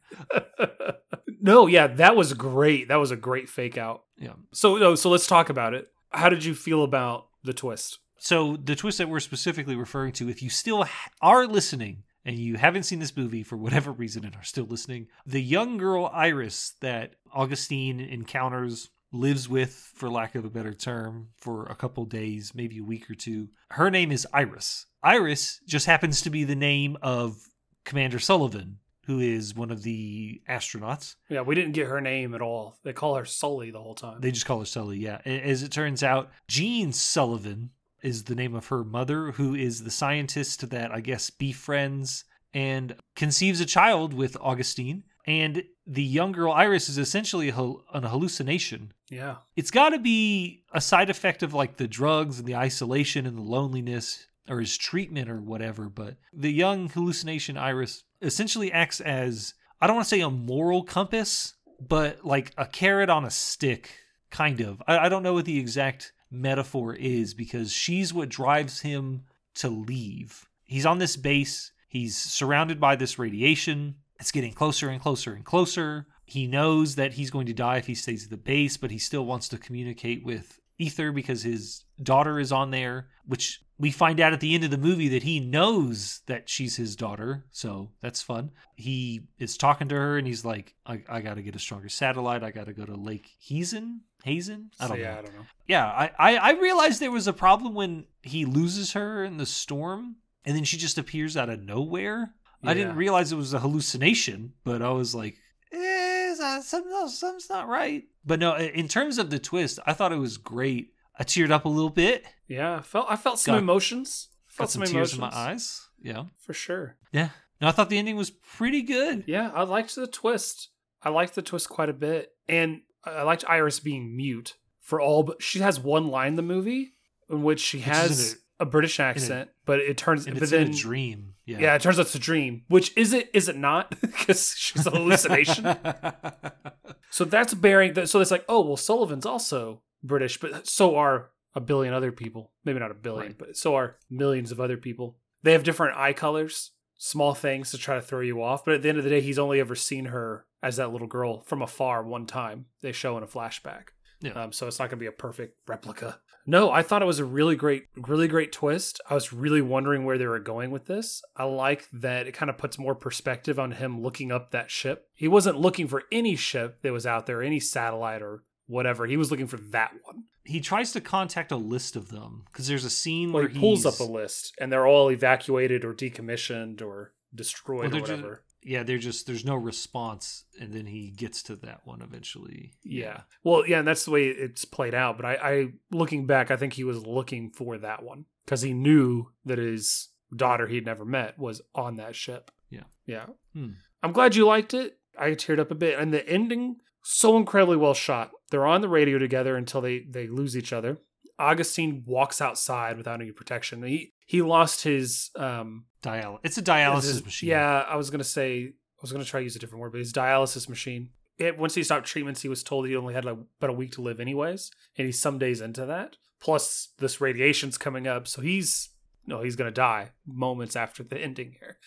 no, 1.42 1.68
yeah, 1.68 1.88
that 1.88 2.16
was 2.16 2.34
great. 2.34 2.88
That 2.88 2.96
was 2.98 3.12
a 3.12 3.16
great 3.18 3.50
fake 3.50 3.78
out. 3.78 4.04
Yeah. 4.18 4.34
So, 4.54 4.78
no, 4.78 4.96
so 4.96 5.10
let's 5.10 5.28
talk 5.28 5.50
about 5.50 5.74
it. 5.74 5.88
How 6.12 6.30
did 6.30 6.46
you 6.46 6.56
feel 6.56 6.84
about 6.84 7.28
the 7.44 7.54
twist? 7.54 8.00
So 8.20 8.56
the 8.58 8.76
twist 8.76 8.98
that 9.00 9.10
we're 9.10 9.20
specifically 9.20 9.76
referring 9.76 10.14
to, 10.14 10.30
if 10.30 10.42
you 10.42 10.50
still 10.50 10.84
ha- 10.84 11.10
are 11.22 11.46
listening 11.46 12.04
and 12.28 12.38
you 12.38 12.58
haven't 12.58 12.84
seen 12.84 13.00
this 13.00 13.16
movie 13.16 13.42
for 13.42 13.56
whatever 13.56 13.92
reason 13.92 14.26
and 14.26 14.36
are 14.36 14.44
still 14.44 14.66
listening, 14.66 15.08
the 15.26 15.42
young 15.42 15.78
girl 15.78 16.12
Iris 16.14 16.74
that 16.82 17.14
Augustine 17.34 18.02
encounters 18.02 18.90
lives 19.14 19.48
with, 19.48 19.72
for 19.96 20.10
lack 20.10 20.36
of 20.36 20.44
a 20.44 20.50
better 20.50 20.74
term, 20.74 21.30
for 21.38 21.66
a 21.68 21.76
couple 21.76 22.04
days, 22.04 22.52
maybe 22.54 22.80
a 22.80 22.84
week 22.84 23.10
or 23.10 23.16
two. 23.16 23.48
Her 23.72 23.90
name 23.90 24.12
is 24.12 24.28
Iris. 24.34 24.86
Iris 25.02 25.62
just 25.66 25.86
happens 25.86 26.22
to 26.24 26.30
be 26.30 26.44
the 26.44 26.56
name 26.56 26.98
of 27.02 27.38
Commander 27.86 28.20
Sullivan, 28.20 28.80
who 29.06 29.22
is 29.22 29.56
one 29.56 29.72
of 29.72 29.84
the 29.84 30.42
astronauts. 30.50 31.16
Yeah, 31.30 31.42
we 31.42 31.56
didn't 31.56 31.72
get 31.72 31.88
her 31.88 32.02
name 32.02 32.36
at 32.36 32.42
all. 32.42 32.76
They 32.84 32.92
call 32.92 33.16
her 33.16 33.24
Sully 33.24 33.72
the 33.72 33.82
whole 33.82 33.96
time. 33.96 34.20
They 34.20 34.32
just 34.32 34.46
call 34.46 34.60
her 34.60 34.66
Sully, 34.66 34.98
yeah. 34.98 35.22
As 35.24 35.64
it 35.64 35.72
turns 35.72 36.04
out, 36.04 36.30
Jean 36.50 36.92
Sullivan 36.92 37.70
is 38.02 38.24
the 38.26 38.36
name 38.36 38.56
of 38.56 38.68
her 38.68 38.84
mother, 38.84 39.32
who 39.32 39.56
is 39.56 39.84
the 39.84 39.92
scientist 39.92 40.70
that 40.70 40.92
I 40.92 41.02
guess 41.02 41.30
befriends 41.30 42.24
and 42.54 42.96
conceives 43.16 43.60
a 43.60 43.66
child 43.66 44.14
with 44.14 44.38
Augustine. 44.40 45.04
and 45.26 45.64
the 45.86 46.04
young 46.04 46.32
girl 46.32 46.52
Iris 46.52 46.90
is 46.90 46.98
essentially 46.98 47.50
a, 47.50 47.54
hal- 47.54 47.84
an 47.94 48.04
hallucination. 48.04 48.94
Yeah. 49.10 49.36
It's 49.56 49.72
got 49.72 49.90
to 49.90 50.00
be 50.00 50.64
a 50.74 50.82
side 50.82 51.10
effect 51.10 51.44
of 51.44 51.54
like 51.54 51.78
the 51.78 51.88
drugs 51.88 52.40
and 52.40 52.48
the 52.48 52.56
isolation 52.56 53.26
and 53.26 53.38
the 53.38 53.42
loneliness 53.42 54.28
or 54.50 54.60
his 54.60 54.78
treatment 54.78 55.30
or 55.30 55.42
whatever. 55.42 55.90
But 55.90 56.16
the 56.34 56.52
young 56.52 56.90
hallucination 56.90 57.58
Iris 57.58 58.04
essentially 58.22 58.72
acts 58.72 59.02
as, 59.02 59.54
I 59.80 59.88
don't 59.88 59.96
want 59.96 60.06
to 60.06 60.10
say 60.10 60.22
a 60.22 60.30
moral 60.30 60.84
compass, 60.84 61.54
but 61.86 62.26
like 62.26 62.54
a 62.58 62.66
carrot 62.66 63.10
on 63.10 63.26
a 63.26 63.32
stick, 63.32 63.92
kind 64.30 64.62
of. 64.62 64.82
I, 64.88 64.98
I 64.98 65.10
don't 65.10 65.24
know 65.24 65.34
what 65.34 65.46
the 65.46 65.60
exact 65.60 66.12
metaphor 66.30 66.94
is 66.94 67.34
because 67.34 67.72
she's 67.72 68.14
what 68.14 68.30
drives 68.30 68.82
him 68.82 69.24
to 69.56 69.70
leave. 69.70 70.48
He's 70.66 70.86
on 70.86 71.00
this 71.00 71.16
base, 71.16 71.72
he's 71.88 72.16
surrounded 72.16 72.80
by 72.80 72.96
this 72.96 73.18
radiation. 73.18 73.96
It's 74.20 74.32
getting 74.32 74.54
closer 74.54 74.90
and 74.90 75.02
closer 75.02 75.34
and 75.34 75.46
closer. 75.46 76.08
He 76.26 76.48
knows 76.48 76.96
that 76.96 77.14
he's 77.14 77.30
going 77.30 77.46
to 77.46 77.54
die 77.54 77.78
if 77.78 77.88
he 77.88 77.96
stays 77.96 78.26
at 78.26 78.30
the 78.30 78.38
base, 78.38 78.76
but 78.76 78.92
he 78.92 78.98
still 78.98 79.26
wants 79.26 79.48
to 79.50 79.58
communicate 79.58 80.26
with 80.26 80.60
Aether 80.80 81.12
because 81.12 81.44
his 81.44 81.86
daughter 82.02 82.40
is 82.40 82.52
on 82.52 82.72
there, 82.72 83.08
which 83.26 83.62
we 83.80 83.92
find 83.92 84.20
out 84.20 84.34
at 84.34 84.40
the 84.40 84.56
end 84.56 84.64
of 84.64 84.72
the 84.72 84.78
movie 84.78 85.08
that 85.10 85.24
he 85.24 85.40
knows 85.40 86.22
that 86.26 86.50
she's 86.50 86.78
his 86.78 86.96
daughter. 86.96 87.46
So 87.52 87.92
that's 88.02 88.22
fun. 88.22 88.52
He 88.76 89.28
is 89.38 89.58
talking 89.58 89.88
to 89.90 89.96
her 89.96 90.18
and 90.18 90.26
he's 90.26 90.44
like, 90.44 90.74
I, 90.86 91.04
I 91.08 91.22
got 91.22 91.36
to 91.36 91.44
get 91.44 91.56
a 91.56 91.60
stronger 91.60 91.90
satellite. 91.90 92.44
I 92.44 92.52
got 92.52 92.66
to 92.66 92.74
go 92.74 92.86
to 92.86 92.96
Lake 92.96 93.30
Hazen. 93.40 94.02
Hazen? 94.24 94.72
I 94.80 94.88
don't 94.88 95.00
yeah, 95.00 95.14
know. 95.14 95.20
I 95.20 95.22
don't 95.22 95.36
know. 95.36 95.46
Yeah, 95.68 95.86
I, 95.86 96.12
I, 96.18 96.38
I 96.38 96.52
realized 96.54 97.00
there 97.00 97.12
was 97.12 97.28
a 97.28 97.34
problem 97.34 97.76
when 97.76 98.06
he 98.24 98.46
loses 98.46 98.94
her 98.94 99.24
in 99.24 99.38
the 99.38 99.46
storm 99.46 100.18
and 100.44 100.56
then 100.56 100.64
she 100.64 100.78
just 100.78 100.98
appears 100.98 101.38
out 101.38 101.50
of 101.50 101.62
nowhere. 101.62 102.34
I 102.64 102.74
didn't 102.74 102.96
realize 102.96 103.32
it 103.32 103.38
was 103.38 103.54
a 103.54 103.60
hallucination, 103.60 104.54
but 104.64 104.82
I 104.82 104.90
was 104.90 105.14
like, 105.14 105.38
eh, 105.72 106.34
so- 106.36 106.62
something 106.64 106.92
else, 106.92 107.20
something's 107.20 107.50
not 107.50 107.68
right. 107.68 108.06
But 108.26 108.40
no, 108.40 108.58
in 108.58 108.88
terms 108.88 109.20
of 109.20 109.30
the 109.30 109.40
twist, 109.40 109.80
I 109.86 109.94
thought 109.94 110.12
it 110.12 110.18
was 110.18 110.38
great. 110.38 110.94
I 111.20 111.24
teared 111.24 111.52
up 111.52 111.66
a 111.66 111.70
little 111.70 111.90
bit, 111.90 112.26
Yeah, 112.48 112.78
I 112.78 112.82
felt 112.82 113.08
I 113.10 113.16
felt 113.16 113.40
some 113.40 113.54
Got- 113.56 113.60
emotions. 113.64 114.30
got 114.50 114.54
Felt 114.58 114.70
some 114.72 114.86
some, 114.86 114.94
tears 114.94 115.14
emotions 115.14 115.34
in 115.36 115.40
my 115.40 115.50
eyes. 115.52 115.88
Yeah, 116.02 116.24
for 116.40 116.54
sure. 116.54 116.96
yeah. 117.12 117.30
No, 117.60 117.68
I 117.68 117.72
thought 117.72 117.90
the 117.90 117.98
ending 117.98 118.18
was 118.18 118.30
pretty 118.30 118.84
good. 118.84 119.24
Yeah, 119.26 119.50
I 119.54 119.64
liked 119.64 119.96
the 119.96 120.06
twist. 120.06 120.70
I 121.02 121.10
liked 121.10 121.34
the 121.34 121.42
twist 121.42 121.70
quite 121.70 121.90
a 121.90 121.94
bit, 121.94 122.32
and 122.48 122.82
I 123.04 123.24
liked 123.24 123.44
Iris 123.48 123.80
being 123.80 124.16
mute 124.16 124.56
for 124.80 125.02
all. 125.02 125.24
But 125.24 125.42
she 125.42 125.60
has 125.60 125.80
one 125.80 126.08
line 126.10 126.30
in 126.30 126.36
the 126.36 126.42
movie 126.44 126.94
in 127.30 127.42
which 127.42 127.60
she 127.60 127.80
is 127.80 127.86
has 127.86 128.34
in 128.34 128.40
a, 128.60 128.66
British 128.66 129.00
accent, 129.00 129.50
but 129.66 129.80
it 129.80 129.98
turns. 129.98 130.26
But 130.26 130.38
it's 130.38 130.52
then, 130.52 130.70
a 130.70 130.74
dream. 130.74 131.34
Yeah. 131.46 131.60
yeah, 131.60 131.76
it 131.76 131.82
turns 131.82 131.98
out 131.98 132.06
it's 132.08 132.16
a 132.16 132.20
dream. 132.20 132.64
Which 132.68 132.96
is 132.96 133.12
it? 133.14 133.32
Is 133.34 133.48
it 133.50 133.58
not? 133.58 133.96
Because 134.02 134.54
she's 134.58 134.86
a 134.86 134.92
hallucination. 134.92 135.66
so 137.10 137.26
that's 137.26 137.54
bearing. 137.54 137.94
That, 137.94 138.10
so 138.10 138.20
it's 138.20 138.32
like, 138.32 138.46
oh 138.50 138.62
well, 138.66 138.78
Sullivan's 138.78 139.26
also 139.26 139.82
British, 140.08 140.40
but 140.40 140.68
so 140.68 140.96
are 140.96 141.30
a 141.56 141.60
billion 141.62 141.94
other 141.94 142.12
people. 142.12 142.52
Maybe 142.66 142.80
not 142.80 142.92
a 142.92 142.96
billion, 142.96 143.28
Right. 143.28 143.38
but 143.38 143.58
so 143.58 143.76
are 143.76 143.98
millions 144.10 144.52
of 144.52 144.60
other 144.60 144.78
people. 144.78 145.18
They 145.44 145.52
have 145.54 145.64
different 145.64 145.98
eye 145.98 146.14
colors, 146.14 146.72
small 146.98 147.34
things 147.34 147.72
to 147.72 147.78
try 147.78 147.96
to 147.96 148.02
throw 148.02 148.22
you 148.22 148.42
off. 148.42 148.66
But 148.66 148.76
at 148.76 148.82
the 148.82 148.90
end 148.90 148.98
of 148.98 149.04
the 149.04 149.10
day, 149.10 149.22
he's 149.22 149.40
only 149.40 149.60
ever 149.60 149.76
seen 149.76 150.06
her 150.06 150.46
as 150.64 150.78
that 150.78 150.92
little 150.92 151.08
girl 151.08 151.42
from 151.42 151.62
afar 151.62 152.04
one 152.04 152.26
time. 152.26 152.66
They 152.82 152.92
show 152.92 153.18
in 153.18 153.24
a 153.24 153.28
flashback. 153.28 153.90
Yeah. 154.20 154.32
Um, 154.34 154.52
so 154.52 154.66
it's 154.68 154.80
not 154.80 154.86
going 154.90 154.98
to 154.98 155.04
be 155.04 155.06
a 155.08 155.12
perfect 155.12 155.58
replica. 155.68 156.20
No, 156.50 156.72
I 156.72 156.82
thought 156.82 157.02
it 157.02 157.06
was 157.06 157.20
a 157.20 157.26
really 157.26 157.56
great, 157.58 157.88
really 157.98 158.28
great 158.28 158.52
twist. 158.54 159.02
I 159.10 159.14
was 159.14 159.34
really 159.34 159.62
wondering 159.62 160.06
where 160.06 160.18
they 160.18 160.26
were 160.28 160.40
going 160.40 160.72
with 160.72 160.86
this. 160.86 161.22
I 161.36 161.44
like 161.44 161.88
that 161.92 162.26
it 162.26 162.34
kind 162.34 162.50
of 162.50 162.58
puts 162.58 162.80
more 162.80 162.96
perspective 162.96 163.60
on 163.60 163.74
him 163.74 164.02
looking 164.02 164.32
up 164.32 164.52
that 164.52 164.72
ship. 164.72 165.08
He 165.14 165.28
wasn't 165.28 165.60
looking 165.60 165.88
for 165.90 166.04
any 166.12 166.36
ship 166.38 166.82
that 166.84 166.94
was 166.94 167.06
out 167.06 167.26
there, 167.26 167.44
any 167.44 167.60
satellite 167.60 168.22
or 168.22 168.44
whatever. 168.68 169.06
He 169.08 169.18
was 169.18 169.32
looking 169.32 169.48
for 169.48 169.58
that 169.72 169.92
one. 170.04 170.24
he 170.44 170.60
tries 170.62 170.92
to 170.94 171.02
contact 171.02 171.52
a 171.52 171.58
list 171.58 171.96
of 171.96 172.10
them 172.10 172.44
because 172.52 172.68
there's 172.68 172.86
a 172.86 172.90
scene 172.90 173.32
Well, 173.34 173.44
where 173.44 173.50
he 173.52 173.60
pulls 173.60 173.86
up 173.86 174.00
a 174.00 174.04
list, 174.04 174.54
and 174.60 174.72
they're 174.72 174.88
all 174.88 175.10
evacuated 175.12 175.84
or 175.84 175.94
decommissioned 175.94 176.82
or 176.82 177.14
destroyed 177.36 177.92
Well, 177.92 177.98
or 177.98 178.02
whatever. 178.02 178.44
yeah, 178.64 178.84
they're 178.84 178.98
just 178.98 179.28
there's 179.28 179.44
no 179.46 179.56
response, 179.56 180.46
and 180.60 180.74
then 180.74 180.86
he 180.86 181.12
gets 181.12 181.44
to 181.44 181.56
that 181.58 181.82
one 181.86 182.02
eventually. 182.02 182.74
Yeah. 182.84 183.22
Well, 183.44 183.68
yeah, 183.68 183.80
and 183.80 183.88
that's 183.88 184.06
the 184.06 184.12
way 184.12 184.28
it's 184.28 184.64
played 184.66 184.94
out. 184.94 185.18
But 185.18 185.26
I, 185.26 185.34
I 185.36 185.68
looking 185.92 186.26
back, 186.26 186.50
I 186.52 186.56
think 186.58 186.74
he 186.74 186.84
was 186.86 187.06
looking 187.06 187.50
for 187.50 187.78
that 187.80 188.04
one 188.04 188.26
because 188.46 188.62
he 188.62 188.74
knew 188.74 189.32
that 189.46 189.58
his 189.58 190.10
daughter 190.36 190.68
he'd 190.68 190.86
never 190.86 191.06
met 191.06 191.38
was 191.38 191.62
on 191.76 191.96
that 191.98 192.16
ship. 192.16 192.52
Yeah. 192.70 192.84
Yeah. 193.06 193.26
Hmm. 193.54 193.72
I'm 194.04 194.12
glad 194.14 194.36
you 194.36 194.46
liked 194.46 194.74
it. 194.74 194.98
I 195.18 195.32
teared 195.32 195.60
up 195.60 195.72
a 195.72 195.76
bit, 195.76 195.98
and 196.00 196.14
the 196.14 196.28
ending 196.30 196.78
so 197.10 197.38
incredibly 197.38 197.78
well 197.78 197.94
shot. 197.94 198.32
They're 198.52 198.66
on 198.66 198.82
the 198.82 198.90
radio 198.90 199.18
together 199.18 199.56
until 199.56 199.82
they 199.82 200.00
they 200.00 200.28
lose 200.28 200.58
each 200.58 200.74
other. 200.74 200.98
Augustine 201.40 202.04
walks 202.06 202.42
outside 202.42 202.98
without 202.98 203.22
any 203.22 203.32
protection. 203.32 203.82
He 203.84 204.14
he 204.26 204.42
lost 204.42 204.84
his 204.84 205.30
um 205.36 205.86
Dial. 206.02 206.40
It's 206.44 206.58
a 206.58 206.62
dialysis 206.62 207.04
his- 207.04 207.26
machine. 207.26 207.50
Yeah, 207.50 207.86
I 207.88 207.96
was 207.96 208.10
gonna 208.10 208.24
say 208.24 208.66
I 208.66 209.00
was 209.02 209.12
gonna 209.12 209.24
try 209.26 209.40
to 209.40 209.44
use 209.46 209.56
a 209.56 209.60
different 209.60 209.82
word, 209.82 209.92
but 209.94 210.00
his 210.00 210.14
dialysis 210.14 210.68
machine. 210.68 211.10
It, 211.38 211.58
once 211.58 211.76
he 211.76 211.84
stopped 211.84 212.08
treatments, 212.08 212.42
he 212.42 212.50
was 212.50 212.64
told 212.64 212.88
he 212.88 212.96
only 212.96 213.14
had 213.14 213.24
like 213.24 213.38
about 213.60 213.70
a 213.70 213.74
week 213.74 213.92
to 213.94 214.02
live, 214.02 214.20
anyways, 214.20 214.72
and 214.98 215.06
he's 215.06 215.20
some 215.22 215.38
days 215.38 215.62
into 215.62 215.86
that. 215.86 216.18
Plus, 216.42 216.90
this 216.98 217.22
radiation's 217.22 217.78
coming 217.78 218.08
up, 218.08 218.28
so 218.28 218.42
he's 218.42 218.90
no, 219.26 219.42
he's 219.44 219.56
gonna 219.56 219.72
die 219.72 220.12
moments 220.26 220.76
after 220.76 221.04
the 221.04 221.18
ending 221.20 221.56
here. 221.60 221.78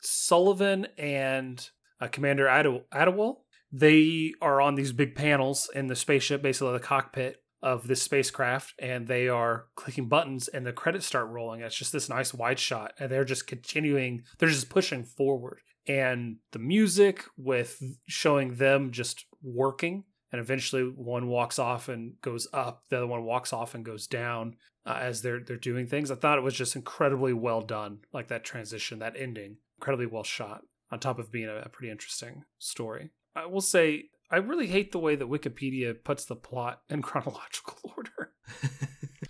Sullivan 0.00 0.86
and 0.98 1.68
uh, 2.00 2.08
Commander 2.08 2.46
Adewole, 2.46 3.36
they 3.72 4.34
are 4.40 4.60
on 4.60 4.74
these 4.74 4.92
big 4.92 5.14
panels 5.14 5.70
in 5.74 5.86
the 5.86 5.96
spaceship, 5.96 6.42
basically 6.42 6.72
the 6.72 6.80
cockpit 6.80 7.42
of 7.62 7.86
this 7.86 8.02
spacecraft, 8.02 8.74
and 8.78 9.06
they 9.06 9.28
are 9.28 9.66
clicking 9.76 10.08
buttons, 10.08 10.48
and 10.48 10.66
the 10.66 10.72
credits 10.72 11.06
start 11.06 11.28
rolling. 11.28 11.60
It's 11.60 11.76
just 11.76 11.92
this 11.92 12.08
nice 12.08 12.32
wide 12.32 12.58
shot, 12.58 12.94
and 12.98 13.10
they're 13.10 13.24
just 13.24 13.46
continuing. 13.46 14.22
They're 14.38 14.48
just 14.48 14.70
pushing 14.70 15.04
forward, 15.04 15.60
and 15.86 16.36
the 16.52 16.58
music 16.58 17.24
with 17.36 17.82
showing 18.06 18.54
them 18.54 18.90
just 18.92 19.26
working. 19.42 20.04
And 20.32 20.40
eventually, 20.40 20.84
one 20.84 21.26
walks 21.26 21.58
off 21.58 21.88
and 21.88 22.14
goes 22.22 22.46
up. 22.52 22.84
The 22.88 22.98
other 22.98 23.06
one 23.08 23.24
walks 23.24 23.52
off 23.52 23.74
and 23.74 23.84
goes 23.84 24.06
down 24.06 24.54
uh, 24.86 24.98
as 25.00 25.22
they're 25.22 25.40
they're 25.40 25.56
doing 25.56 25.86
things. 25.86 26.10
I 26.10 26.14
thought 26.14 26.38
it 26.38 26.44
was 26.44 26.54
just 26.54 26.76
incredibly 26.76 27.32
well 27.32 27.60
done, 27.60 27.98
like 28.12 28.28
that 28.28 28.44
transition, 28.44 29.00
that 29.00 29.16
ending, 29.16 29.56
incredibly 29.78 30.06
well 30.06 30.22
shot. 30.22 30.62
On 30.92 30.98
top 30.98 31.18
of 31.18 31.30
being 31.30 31.48
a, 31.48 31.56
a 31.56 31.68
pretty 31.68 31.90
interesting 31.90 32.44
story, 32.58 33.10
I 33.36 33.46
will 33.46 33.60
say 33.60 34.04
I 34.30 34.36
really 34.36 34.66
hate 34.66 34.92
the 34.92 34.98
way 34.98 35.16
that 35.16 35.28
Wikipedia 35.28 35.94
puts 36.04 36.24
the 36.24 36.36
plot 36.36 36.82
in 36.88 37.02
chronological 37.08 37.78
order. 37.96 38.30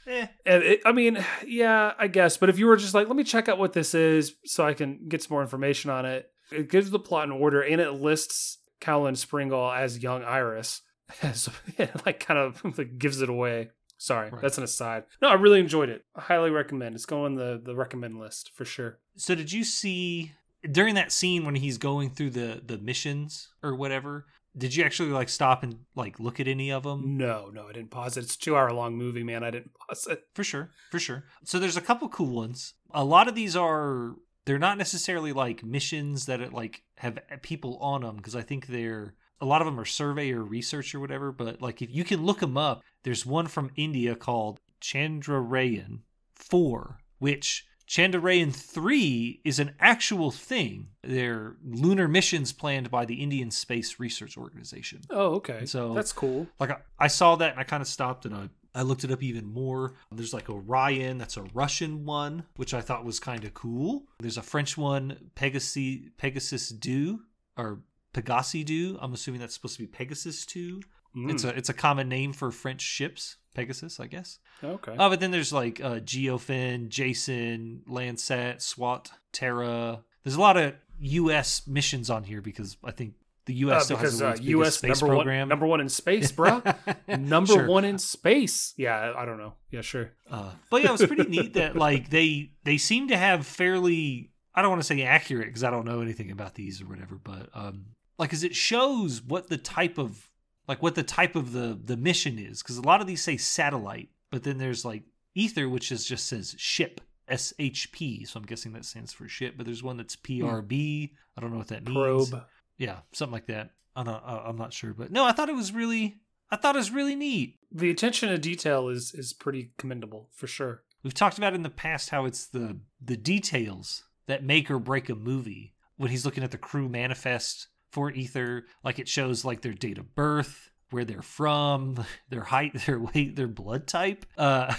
Eh, 0.06 0.26
And 0.44 0.62
it, 0.64 0.80
I 0.84 0.90
mean, 0.92 1.24
yeah, 1.46 1.92
I 1.98 2.08
guess. 2.08 2.36
But 2.36 2.48
if 2.48 2.58
you 2.58 2.66
were 2.66 2.76
just 2.76 2.94
like, 2.94 3.06
let 3.06 3.16
me 3.16 3.22
check 3.22 3.48
out 3.48 3.58
what 3.58 3.74
this 3.74 3.94
is 3.94 4.34
so 4.44 4.66
I 4.66 4.74
can 4.74 5.06
get 5.08 5.22
some 5.22 5.34
more 5.34 5.42
information 5.42 5.90
on 5.90 6.04
it, 6.04 6.28
it 6.50 6.68
gives 6.68 6.90
the 6.90 6.98
plot 6.98 7.24
in 7.24 7.30
order 7.32 7.60
and 7.62 7.80
it 7.80 7.92
lists 7.92 8.58
Caoilinn 8.80 9.12
Springall 9.14 9.76
as 9.76 10.02
young 10.02 10.24
Iris. 10.24 10.82
so 11.34 11.52
it 11.78 11.90
like 12.04 12.18
kind 12.18 12.40
of 12.40 12.60
like 12.76 12.98
gives 12.98 13.20
it 13.22 13.28
away. 13.28 13.70
Sorry, 13.98 14.30
Right. 14.30 14.40
that's 14.42 14.58
an 14.58 14.64
aside. 14.64 15.04
No, 15.22 15.28
I 15.28 15.34
really 15.34 15.60
enjoyed 15.60 15.90
it. 15.90 16.04
I 16.16 16.22
highly 16.22 16.50
recommend. 16.50 16.94
It's 16.96 17.06
going 17.06 17.26
on 17.26 17.34
the 17.36 17.60
the 17.62 17.76
recommend 17.76 18.18
list 18.18 18.50
for 18.54 18.64
sure. 18.64 18.98
so 19.16 19.34
did 19.36 19.52
you 19.52 19.62
see 19.62 20.32
during 20.70 20.94
that 20.94 21.12
scene 21.12 21.44
when 21.44 21.54
he's 21.54 21.78
going 21.78 22.10
through 22.10 22.30
the 22.30 22.62
the 22.64 22.78
missions 22.78 23.48
or 23.62 23.74
whatever? 23.74 24.26
Did 24.56 24.74
you 24.74 24.84
actually 24.84 25.10
like 25.10 25.28
stop 25.28 25.62
and 25.62 25.80
like 25.94 26.18
look 26.18 26.40
at 26.40 26.48
any 26.48 26.72
of 26.72 26.82
them? 26.82 27.16
No, 27.16 27.50
no, 27.52 27.68
I 27.68 27.72
didn't 27.72 27.92
pause 27.92 28.16
it. 28.16 28.24
It's 28.24 28.34
a 28.34 28.38
two 28.38 28.56
hour 28.56 28.72
long 28.72 28.96
movie, 28.96 29.22
man. 29.22 29.44
I 29.44 29.50
didn't 29.50 29.72
pause 29.88 30.06
it. 30.08 30.24
For 30.34 30.44
sure, 30.44 30.70
for 30.90 30.98
sure. 30.98 31.24
So 31.44 31.58
there's 31.58 31.76
a 31.76 31.82
couple 31.82 32.08
cool 32.08 32.34
ones. 32.34 32.74
A 32.92 33.04
lot 33.04 33.28
of 33.28 33.34
these 33.34 33.54
are 33.54 34.16
they're 34.46 34.58
not 34.58 34.78
necessarily 34.78 35.32
like 35.32 35.62
missions 35.62 36.26
that 36.26 36.40
it, 36.40 36.52
like 36.52 36.82
have 36.96 37.18
people 37.42 37.78
on 37.78 38.02
them 38.02 38.16
because 38.16 38.34
I 38.34 38.42
think 38.42 38.66
they're 38.66 39.14
a 39.40 39.46
lot 39.46 39.62
of 39.62 39.66
them 39.66 39.80
are 39.80 39.84
survey 39.84 40.32
or 40.32 40.42
research 40.42 40.94
or 40.94 41.00
whatever. 41.00 41.32
But 41.32 41.62
like 41.62 41.80
if 41.80 41.90
you 41.90 42.04
can 42.04 42.24
look 42.24 42.40
them 42.40 42.56
up, 42.56 42.82
there's 43.04 43.24
one 43.24 43.46
from 43.46 43.70
India 43.76 44.14
called 44.14 44.60
Chandrayaan 44.80 46.00
Four, 46.34 46.98
which 47.18 47.66
Chandrayaan 47.90 48.54
3 48.54 49.40
is 49.44 49.58
an 49.58 49.74
actual 49.80 50.30
thing. 50.30 50.86
They're 51.02 51.56
lunar 51.64 52.06
missions 52.06 52.52
planned 52.52 52.88
by 52.88 53.04
the 53.04 53.16
Indian 53.16 53.50
Space 53.50 53.98
Research 53.98 54.38
Organization. 54.38 55.00
Oh, 55.10 55.34
okay. 55.34 55.66
So- 55.66 55.92
that's 55.92 56.12
cool. 56.12 56.46
Like 56.60 56.70
I, 56.70 56.76
I 57.00 57.08
saw 57.08 57.34
that 57.34 57.50
and 57.50 57.58
I 57.58 57.64
kind 57.64 57.80
of 57.80 57.88
stopped 57.88 58.26
and 58.26 58.34
I, 58.34 58.48
I 58.76 58.82
looked 58.82 59.02
it 59.02 59.10
up 59.10 59.24
even 59.24 59.44
more. 59.44 59.94
There's 60.12 60.32
like 60.32 60.48
Orion, 60.48 61.18
that's 61.18 61.36
a 61.36 61.42
Russian 61.52 62.04
one, 62.04 62.44
which 62.54 62.74
I 62.74 62.80
thought 62.80 63.04
was 63.04 63.18
kind 63.18 63.42
of 63.42 63.54
cool. 63.54 64.04
There's 64.20 64.38
a 64.38 64.42
French 64.42 64.78
one, 64.78 65.30
Pegasus 65.34 65.98
Pegasus 66.16 66.70
2 66.70 67.20
or 67.56 67.80
Pegasi 68.14 68.64
2. 68.64 68.98
I'm 69.00 69.14
assuming 69.14 69.40
that's 69.40 69.54
supposed 69.54 69.78
to 69.78 69.82
be 69.82 69.88
Pegasus 69.88 70.46
2. 70.46 70.80
It's 71.14 71.44
Mm, 71.44 71.48
a 71.52 71.56
it's 71.56 71.68
a 71.68 71.74
common 71.74 72.08
name 72.08 72.32
for 72.32 72.50
French 72.52 72.80
ships, 72.82 73.36
Pegasus, 73.54 73.98
I 73.98 74.06
guess. 74.06 74.38
okay. 74.62 74.94
Oh, 74.98 75.08
but 75.10 75.18
then 75.20 75.30
there's 75.32 75.52
like 75.52 75.80
uh, 75.80 76.00
Geofin, 76.00 76.88
Jason, 76.88 77.82
Landsat, 77.88 78.60
SWOT, 78.62 79.10
Terra. 79.32 80.04
There's 80.22 80.36
a 80.36 80.40
lot 80.40 80.56
of 80.56 80.74
U.S. 81.00 81.66
missions 81.66 82.10
on 82.10 82.24
here 82.24 82.40
because 82.40 82.76
I 82.84 82.90
think 82.92 83.14
the 83.46 83.54
U.S. 83.54 83.82
Uh, 83.82 83.84
still 83.84 83.96
because 83.96 84.20
has 84.20 84.38
the 84.40 84.44
uh, 84.46 84.50
U.S. 84.58 84.76
space 84.76 85.00
number 85.00 85.14
program. 85.16 85.40
one, 85.40 85.48
number 85.48 85.66
one 85.66 85.80
in 85.80 85.88
space, 85.88 86.30
bruh. 86.30 86.62
number 87.18 87.54
Sure. 87.54 87.66
one 87.66 87.84
in 87.84 87.98
space. 87.98 88.74
Yeah, 88.76 89.12
I 89.16 89.24
don't 89.24 89.38
know. 89.38 89.54
Yeah, 89.72 89.80
sure. 89.80 90.12
Uh, 90.30 90.52
but 90.70 90.82
yeah, 90.82 90.90
it 90.90 90.92
was 90.92 91.06
pretty 91.06 91.24
neat 91.28 91.54
that 91.54 91.74
like 91.74 92.10
they 92.10 92.52
they 92.64 92.76
seem 92.78 93.08
to 93.08 93.16
have 93.16 93.46
fairly 93.46 94.30
I 94.54 94.62
don't 94.62 94.70
want 94.70 94.82
to 94.82 94.86
say 94.86 95.02
accurate 95.02 95.46
because 95.48 95.64
I 95.64 95.70
don't 95.70 95.86
know 95.86 96.00
anything 96.02 96.30
about 96.30 96.54
these 96.54 96.80
or 96.82 96.86
whatever, 96.86 97.16
but 97.22 97.48
um 97.54 97.86
like 98.18 98.32
as 98.32 98.44
it 98.44 98.54
shows 98.54 99.22
what 99.22 99.48
the 99.48 99.56
type 99.56 99.96
of 99.98 100.28
like 100.70 100.84
what 100.84 100.94
the 100.94 101.02
type 101.02 101.34
of 101.34 101.50
the 101.50 101.76
the 101.84 101.96
mission 101.96 102.38
is 102.38 102.62
because 102.62 102.76
a 102.76 102.82
lot 102.82 103.00
of 103.00 103.08
these 103.08 103.24
say 103.24 103.36
satellite, 103.36 104.08
but 104.30 104.44
then 104.44 104.56
there's 104.56 104.84
like 104.84 105.02
Aether 105.36 105.68
which 105.68 105.90
is 105.90 106.04
just 106.06 106.28
says 106.28 106.54
ship 106.58 107.00
SHP, 107.28 108.28
so 108.28 108.38
I'm 108.38 108.46
guessing 108.46 108.72
that 108.74 108.84
stands 108.84 109.12
for 109.12 109.26
ship. 109.26 109.54
But 109.56 109.66
there's 109.66 109.82
one 109.82 109.96
that's 109.96 110.14
hmm. 110.14 110.44
PRB. 110.44 111.10
I 111.36 111.40
don't 111.40 111.50
know 111.50 111.58
what 111.58 111.68
that 111.68 111.84
means. 111.84 112.30
Probe. 112.30 112.44
Yeah, 112.78 112.98
something 113.12 113.32
like 113.32 113.46
that. 113.46 113.72
I'm 113.96 114.06
not, 114.06 114.22
I'm 114.24 114.56
not 114.56 114.72
sure, 114.72 114.94
but 114.94 115.10
no, 115.10 115.24
I 115.24 115.32
thought 115.32 115.48
it 115.48 115.56
was 115.56 115.72
really 115.72 116.20
I 116.52 116.56
thought 116.56 116.76
it 116.76 116.78
was 116.78 116.92
really 116.92 117.16
neat. 117.16 117.56
The 117.72 117.90
attention 117.90 118.28
to 118.28 118.38
detail 118.38 118.88
is 118.88 119.12
is 119.12 119.32
pretty 119.32 119.72
commendable 119.76 120.28
for 120.32 120.46
sure. 120.46 120.84
We've 121.02 121.12
talked 121.12 121.36
about 121.36 121.52
in 121.52 121.64
the 121.64 121.68
past 121.68 122.10
how 122.10 122.26
it's 122.26 122.46
the 122.46 122.78
the 123.04 123.16
details 123.16 124.04
that 124.28 124.44
make 124.44 124.70
or 124.70 124.78
break 124.78 125.08
a 125.08 125.16
movie. 125.16 125.74
When 125.96 126.10
he's 126.10 126.24
looking 126.24 126.44
at 126.44 126.52
the 126.52 126.58
crew 126.58 126.88
manifest 126.88 127.66
for 127.90 128.12
Aether, 128.12 128.64
like 128.84 128.98
it 128.98 129.08
shows 129.08 129.44
like 129.44 129.62
their 129.62 129.72
date 129.72 129.98
of 129.98 130.14
birth, 130.14 130.70
where 130.90 131.04
they're 131.04 131.22
from, 131.22 132.04
their 132.28 132.44
height, 132.44 132.74
their 132.86 133.00
weight, 133.00 133.36
their 133.36 133.48
blood 133.48 133.86
type. 133.86 134.26
Uh, 134.36 134.74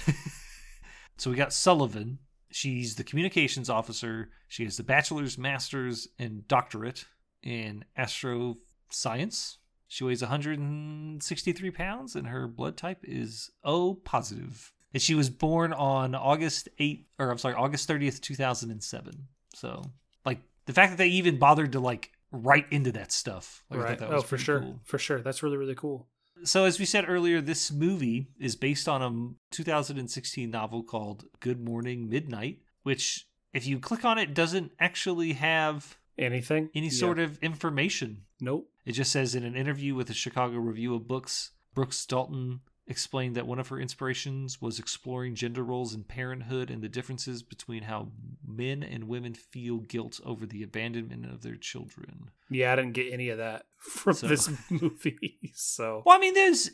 so 1.18 1.30
we 1.30 1.36
got 1.36 1.54
Sullivan. 1.54 2.20
She's 2.52 2.96
the 2.96 3.04
communications 3.04 3.70
officer. 3.70 4.30
She 4.48 4.66
has 4.66 4.76
the 4.76 4.84
bachelor's, 4.84 5.38
master's, 5.38 6.10
and 6.20 6.46
doctorate 6.48 7.06
in 7.42 7.86
astroscience. 7.98 9.58
She 9.88 10.04
weighs 10.04 10.22
163 10.22 11.72
pounds, 11.72 12.16
and 12.16 12.28
her 12.28 12.48
blood 12.48 12.78
type 12.78 13.00
is 13.04 13.52
O 13.64 13.94
positive. 13.94 14.74
And 14.94 15.02
she 15.02 15.16
was 15.16 15.30
born 15.30 15.72
on 15.74 16.16
August 16.16 16.68
8th, 16.80 17.06
or 17.20 17.32
I'm 17.32 17.38
sorry, 17.38 17.56
August 17.56 17.90
30th, 17.90 18.20
2007. 18.22 19.28
So, 19.56 19.82
like, 20.26 20.40
the 20.66 20.74
fact 20.74 20.92
that 20.92 20.98
they 20.98 21.08
even 21.08 21.40
bothered 21.40 21.74
to, 21.74 21.80
like, 21.80 22.12
write 22.32 22.66
into 22.72 22.92
that 22.94 23.12
stuff. 23.12 23.64
Like, 23.70 23.80
I 23.82 23.96
thought 23.96 24.10
right. 24.10 24.18
Oh, 24.20 24.22
for 24.22 24.38
sure. 24.38 24.60
cool. 24.62 24.80
For 24.84 24.98
sure. 24.98 25.22
That's 25.22 25.44
really 25.44 25.58
really 25.58 25.76
cool. 25.76 26.08
So, 26.44 26.66
as 26.66 26.80
we 26.80 26.86
said 26.86 27.06
earlier, 27.08 27.40
this 27.40 27.72
movie 27.72 28.28
is 28.40 28.56
based 28.56 28.88
on 28.90 29.02
a 29.02 29.54
2016 29.56 30.50
novel 30.50 30.82
called 30.84 31.26
Good 31.40 31.60
Morning 31.64 32.10
Midnight, 32.10 32.60
which, 32.84 33.28
if 33.54 33.68
you 33.68 33.80
click 33.80 34.04
on 34.06 34.18
it, 34.18 34.34
doesn't 34.34 34.72
actually 34.80 35.34
have 35.34 35.98
Anything? 36.18 36.70
any 36.74 36.90
sort 36.90 37.20
of 37.20 37.38
information. 37.44 38.24
Nope. 38.40 38.68
It 38.86 38.94
just 38.94 39.12
says 39.12 39.36
in 39.36 39.44
an 39.44 39.56
interview 39.56 39.94
with 39.94 40.08
the 40.08 40.16
Chicago 40.16 40.58
Review 40.58 40.96
of 40.96 41.08
Books, 41.08 41.52
Brooks 41.76 42.04
Dalton 42.08 42.62
explained 42.88 43.36
that 43.36 43.48
one 43.48 43.60
of 43.60 43.68
her 43.70 43.80
inspirations 43.80 44.62
was 44.62 44.80
exploring 44.80 45.36
gender 45.36 45.64
roles 45.64 45.94
in 45.94 46.04
parenthood 46.04 46.70
and 46.70 46.82
the 46.82 46.90
differences 46.90 47.42
between 47.44 47.84
how 47.84 48.10
men 48.46 48.84
and 48.84 49.08
women 49.08 49.34
feel 49.34 49.78
guilt 49.78 50.20
over 50.26 50.46
the 50.46 50.64
abandonment 50.64 51.26
of 51.26 51.42
their 51.42 51.56
children. 51.56 52.32
Yeah, 52.50 52.74
I 52.74 52.76
didn't 52.76 52.94
get 52.94 53.14
any 53.14 53.30
of 53.30 53.38
that 53.38 53.64
from 53.78 54.14
So- 54.14 54.28
this 54.28 54.50
movie. 54.70 55.52
So. 55.54 56.04
Well, 56.06 56.18
I 56.18 56.20
mean, 56.20 56.34
there's 56.34 56.70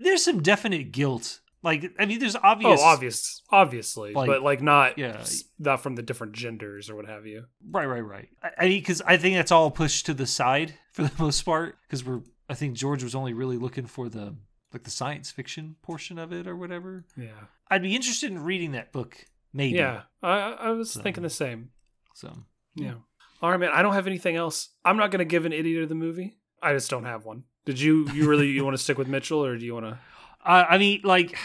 there's 0.00 0.24
some 0.24 0.42
definite 0.42 0.92
guilt. 0.92 1.40
Like, 1.64 1.92
I 1.96 2.06
mean, 2.06 2.18
there's 2.18 2.34
obvious. 2.34 2.80
Oh, 2.82 2.84
obvious, 2.84 3.42
obviously, 3.50 4.14
Like, 4.14 4.26
but 4.26 4.42
like 4.42 4.60
not, 4.60 4.98
yeah. 4.98 5.24
not 5.60 5.80
from 5.80 5.94
the 5.94 6.02
different 6.02 6.32
genders 6.32 6.90
or 6.90 6.96
what 6.96 7.06
have 7.06 7.24
you. 7.24 7.44
Right, 7.70 7.86
right, 7.86 8.00
right. 8.04 8.28
I, 8.42 8.48
I 8.58 8.68
mean, 8.68 8.80
because 8.80 9.00
I 9.02 9.16
think 9.16 9.36
that's 9.36 9.52
all 9.52 9.70
pushed 9.70 10.06
to 10.06 10.14
the 10.14 10.26
side 10.26 10.74
for 10.92 11.02
the 11.02 11.12
most 11.22 11.42
part. 11.42 11.76
Because 11.86 12.04
we're, 12.04 12.22
I 12.48 12.54
think 12.54 12.74
George 12.74 13.04
was 13.04 13.14
only 13.14 13.32
really 13.32 13.58
looking 13.58 13.86
for 13.86 14.08
the 14.08 14.34
like 14.72 14.82
the 14.84 14.90
science 14.90 15.30
fiction 15.30 15.76
portion 15.82 16.18
of 16.18 16.32
it 16.32 16.46
or 16.46 16.56
whatever. 16.56 17.04
Yeah, 17.16 17.28
I'd 17.70 17.82
be 17.82 17.94
interested 17.96 18.30
in 18.30 18.42
reading 18.42 18.72
that 18.72 18.92
book, 18.92 19.16
maybe. 19.52 19.78
yeah. 19.78 20.02
I, 20.22 20.52
I 20.52 20.70
was 20.70 20.90
So- 20.92 21.02
thinking 21.02 21.22
the 21.22 21.30
same. 21.30 21.70
So 22.14 22.32
Yeah. 22.74 22.94
All 23.42 23.50
right, 23.50 23.58
man. 23.58 23.70
I 23.72 23.82
don't 23.82 23.94
have 23.94 24.06
anything 24.06 24.36
else. 24.36 24.68
I'm 24.84 24.96
not 24.96 25.10
gonna 25.10 25.24
give 25.24 25.44
an 25.46 25.52
idiot 25.52 25.82
of 25.82 25.88
the 25.88 25.94
movie. 25.96 26.36
I 26.62 26.72
just 26.74 26.88
don't 26.90 27.04
have 27.04 27.24
one. 27.24 27.44
Did 27.64 27.80
you? 27.80 28.08
You 28.12 28.28
really? 28.28 28.48
you 28.48 28.64
want 28.64 28.76
to 28.76 28.82
stick 28.82 28.98
with 28.98 29.08
Mitchell, 29.08 29.44
or 29.44 29.56
do 29.56 29.64
you 29.64 29.74
want 29.74 29.86
to? 29.86 29.98
I 30.44 30.64
I 30.64 30.78
mean, 30.78 31.00
like, 31.04 31.36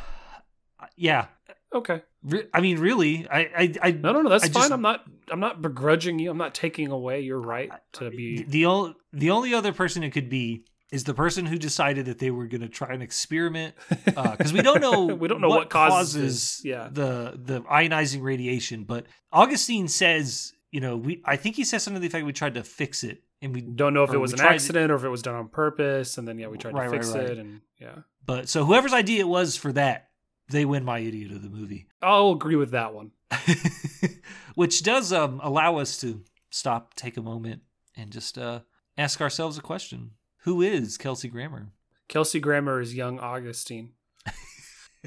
yeah. 0.96 1.26
Okay. 1.74 2.02
Re- 2.22 2.46
I 2.54 2.60
mean, 2.60 2.78
really, 2.78 3.28
I, 3.28 3.40
I, 3.56 3.74
I 3.82 3.90
No, 3.92 4.12
no, 4.12 4.22
no. 4.22 4.30
That's 4.30 4.44
I 4.44 4.48
fine. 4.48 4.54
just- 4.62 4.72
I'm 4.72 4.82
not. 4.82 5.04
I'm 5.30 5.40
not 5.40 5.60
begrudging 5.62 6.18
you. 6.18 6.30
I'm 6.30 6.38
not 6.38 6.54
taking 6.54 6.90
away 6.90 7.20
your 7.20 7.40
right 7.40 7.70
to 7.94 8.10
be. 8.10 8.44
the 8.44 8.66
only 8.66 8.94
the 9.12 9.30
only 9.30 9.54
other 9.54 9.72
person 9.72 10.02
it 10.04 10.10
could 10.10 10.28
be 10.28 10.64
is 10.92 11.04
the 11.04 11.14
person 11.14 11.46
who 11.46 11.58
decided 11.58 12.06
that 12.06 12.18
they 12.18 12.30
were 12.30 12.46
going 12.46 12.60
to 12.60 12.68
try 12.68 12.92
an 12.94 13.02
experiment 13.02 13.74
because 14.04 14.52
we 14.52 14.62
don't 14.62 14.80
know 14.80 15.06
We 15.14 15.28
don't 15.28 15.40
know 15.40 15.48
what 15.48 15.68
causes 15.70 16.58
this. 16.58 16.64
Yeah. 16.64 16.88
the 16.90 17.38
the 17.42 17.60
ionizing 17.62 18.22
radiation. 18.22 18.84
But 18.84 19.06
Augustine 19.32 19.88
says, 19.88 20.52
you 20.70 20.80
know, 20.80 20.96
we 20.96 21.22
I 21.24 21.36
think 21.36 21.56
he 21.56 21.64
says 21.64 21.82
something 21.82 22.00
to 22.00 22.00
the 22.00 22.06
effect 22.08 22.24
we 22.24 22.32
tried 22.32 22.54
to 22.54 22.62
fix 22.62 23.02
it 23.04 23.22
and 23.42 23.54
we 23.54 23.60
Don't 23.62 23.94
know 23.94 24.04
if 24.04 24.12
it 24.14 24.18
was 24.18 24.32
an 24.32 24.38
tried 24.38 24.48
to- 24.50 24.54
accident 24.54 24.90
or 24.92 24.94
if 24.96 25.04
it 25.04 25.08
was 25.08 25.22
done 25.22 25.34
on 25.34 25.48
purpose, 25.48 26.18
and 26.18 26.26
then 26.26 26.38
yeah, 26.38 26.46
we 26.48 26.56
tried 26.58 26.74
Right, 26.74 26.84
to 26.84 26.90
right, 26.90 27.00
fix 27.02 27.12
right. 27.14 27.24
it, 27.30 27.38
and 27.38 27.60
yeah, 27.80 27.96
but 28.24 28.48
so 28.48 28.64
whoever's 28.64 28.94
idea 28.94 29.20
it 29.20 29.28
was 29.28 29.56
for 29.56 29.72
that, 29.72 30.08
they 30.48 30.64
win 30.64 30.84
my 30.84 31.00
idiot 31.00 31.32
of 31.32 31.42
the 31.42 31.50
movie. 31.50 31.86
I'll 32.00 32.30
agree 32.30 32.56
with 32.56 32.70
that 32.70 32.94
one. 32.94 33.10
which 34.54 34.82
does 34.82 35.12
um, 35.12 35.40
allow 35.42 35.76
us 35.76 35.98
to 36.00 36.22
stop, 36.50 36.94
take 36.94 37.16
a 37.16 37.22
moment, 37.22 37.62
and 37.96 38.10
just 38.10 38.38
uh, 38.38 38.60
ask 38.96 39.20
ourselves 39.20 39.58
a 39.58 39.62
question: 39.62 40.12
Who 40.46 40.62
is 40.62 40.96
Kelsey 40.96 41.26
Grammer? 41.28 41.72
Kelsey 42.08 42.38
Grammer 42.38 42.80
is 42.80 42.94
young 42.94 43.18
Augustine. 43.18 43.94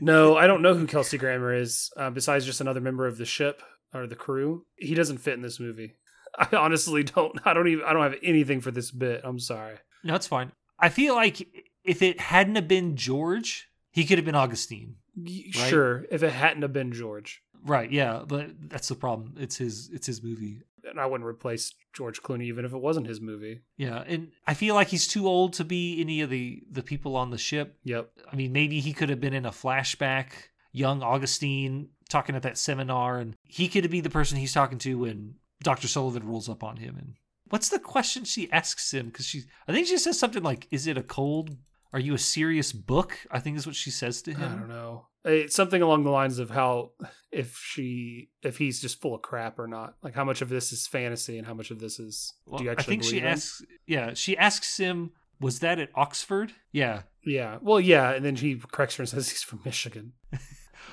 no, 0.01 0.35
I 0.35 0.47
don't 0.47 0.61
know 0.61 0.73
who 0.73 0.85
Kelsey 0.85 1.17
Grammer 1.17 1.53
is. 1.53 1.89
Uh, 1.95 2.09
besides 2.09 2.45
just 2.45 2.59
another 2.59 2.81
member 2.81 3.07
of 3.07 3.17
the 3.17 3.23
ship 3.25 3.63
or 3.93 4.05
the 4.05 4.17
crew, 4.17 4.65
he 4.75 4.93
doesn't 4.93 5.19
fit 5.19 5.35
in 5.35 5.41
this 5.41 5.57
movie. 5.57 5.95
I 6.37 6.53
honestly 6.57 7.03
don't. 7.03 7.39
I 7.45 7.53
don't 7.53 7.69
even. 7.69 7.85
I 7.85 7.93
don't 7.93 8.03
have 8.03 8.19
anything 8.21 8.59
for 8.59 8.69
this 8.69 8.91
bit. 8.91 9.21
I'm 9.23 9.39
sorry. 9.39 9.77
No, 10.03 10.13
it's 10.13 10.27
fine. 10.27 10.51
I 10.77 10.89
feel 10.89 11.15
like 11.15 11.47
if 11.85 12.01
it 12.01 12.19
hadn't 12.19 12.55
have 12.55 12.67
been 12.67 12.97
George, 12.97 13.69
he 13.91 14.03
could 14.03 14.17
have 14.17 14.25
been 14.25 14.35
Augustine. 14.35 14.95
Right. 15.17 15.53
Sure, 15.53 16.05
if 16.11 16.21
it 16.21 16.33
hadn't 16.33 16.63
have 16.63 16.73
been 16.73 16.91
George, 16.91 17.41
Right? 17.63 17.91
Yeah, 17.91 18.23
but 18.27 18.51
that's 18.69 18.87
the 18.89 18.95
problem. 18.95 19.35
It's 19.37 19.57
his. 19.57 19.89
It's 19.93 20.07
his 20.07 20.21
movie. 20.21 20.63
And 20.89 20.99
I 20.99 21.05
wouldn't 21.05 21.27
replace 21.27 21.73
George 21.93 22.21
Clooney 22.21 22.43
even 22.43 22.65
if 22.65 22.73
it 22.73 22.77
wasn't 22.77 23.07
his 23.07 23.21
movie. 23.21 23.61
Yeah, 23.77 24.03
and 24.05 24.31
I 24.47 24.53
feel 24.53 24.75
like 24.75 24.89
he's 24.89 25.07
too 25.07 25.27
old 25.27 25.53
to 25.53 25.63
be 25.63 25.99
any 26.01 26.21
of 26.21 26.29
the 26.29 26.63
the 26.69 26.83
people 26.83 27.15
on 27.15 27.31
the 27.31 27.37
ship. 27.37 27.77
Yep. 27.83 28.11
I 28.31 28.35
mean, 28.35 28.51
maybe 28.51 28.79
he 28.79 28.93
could 28.93 29.09
have 29.09 29.21
been 29.21 29.33
in 29.33 29.45
a 29.45 29.51
flashback, 29.51 30.31
young 30.71 31.01
Augustine 31.01 31.89
talking 32.09 32.35
at 32.35 32.43
that 32.43 32.57
seminar, 32.57 33.19
and 33.19 33.35
he 33.43 33.67
could 33.67 33.89
be 33.89 34.01
the 34.01 34.09
person 34.09 34.37
he's 34.37 34.53
talking 34.53 34.79
to 34.79 34.99
when 34.99 35.35
Dr. 35.61 35.87
Sullivan 35.87 36.27
rolls 36.27 36.49
up 36.49 36.63
on 36.63 36.77
him. 36.77 36.95
And 36.97 37.13
what's 37.49 37.69
the 37.69 37.79
question 37.79 38.23
she 38.23 38.51
asks 38.51 38.93
him? 38.93 39.07
Because 39.07 39.25
she, 39.25 39.43
I 39.67 39.73
think 39.73 39.87
she 39.87 39.97
says 39.97 40.19
something 40.19 40.43
like, 40.43 40.67
"Is 40.71 40.87
it 40.87 40.97
a 40.97 41.03
cold? 41.03 41.57
Are 41.93 41.99
you 41.99 42.13
a 42.13 42.19
serious 42.19 42.71
book?" 42.71 43.17
I 43.31 43.39
think 43.39 43.57
is 43.57 43.65
what 43.65 43.75
she 43.75 43.91
says 43.91 44.21
to 44.23 44.33
him. 44.33 44.51
I 44.51 44.55
don't 44.55 44.69
know. 44.69 45.07
It's 45.25 45.55
something 45.55 45.81
along 45.81 46.05
the 46.05 46.11
lines 46.11 46.39
of 46.39 46.49
how 46.49 46.91
if 47.31 47.57
she 47.57 48.29
if 48.41 48.57
he's 48.57 48.81
just 48.81 49.01
full 49.01 49.15
of 49.15 49.21
crap 49.21 49.59
or 49.59 49.67
not. 49.67 49.95
Like 50.01 50.15
how 50.15 50.23
much 50.23 50.41
of 50.41 50.49
this 50.49 50.71
is 50.71 50.87
fantasy 50.87 51.37
and 51.37 51.45
how 51.45 51.53
much 51.53 51.71
of 51.71 51.79
this 51.79 51.99
is 51.99 52.33
Well, 52.45 52.59
do 52.59 52.63
you 52.63 52.71
actually 52.71 52.83
I 52.83 52.99
think 52.99 53.03
she 53.03 53.21
asks. 53.21 53.61
Yeah, 53.85 54.13
she 54.13 54.37
asks 54.37 54.77
him, 54.77 55.11
"Was 55.41 55.59
that 55.59 55.79
at 55.79 55.89
Oxford?" 55.95 56.53
Yeah. 56.71 57.01
Yeah. 57.23 57.57
Well, 57.61 57.79
yeah, 57.79 58.11
and 58.11 58.23
then 58.23 58.37
he 58.37 58.55
corrects 58.55 58.95
her 58.95 59.01
and 59.01 59.09
says 59.09 59.29
he's 59.29 59.43
from 59.43 59.61
Michigan. 59.65 60.13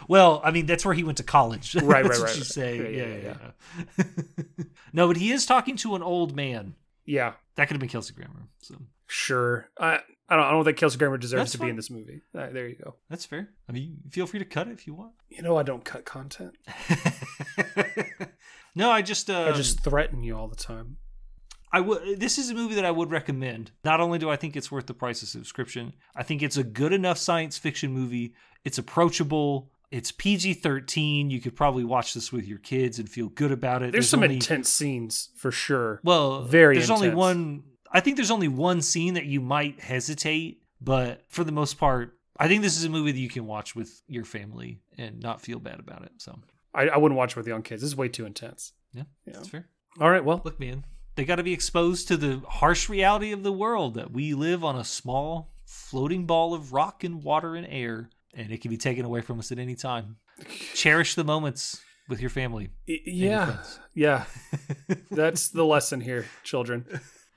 Well, 0.08 0.40
I 0.44 0.50
mean, 0.50 0.66
that's 0.66 0.84
where 0.84 0.94
he 0.94 1.04
went 1.04 1.18
to 1.18 1.24
college. 1.24 1.74
Right, 1.82 2.04
right, 2.04 2.18
right, 2.18 2.30
she's 2.30 2.56
right. 2.56 2.78
saying. 2.78 2.82
Yeah, 2.82 2.88
Yeah, 2.88 3.16
yeah, 3.16 3.34
yeah, 3.98 4.64
no, 4.92 5.08
but 5.08 5.16
he 5.16 5.30
is 5.30 5.46
talking 5.46 5.76
to 5.76 5.94
an 5.94 6.02
old 6.02 6.34
man. 6.34 6.74
Yeah, 7.04 7.34
That 7.54 7.68
could 7.68 7.74
have 7.74 7.80
been 7.80 7.88
Kelsey 7.88 8.12
Grammer. 8.14 8.48
So 8.60 8.74
sure. 9.06 9.68
I 9.78 10.00
I 10.28 10.36
don't 10.36 10.44
I 10.44 10.50
don't 10.50 10.64
think 10.64 10.76
Kelsey 10.76 10.98
Grammer 10.98 11.18
deserves 11.18 11.40
That's 11.42 11.52
to 11.52 11.58
fine. 11.58 11.66
be 11.66 11.70
in 11.70 11.76
this 11.76 11.90
movie. 11.90 12.22
Right, 12.32 12.52
there 12.52 12.66
you 12.68 12.76
go. 12.76 12.96
that's 13.08 13.24
fair. 13.24 13.48
I 13.68 13.72
mean, 13.72 13.98
feel 14.10 14.26
free 14.26 14.40
to 14.40 14.44
cut 14.44 14.68
it 14.68 14.72
if 14.72 14.86
you 14.86 14.94
want. 14.94 15.12
You 15.28 15.42
know 15.42 15.56
I 15.56 15.62
don't 15.62 15.84
cut 15.84 16.04
content. 16.04 16.56
no, 18.74 18.90
I 18.90 19.02
just, 19.02 19.30
uh, 19.30 19.44
I 19.48 19.52
just 19.52 19.80
threaten 19.80 20.22
you 20.22 20.36
all 20.36 20.48
the 20.48 20.56
time. 20.56 20.96
I 21.72 21.80
would. 21.80 22.20
This 22.20 22.38
is 22.38 22.50
a 22.50 22.54
movie 22.54 22.76
that 22.76 22.84
I 22.84 22.90
would 22.90 23.10
recommend. 23.10 23.72
Not 23.84 24.00
only 24.00 24.18
do 24.18 24.30
I 24.30 24.36
think 24.36 24.56
it's 24.56 24.70
worth 24.70 24.86
the 24.86 24.94
price 24.94 25.22
of 25.22 25.28
subscription, 25.28 25.92
I 26.14 26.22
think 26.22 26.42
it's 26.42 26.56
a 26.56 26.64
good 26.64 26.92
enough 26.92 27.18
science 27.18 27.58
fiction 27.58 27.92
movie. 27.92 28.34
It's 28.64 28.78
approachable. 28.78 29.70
It's 29.90 30.10
PG 30.10 30.54
thirteen. 30.54 31.28
You 31.30 31.40
could 31.40 31.54
probably 31.54 31.84
watch 31.84 32.14
this 32.14 32.32
with 32.32 32.46
your 32.46 32.58
kids 32.58 32.98
and 32.98 33.08
feel 33.08 33.28
good 33.28 33.52
about 33.52 33.82
it. 33.82 33.92
There's, 33.92 34.08
some 34.08 34.22
only, 34.22 34.36
intense 34.36 34.68
scenes 34.68 35.30
for 35.36 35.50
sure. 35.50 36.00
Well, 36.02 36.42
Very 36.42 36.76
There's 36.76 36.90
only 36.90 37.10
one. 37.10 37.62
I 37.96 38.00
think 38.00 38.16
there's 38.16 38.30
only 38.30 38.48
one 38.48 38.82
scene 38.82 39.14
that 39.14 39.24
you 39.26 39.40
might 39.40 39.80
hesitate, 39.80 40.62
but 40.80 41.22
for 41.28 41.44
the 41.44 41.52
most 41.52 41.78
part, 41.78 42.16
I 42.38 42.48
think 42.48 42.62
this 42.62 42.76
is 42.76 42.84
a 42.84 42.90
movie 42.90 43.12
that 43.12 43.18
you 43.18 43.28
can 43.30 43.46
watch 43.46 43.74
with 43.74 44.02
your 44.06 44.24
family 44.24 44.80
and 44.98 45.20
not 45.22 45.40
feel 45.40 45.58
bad 45.58 45.80
about 45.80 46.02
it. 46.02 46.12
So 46.18 46.38
I, 46.74 46.88
I 46.88 46.96
wouldn't 46.98 47.16
watch 47.16 47.32
it 47.32 47.36
with 47.36 47.46
young 47.48 47.62
kids. 47.62 47.80
This 47.82 47.90
is 47.90 47.96
way 47.96 48.08
too 48.08 48.26
intense. 48.26 48.72
yeah, 48.92 49.04
Yeah. 49.26 49.32
that's 49.34 49.48
fair. 49.48 49.66
All 50.00 50.10
right, 50.10 50.24
well, 50.24 50.42
Look, 50.44 50.60
man, 50.60 50.84
They 51.14 51.24
got 51.24 51.36
to 51.36 51.42
be 51.42 51.54
exposed 51.54 52.08
to 52.08 52.16
the 52.18 52.42
harsh 52.46 52.88
reality 52.90 53.32
of 53.32 53.42
the 53.42 53.52
world 53.52 53.94
that 53.94 54.10
we 54.10 54.34
live 54.34 54.62
on 54.62 54.76
a 54.76 54.84
small 54.84 55.54
floating 55.64 56.26
ball 56.26 56.52
of 56.52 56.72
rock 56.74 57.02
and 57.04 57.22
water 57.24 57.54
and 57.56 57.66
air, 57.70 58.10
and 58.34 58.52
it 58.52 58.60
can 58.60 58.70
be 58.70 58.76
taken 58.76 59.04
away 59.06 59.22
from 59.22 59.38
us 59.38 59.50
at 59.50 59.58
any 59.58 59.74
time. 59.74 60.16
Cherish 60.74 61.14
the 61.14 61.24
moments 61.24 61.80
with 62.10 62.20
your 62.20 62.28
family. 62.30 62.68
Y- 62.86 62.98
and 63.06 63.16
your 63.16 63.30
Yeah. 63.32 63.56
Yeah. 63.94 64.24
That's 65.10 65.48
the 65.48 65.64
lesson 65.64 66.00
here, 66.02 66.26
children. 66.44 66.84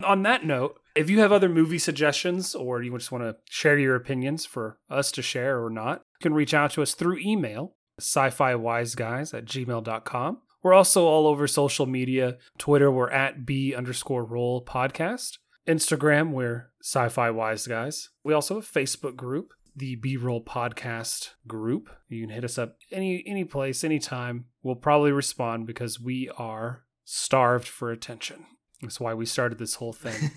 On 0.04 0.24
that 0.24 0.46
note, 0.46 0.80
if 0.96 1.10
you 1.10 1.20
have 1.20 1.32
other 1.32 1.50
movie 1.50 1.78
suggestions 1.78 2.56
or 2.56 2.82
you 2.82 2.98
just 2.98 3.12
want 3.12 3.24
to 3.24 3.36
share 3.50 3.78
your 3.78 3.96
opinions 3.96 4.46
for 4.46 4.80
us 4.90 5.12
to 5.12 5.22
share 5.22 5.64
or 5.64 5.70
not, 5.70 6.04
you 6.20 6.24
can 6.24 6.34
reach 6.34 6.54
out 6.54 6.72
to 6.72 6.82
us 6.82 6.94
through 6.94 7.20
email, 7.20 7.76
sci 8.00 8.30
fi 8.30 8.56
wise 8.56 8.96
guys 8.96 9.34
at 9.34 9.46
gmail.com. 9.46 10.42
We're 10.64 10.74
also 10.74 11.06
all 11.06 11.28
over 11.28 11.48
social 11.48 11.86
media. 11.86 12.38
Twitter, 12.58 12.92
we're 12.92 13.12
at 13.12 13.46
B 13.46 13.74
underscore 13.76 14.26
roll 14.26 14.64
podcast. 14.64 15.38
Instagram, 15.68 16.32
we're 16.32 16.72
sci 16.82 17.10
fi 17.10 17.30
wise 17.30 17.68
guys. 17.68 18.10
We 18.24 18.34
also 18.34 18.56
have 18.56 18.64
a 18.64 18.80
Facebook 18.80 19.16
group, 19.16 19.54
the 19.76 19.96
B 19.96 20.18
roll 20.18 20.44
podcast 20.44 21.30
group. 21.48 21.90
You 22.08 22.26
can 22.26 22.34
hit 22.34 22.44
us 22.44 22.58
up 22.58 22.78
any 22.92 23.24
any 23.28 23.46
place, 23.46 23.84
anytime. 23.84 24.46
We'll 24.64 24.76
probably 24.76 25.12
respond 25.12 25.68
because 25.68 26.00
we 26.00 26.30
are 26.38 26.84
starved 27.06 27.68
for 27.68 27.92
attention. 27.92 28.46
That's 28.82 29.00
why 29.00 29.14
we 29.14 29.26
started 29.26 29.58
this 29.58 29.76
whole 29.76 29.94
thing. 29.94 30.32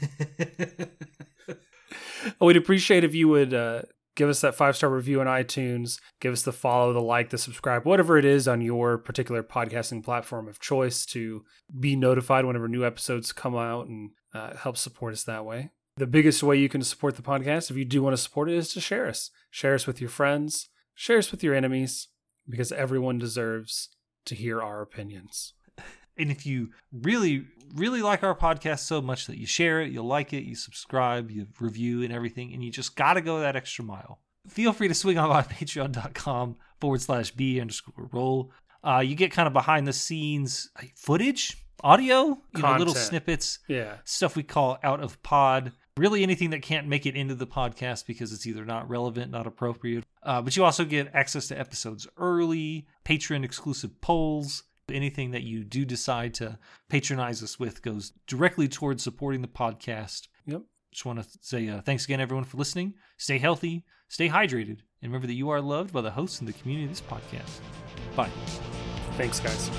We'd 2.41 2.57
appreciate 2.57 3.05
if 3.05 3.15
you 3.15 3.29
would 3.29 3.55
uh, 3.55 3.83
give 4.17 4.29
us 4.29 4.41
that 4.41 4.55
five 4.55 4.77
star 4.77 4.91
review 4.91 5.21
on 5.21 5.27
iTunes, 5.27 6.01
give 6.21 6.33
us 6.33 6.43
the 6.43 6.53
follow, 6.53 6.93
the 6.93 7.01
like, 7.01 7.31
the 7.31 7.39
subscribe, 7.39 7.85
whatever 7.85 8.19
it 8.19 8.25
is 8.25 8.49
on 8.49 8.61
your 8.61 8.99
particular 8.99 9.43
podcasting 9.43 10.05
platform 10.05 10.49
of 10.49 10.61
choice 10.61 11.07
to 11.07 11.45
be 11.79 11.97
notified 11.97 12.45
whenever 12.45 12.69
new 12.69 12.85
episodes 12.85 13.33
come 13.33 13.57
out 13.57 13.87
and 13.87 14.11
uh, 14.35 14.57
help 14.57 14.77
support 14.77 15.13
us 15.13 15.25
that 15.25 15.45
way. 15.45 15.71
The 15.97 16.07
biggest 16.07 16.43
way 16.43 16.57
you 16.57 16.69
can 16.69 16.83
support 16.83 17.17
the 17.17 17.23
podcast, 17.23 17.71
if 17.71 17.77
you 17.77 17.85
do 17.85 18.03
want 18.03 18.15
to 18.15 18.23
support 18.23 18.49
it, 18.49 18.57
is 18.57 18.73
to 18.73 18.81
share 18.81 19.07
us. 19.07 19.31
Share 19.51 19.75
us 19.75 19.87
with 19.87 20.01
your 20.01 20.11
friends, 20.11 20.69
share 20.95 21.19
us 21.19 21.31
with 21.31 21.43
your 21.43 21.55
enemies, 21.55 22.09
because 22.49 22.73
everyone 22.73 23.19
deserves 23.19 23.91
to 24.25 24.35
hear 24.35 24.63
our 24.63 24.81
opinions. 24.81 25.53
And 26.19 26.31
if 26.31 26.45
you 26.47 26.71
really, 26.93 27.47
really 27.75 28.03
like 28.03 28.23
our 28.23 28.35
podcast 28.35 28.81
so 28.81 29.01
much 29.01 29.27
that 29.27 29.39
you 29.39 29.47
share 29.47 29.81
it, 29.81 29.91
you 29.93 30.03
like 30.03 30.33
it, 30.33 30.45
you 30.45 30.55
subscribe, 30.55 31.31
you 31.31 31.47
review 31.61 32.03
and 32.03 32.13
everything, 32.13 32.53
and 32.53 32.63
you 32.63 32.71
just 32.71 32.97
got 32.97 33.15
to 33.15 33.21
go 33.21 33.41
that 33.41 33.57
extra 33.57 33.85
mile, 33.85 34.21
feel 34.49 34.73
free 34.73 34.89
to 34.89 34.95
swing 34.95 35.19
on 35.19 35.29
by 35.29 35.43
patreon.com 35.87 36.57
forward 36.81 37.01
slash 37.01 37.31
B 37.31 37.61
underscore 37.61 38.09
roll. 38.13 38.53
Uh, 38.85 38.99
you 38.99 39.15
get 39.15 39.31
kind 39.33 39.47
of 39.47 39.53
behind 39.53 39.87
the 39.87 39.93
scenes 39.93 40.71
footage, 40.97 41.57
audio, 41.85 42.39
you 42.55 42.63
know, 42.63 42.77
little 42.77 42.95
snippets, 42.95 43.59
Yeah. 43.69 43.97
stuff 44.05 44.37
we 44.37 44.43
call 44.43 44.79
out 44.83 45.01
of 45.01 45.23
pod. 45.23 45.73
Really, 45.99 46.23
anything 46.23 46.51
that 46.51 46.63
can't 46.63 46.87
make 46.89 47.05
it 47.05 47.17
into 47.17 47.35
the 47.35 47.47
podcast 47.47 48.07
because 48.07 48.33
it's 48.33 48.47
either 48.47 48.65
not 48.65 48.89
relevant, 48.89 49.31
not 49.31 49.47
appropriate. 49.47 50.05
Uh, 50.23 50.41
but 50.41 50.57
you 50.57 50.65
also 50.65 50.87
get 50.87 51.11
access 51.15 51.49
to 51.49 51.59
episodes 51.59 52.09
early, 52.17 52.87
patron 53.05 53.45
exclusive 53.45 54.01
polls. 54.01 54.63
Anything 54.91 55.31
that 55.31 55.43
you 55.43 55.65
do 55.65 55.85
decide 55.85 56.35
to 56.35 56.59
patronize 56.89 57.43
us 57.43 57.59
with 57.59 57.83
goes 57.83 58.13
directly 58.27 58.69
towards 58.69 59.03
supporting 59.03 59.41
the 59.41 59.49
podcast. 59.49 60.29
Yep. 60.47 60.63
Just 60.93 61.07
want 61.07 61.23
to 61.23 61.29
say 61.41 61.69
uh, 61.69 61.81
thanks 61.81 62.05
again, 62.05 62.21
everyone, 62.21 62.45
for 62.45 62.59
listening. 62.59 62.95
Stay 63.17 63.39
healthy, 63.39 63.85
stay 64.09 64.29
hydrated, 64.29 64.81
and 65.01 65.11
remember 65.11 65.27
that 65.27 65.35
you 65.35 65.51
are 65.51 65.61
loved 65.61 65.93
by 65.93 66.03
the 66.03 66.11
hosts 66.11 66.41
and 66.41 66.49
the 66.49 66.53
community 66.53 66.85
of 66.85 66.91
this 66.91 67.01
podcast. 67.01 67.61
Bye. 68.17 68.31
Thanks, 69.17 69.41
guys. 69.41 69.71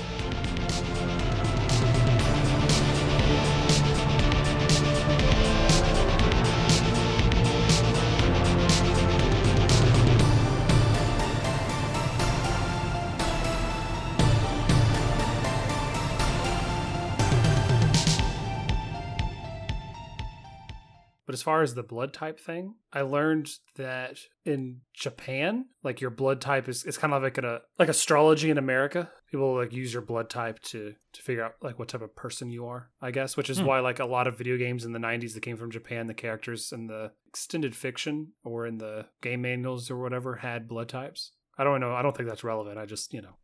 Far 21.44 21.62
as 21.62 21.74
the 21.74 21.82
blood 21.82 22.12
type 22.12 22.40
thing, 22.40 22.74
I 22.92 23.02
learned 23.02 23.50
that 23.76 24.18
in 24.44 24.80
Japan, 24.92 25.66
like 25.82 26.00
your 26.00 26.10
blood 26.10 26.40
type 26.40 26.68
is 26.68 26.84
it's 26.84 26.98
kind 26.98 27.12
of 27.14 27.22
like 27.22 27.38
a 27.38 27.60
like 27.78 27.88
astrology 27.88 28.50
in 28.50 28.58
America. 28.58 29.10
People 29.30 29.54
like 29.56 29.72
use 29.72 29.92
your 29.92 30.02
blood 30.02 30.28
type 30.30 30.58
to 30.70 30.94
to 31.12 31.22
figure 31.22 31.44
out 31.44 31.54
like 31.62 31.78
what 31.78 31.88
type 31.88 32.02
of 32.02 32.16
person 32.16 32.50
you 32.50 32.66
are, 32.66 32.90
I 33.00 33.10
guess, 33.10 33.36
which 33.36 33.50
is 33.50 33.58
Hmm. 33.60 33.66
why 33.66 33.80
like 33.80 33.98
a 34.00 34.04
lot 34.06 34.26
of 34.26 34.38
video 34.38 34.56
games 34.56 34.84
in 34.84 34.92
the 34.92 34.98
90s 34.98 35.34
that 35.34 35.42
came 35.42 35.56
from 35.56 35.70
Japan, 35.70 36.06
the 36.06 36.14
characters 36.14 36.72
in 36.72 36.86
the 36.86 37.12
extended 37.26 37.76
fiction 37.76 38.32
or 38.42 38.66
in 38.66 38.78
the 38.78 39.06
game 39.20 39.42
manuals 39.42 39.90
or 39.90 39.98
whatever 40.00 40.36
had 40.36 40.66
blood 40.68 40.88
types. 40.88 41.32
I 41.56 41.62
don't 41.64 41.80
know. 41.80 41.94
I 41.94 42.02
don't 42.02 42.16
think 42.16 42.28
that's 42.28 42.42
relevant. 42.42 42.78
I 42.78 42.86
just, 42.86 43.12
you 43.14 43.22
know. 43.22 43.36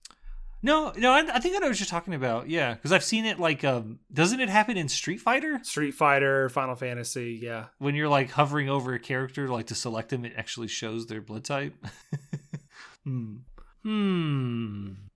No, 0.62 0.92
no, 0.96 1.12
I, 1.12 1.36
I 1.36 1.40
think 1.40 1.56
I 1.56 1.58
know 1.58 1.68
what 1.68 1.80
you're 1.80 1.86
talking 1.86 2.14
about. 2.14 2.48
Yeah, 2.48 2.74
because 2.74 2.92
I've 2.92 3.04
seen 3.04 3.24
it. 3.24 3.38
Like, 3.38 3.64
um, 3.64 3.98
doesn't 4.12 4.40
it 4.40 4.48
happen 4.48 4.76
in 4.76 4.88
Street 4.88 5.20
Fighter 5.20 5.60
Street 5.62 5.92
Fighter, 5.92 6.48
Final 6.50 6.74
Fantasy, 6.74 7.38
yeah. 7.42 7.66
when 7.78 7.94
you're 7.94 8.08
like 8.08 8.30
hovering 8.30 8.68
over 8.68 8.92
a 8.92 8.98
character, 8.98 9.48
like 9.48 9.66
to 9.68 9.74
select 9.74 10.10
them, 10.10 10.24
it 10.24 10.34
actually 10.36 10.68
shows 10.68 11.06
their 11.06 11.22
blood 11.22 11.44
type. 11.44 11.74
hmm. 13.04 13.36
Hmm. 13.82 14.88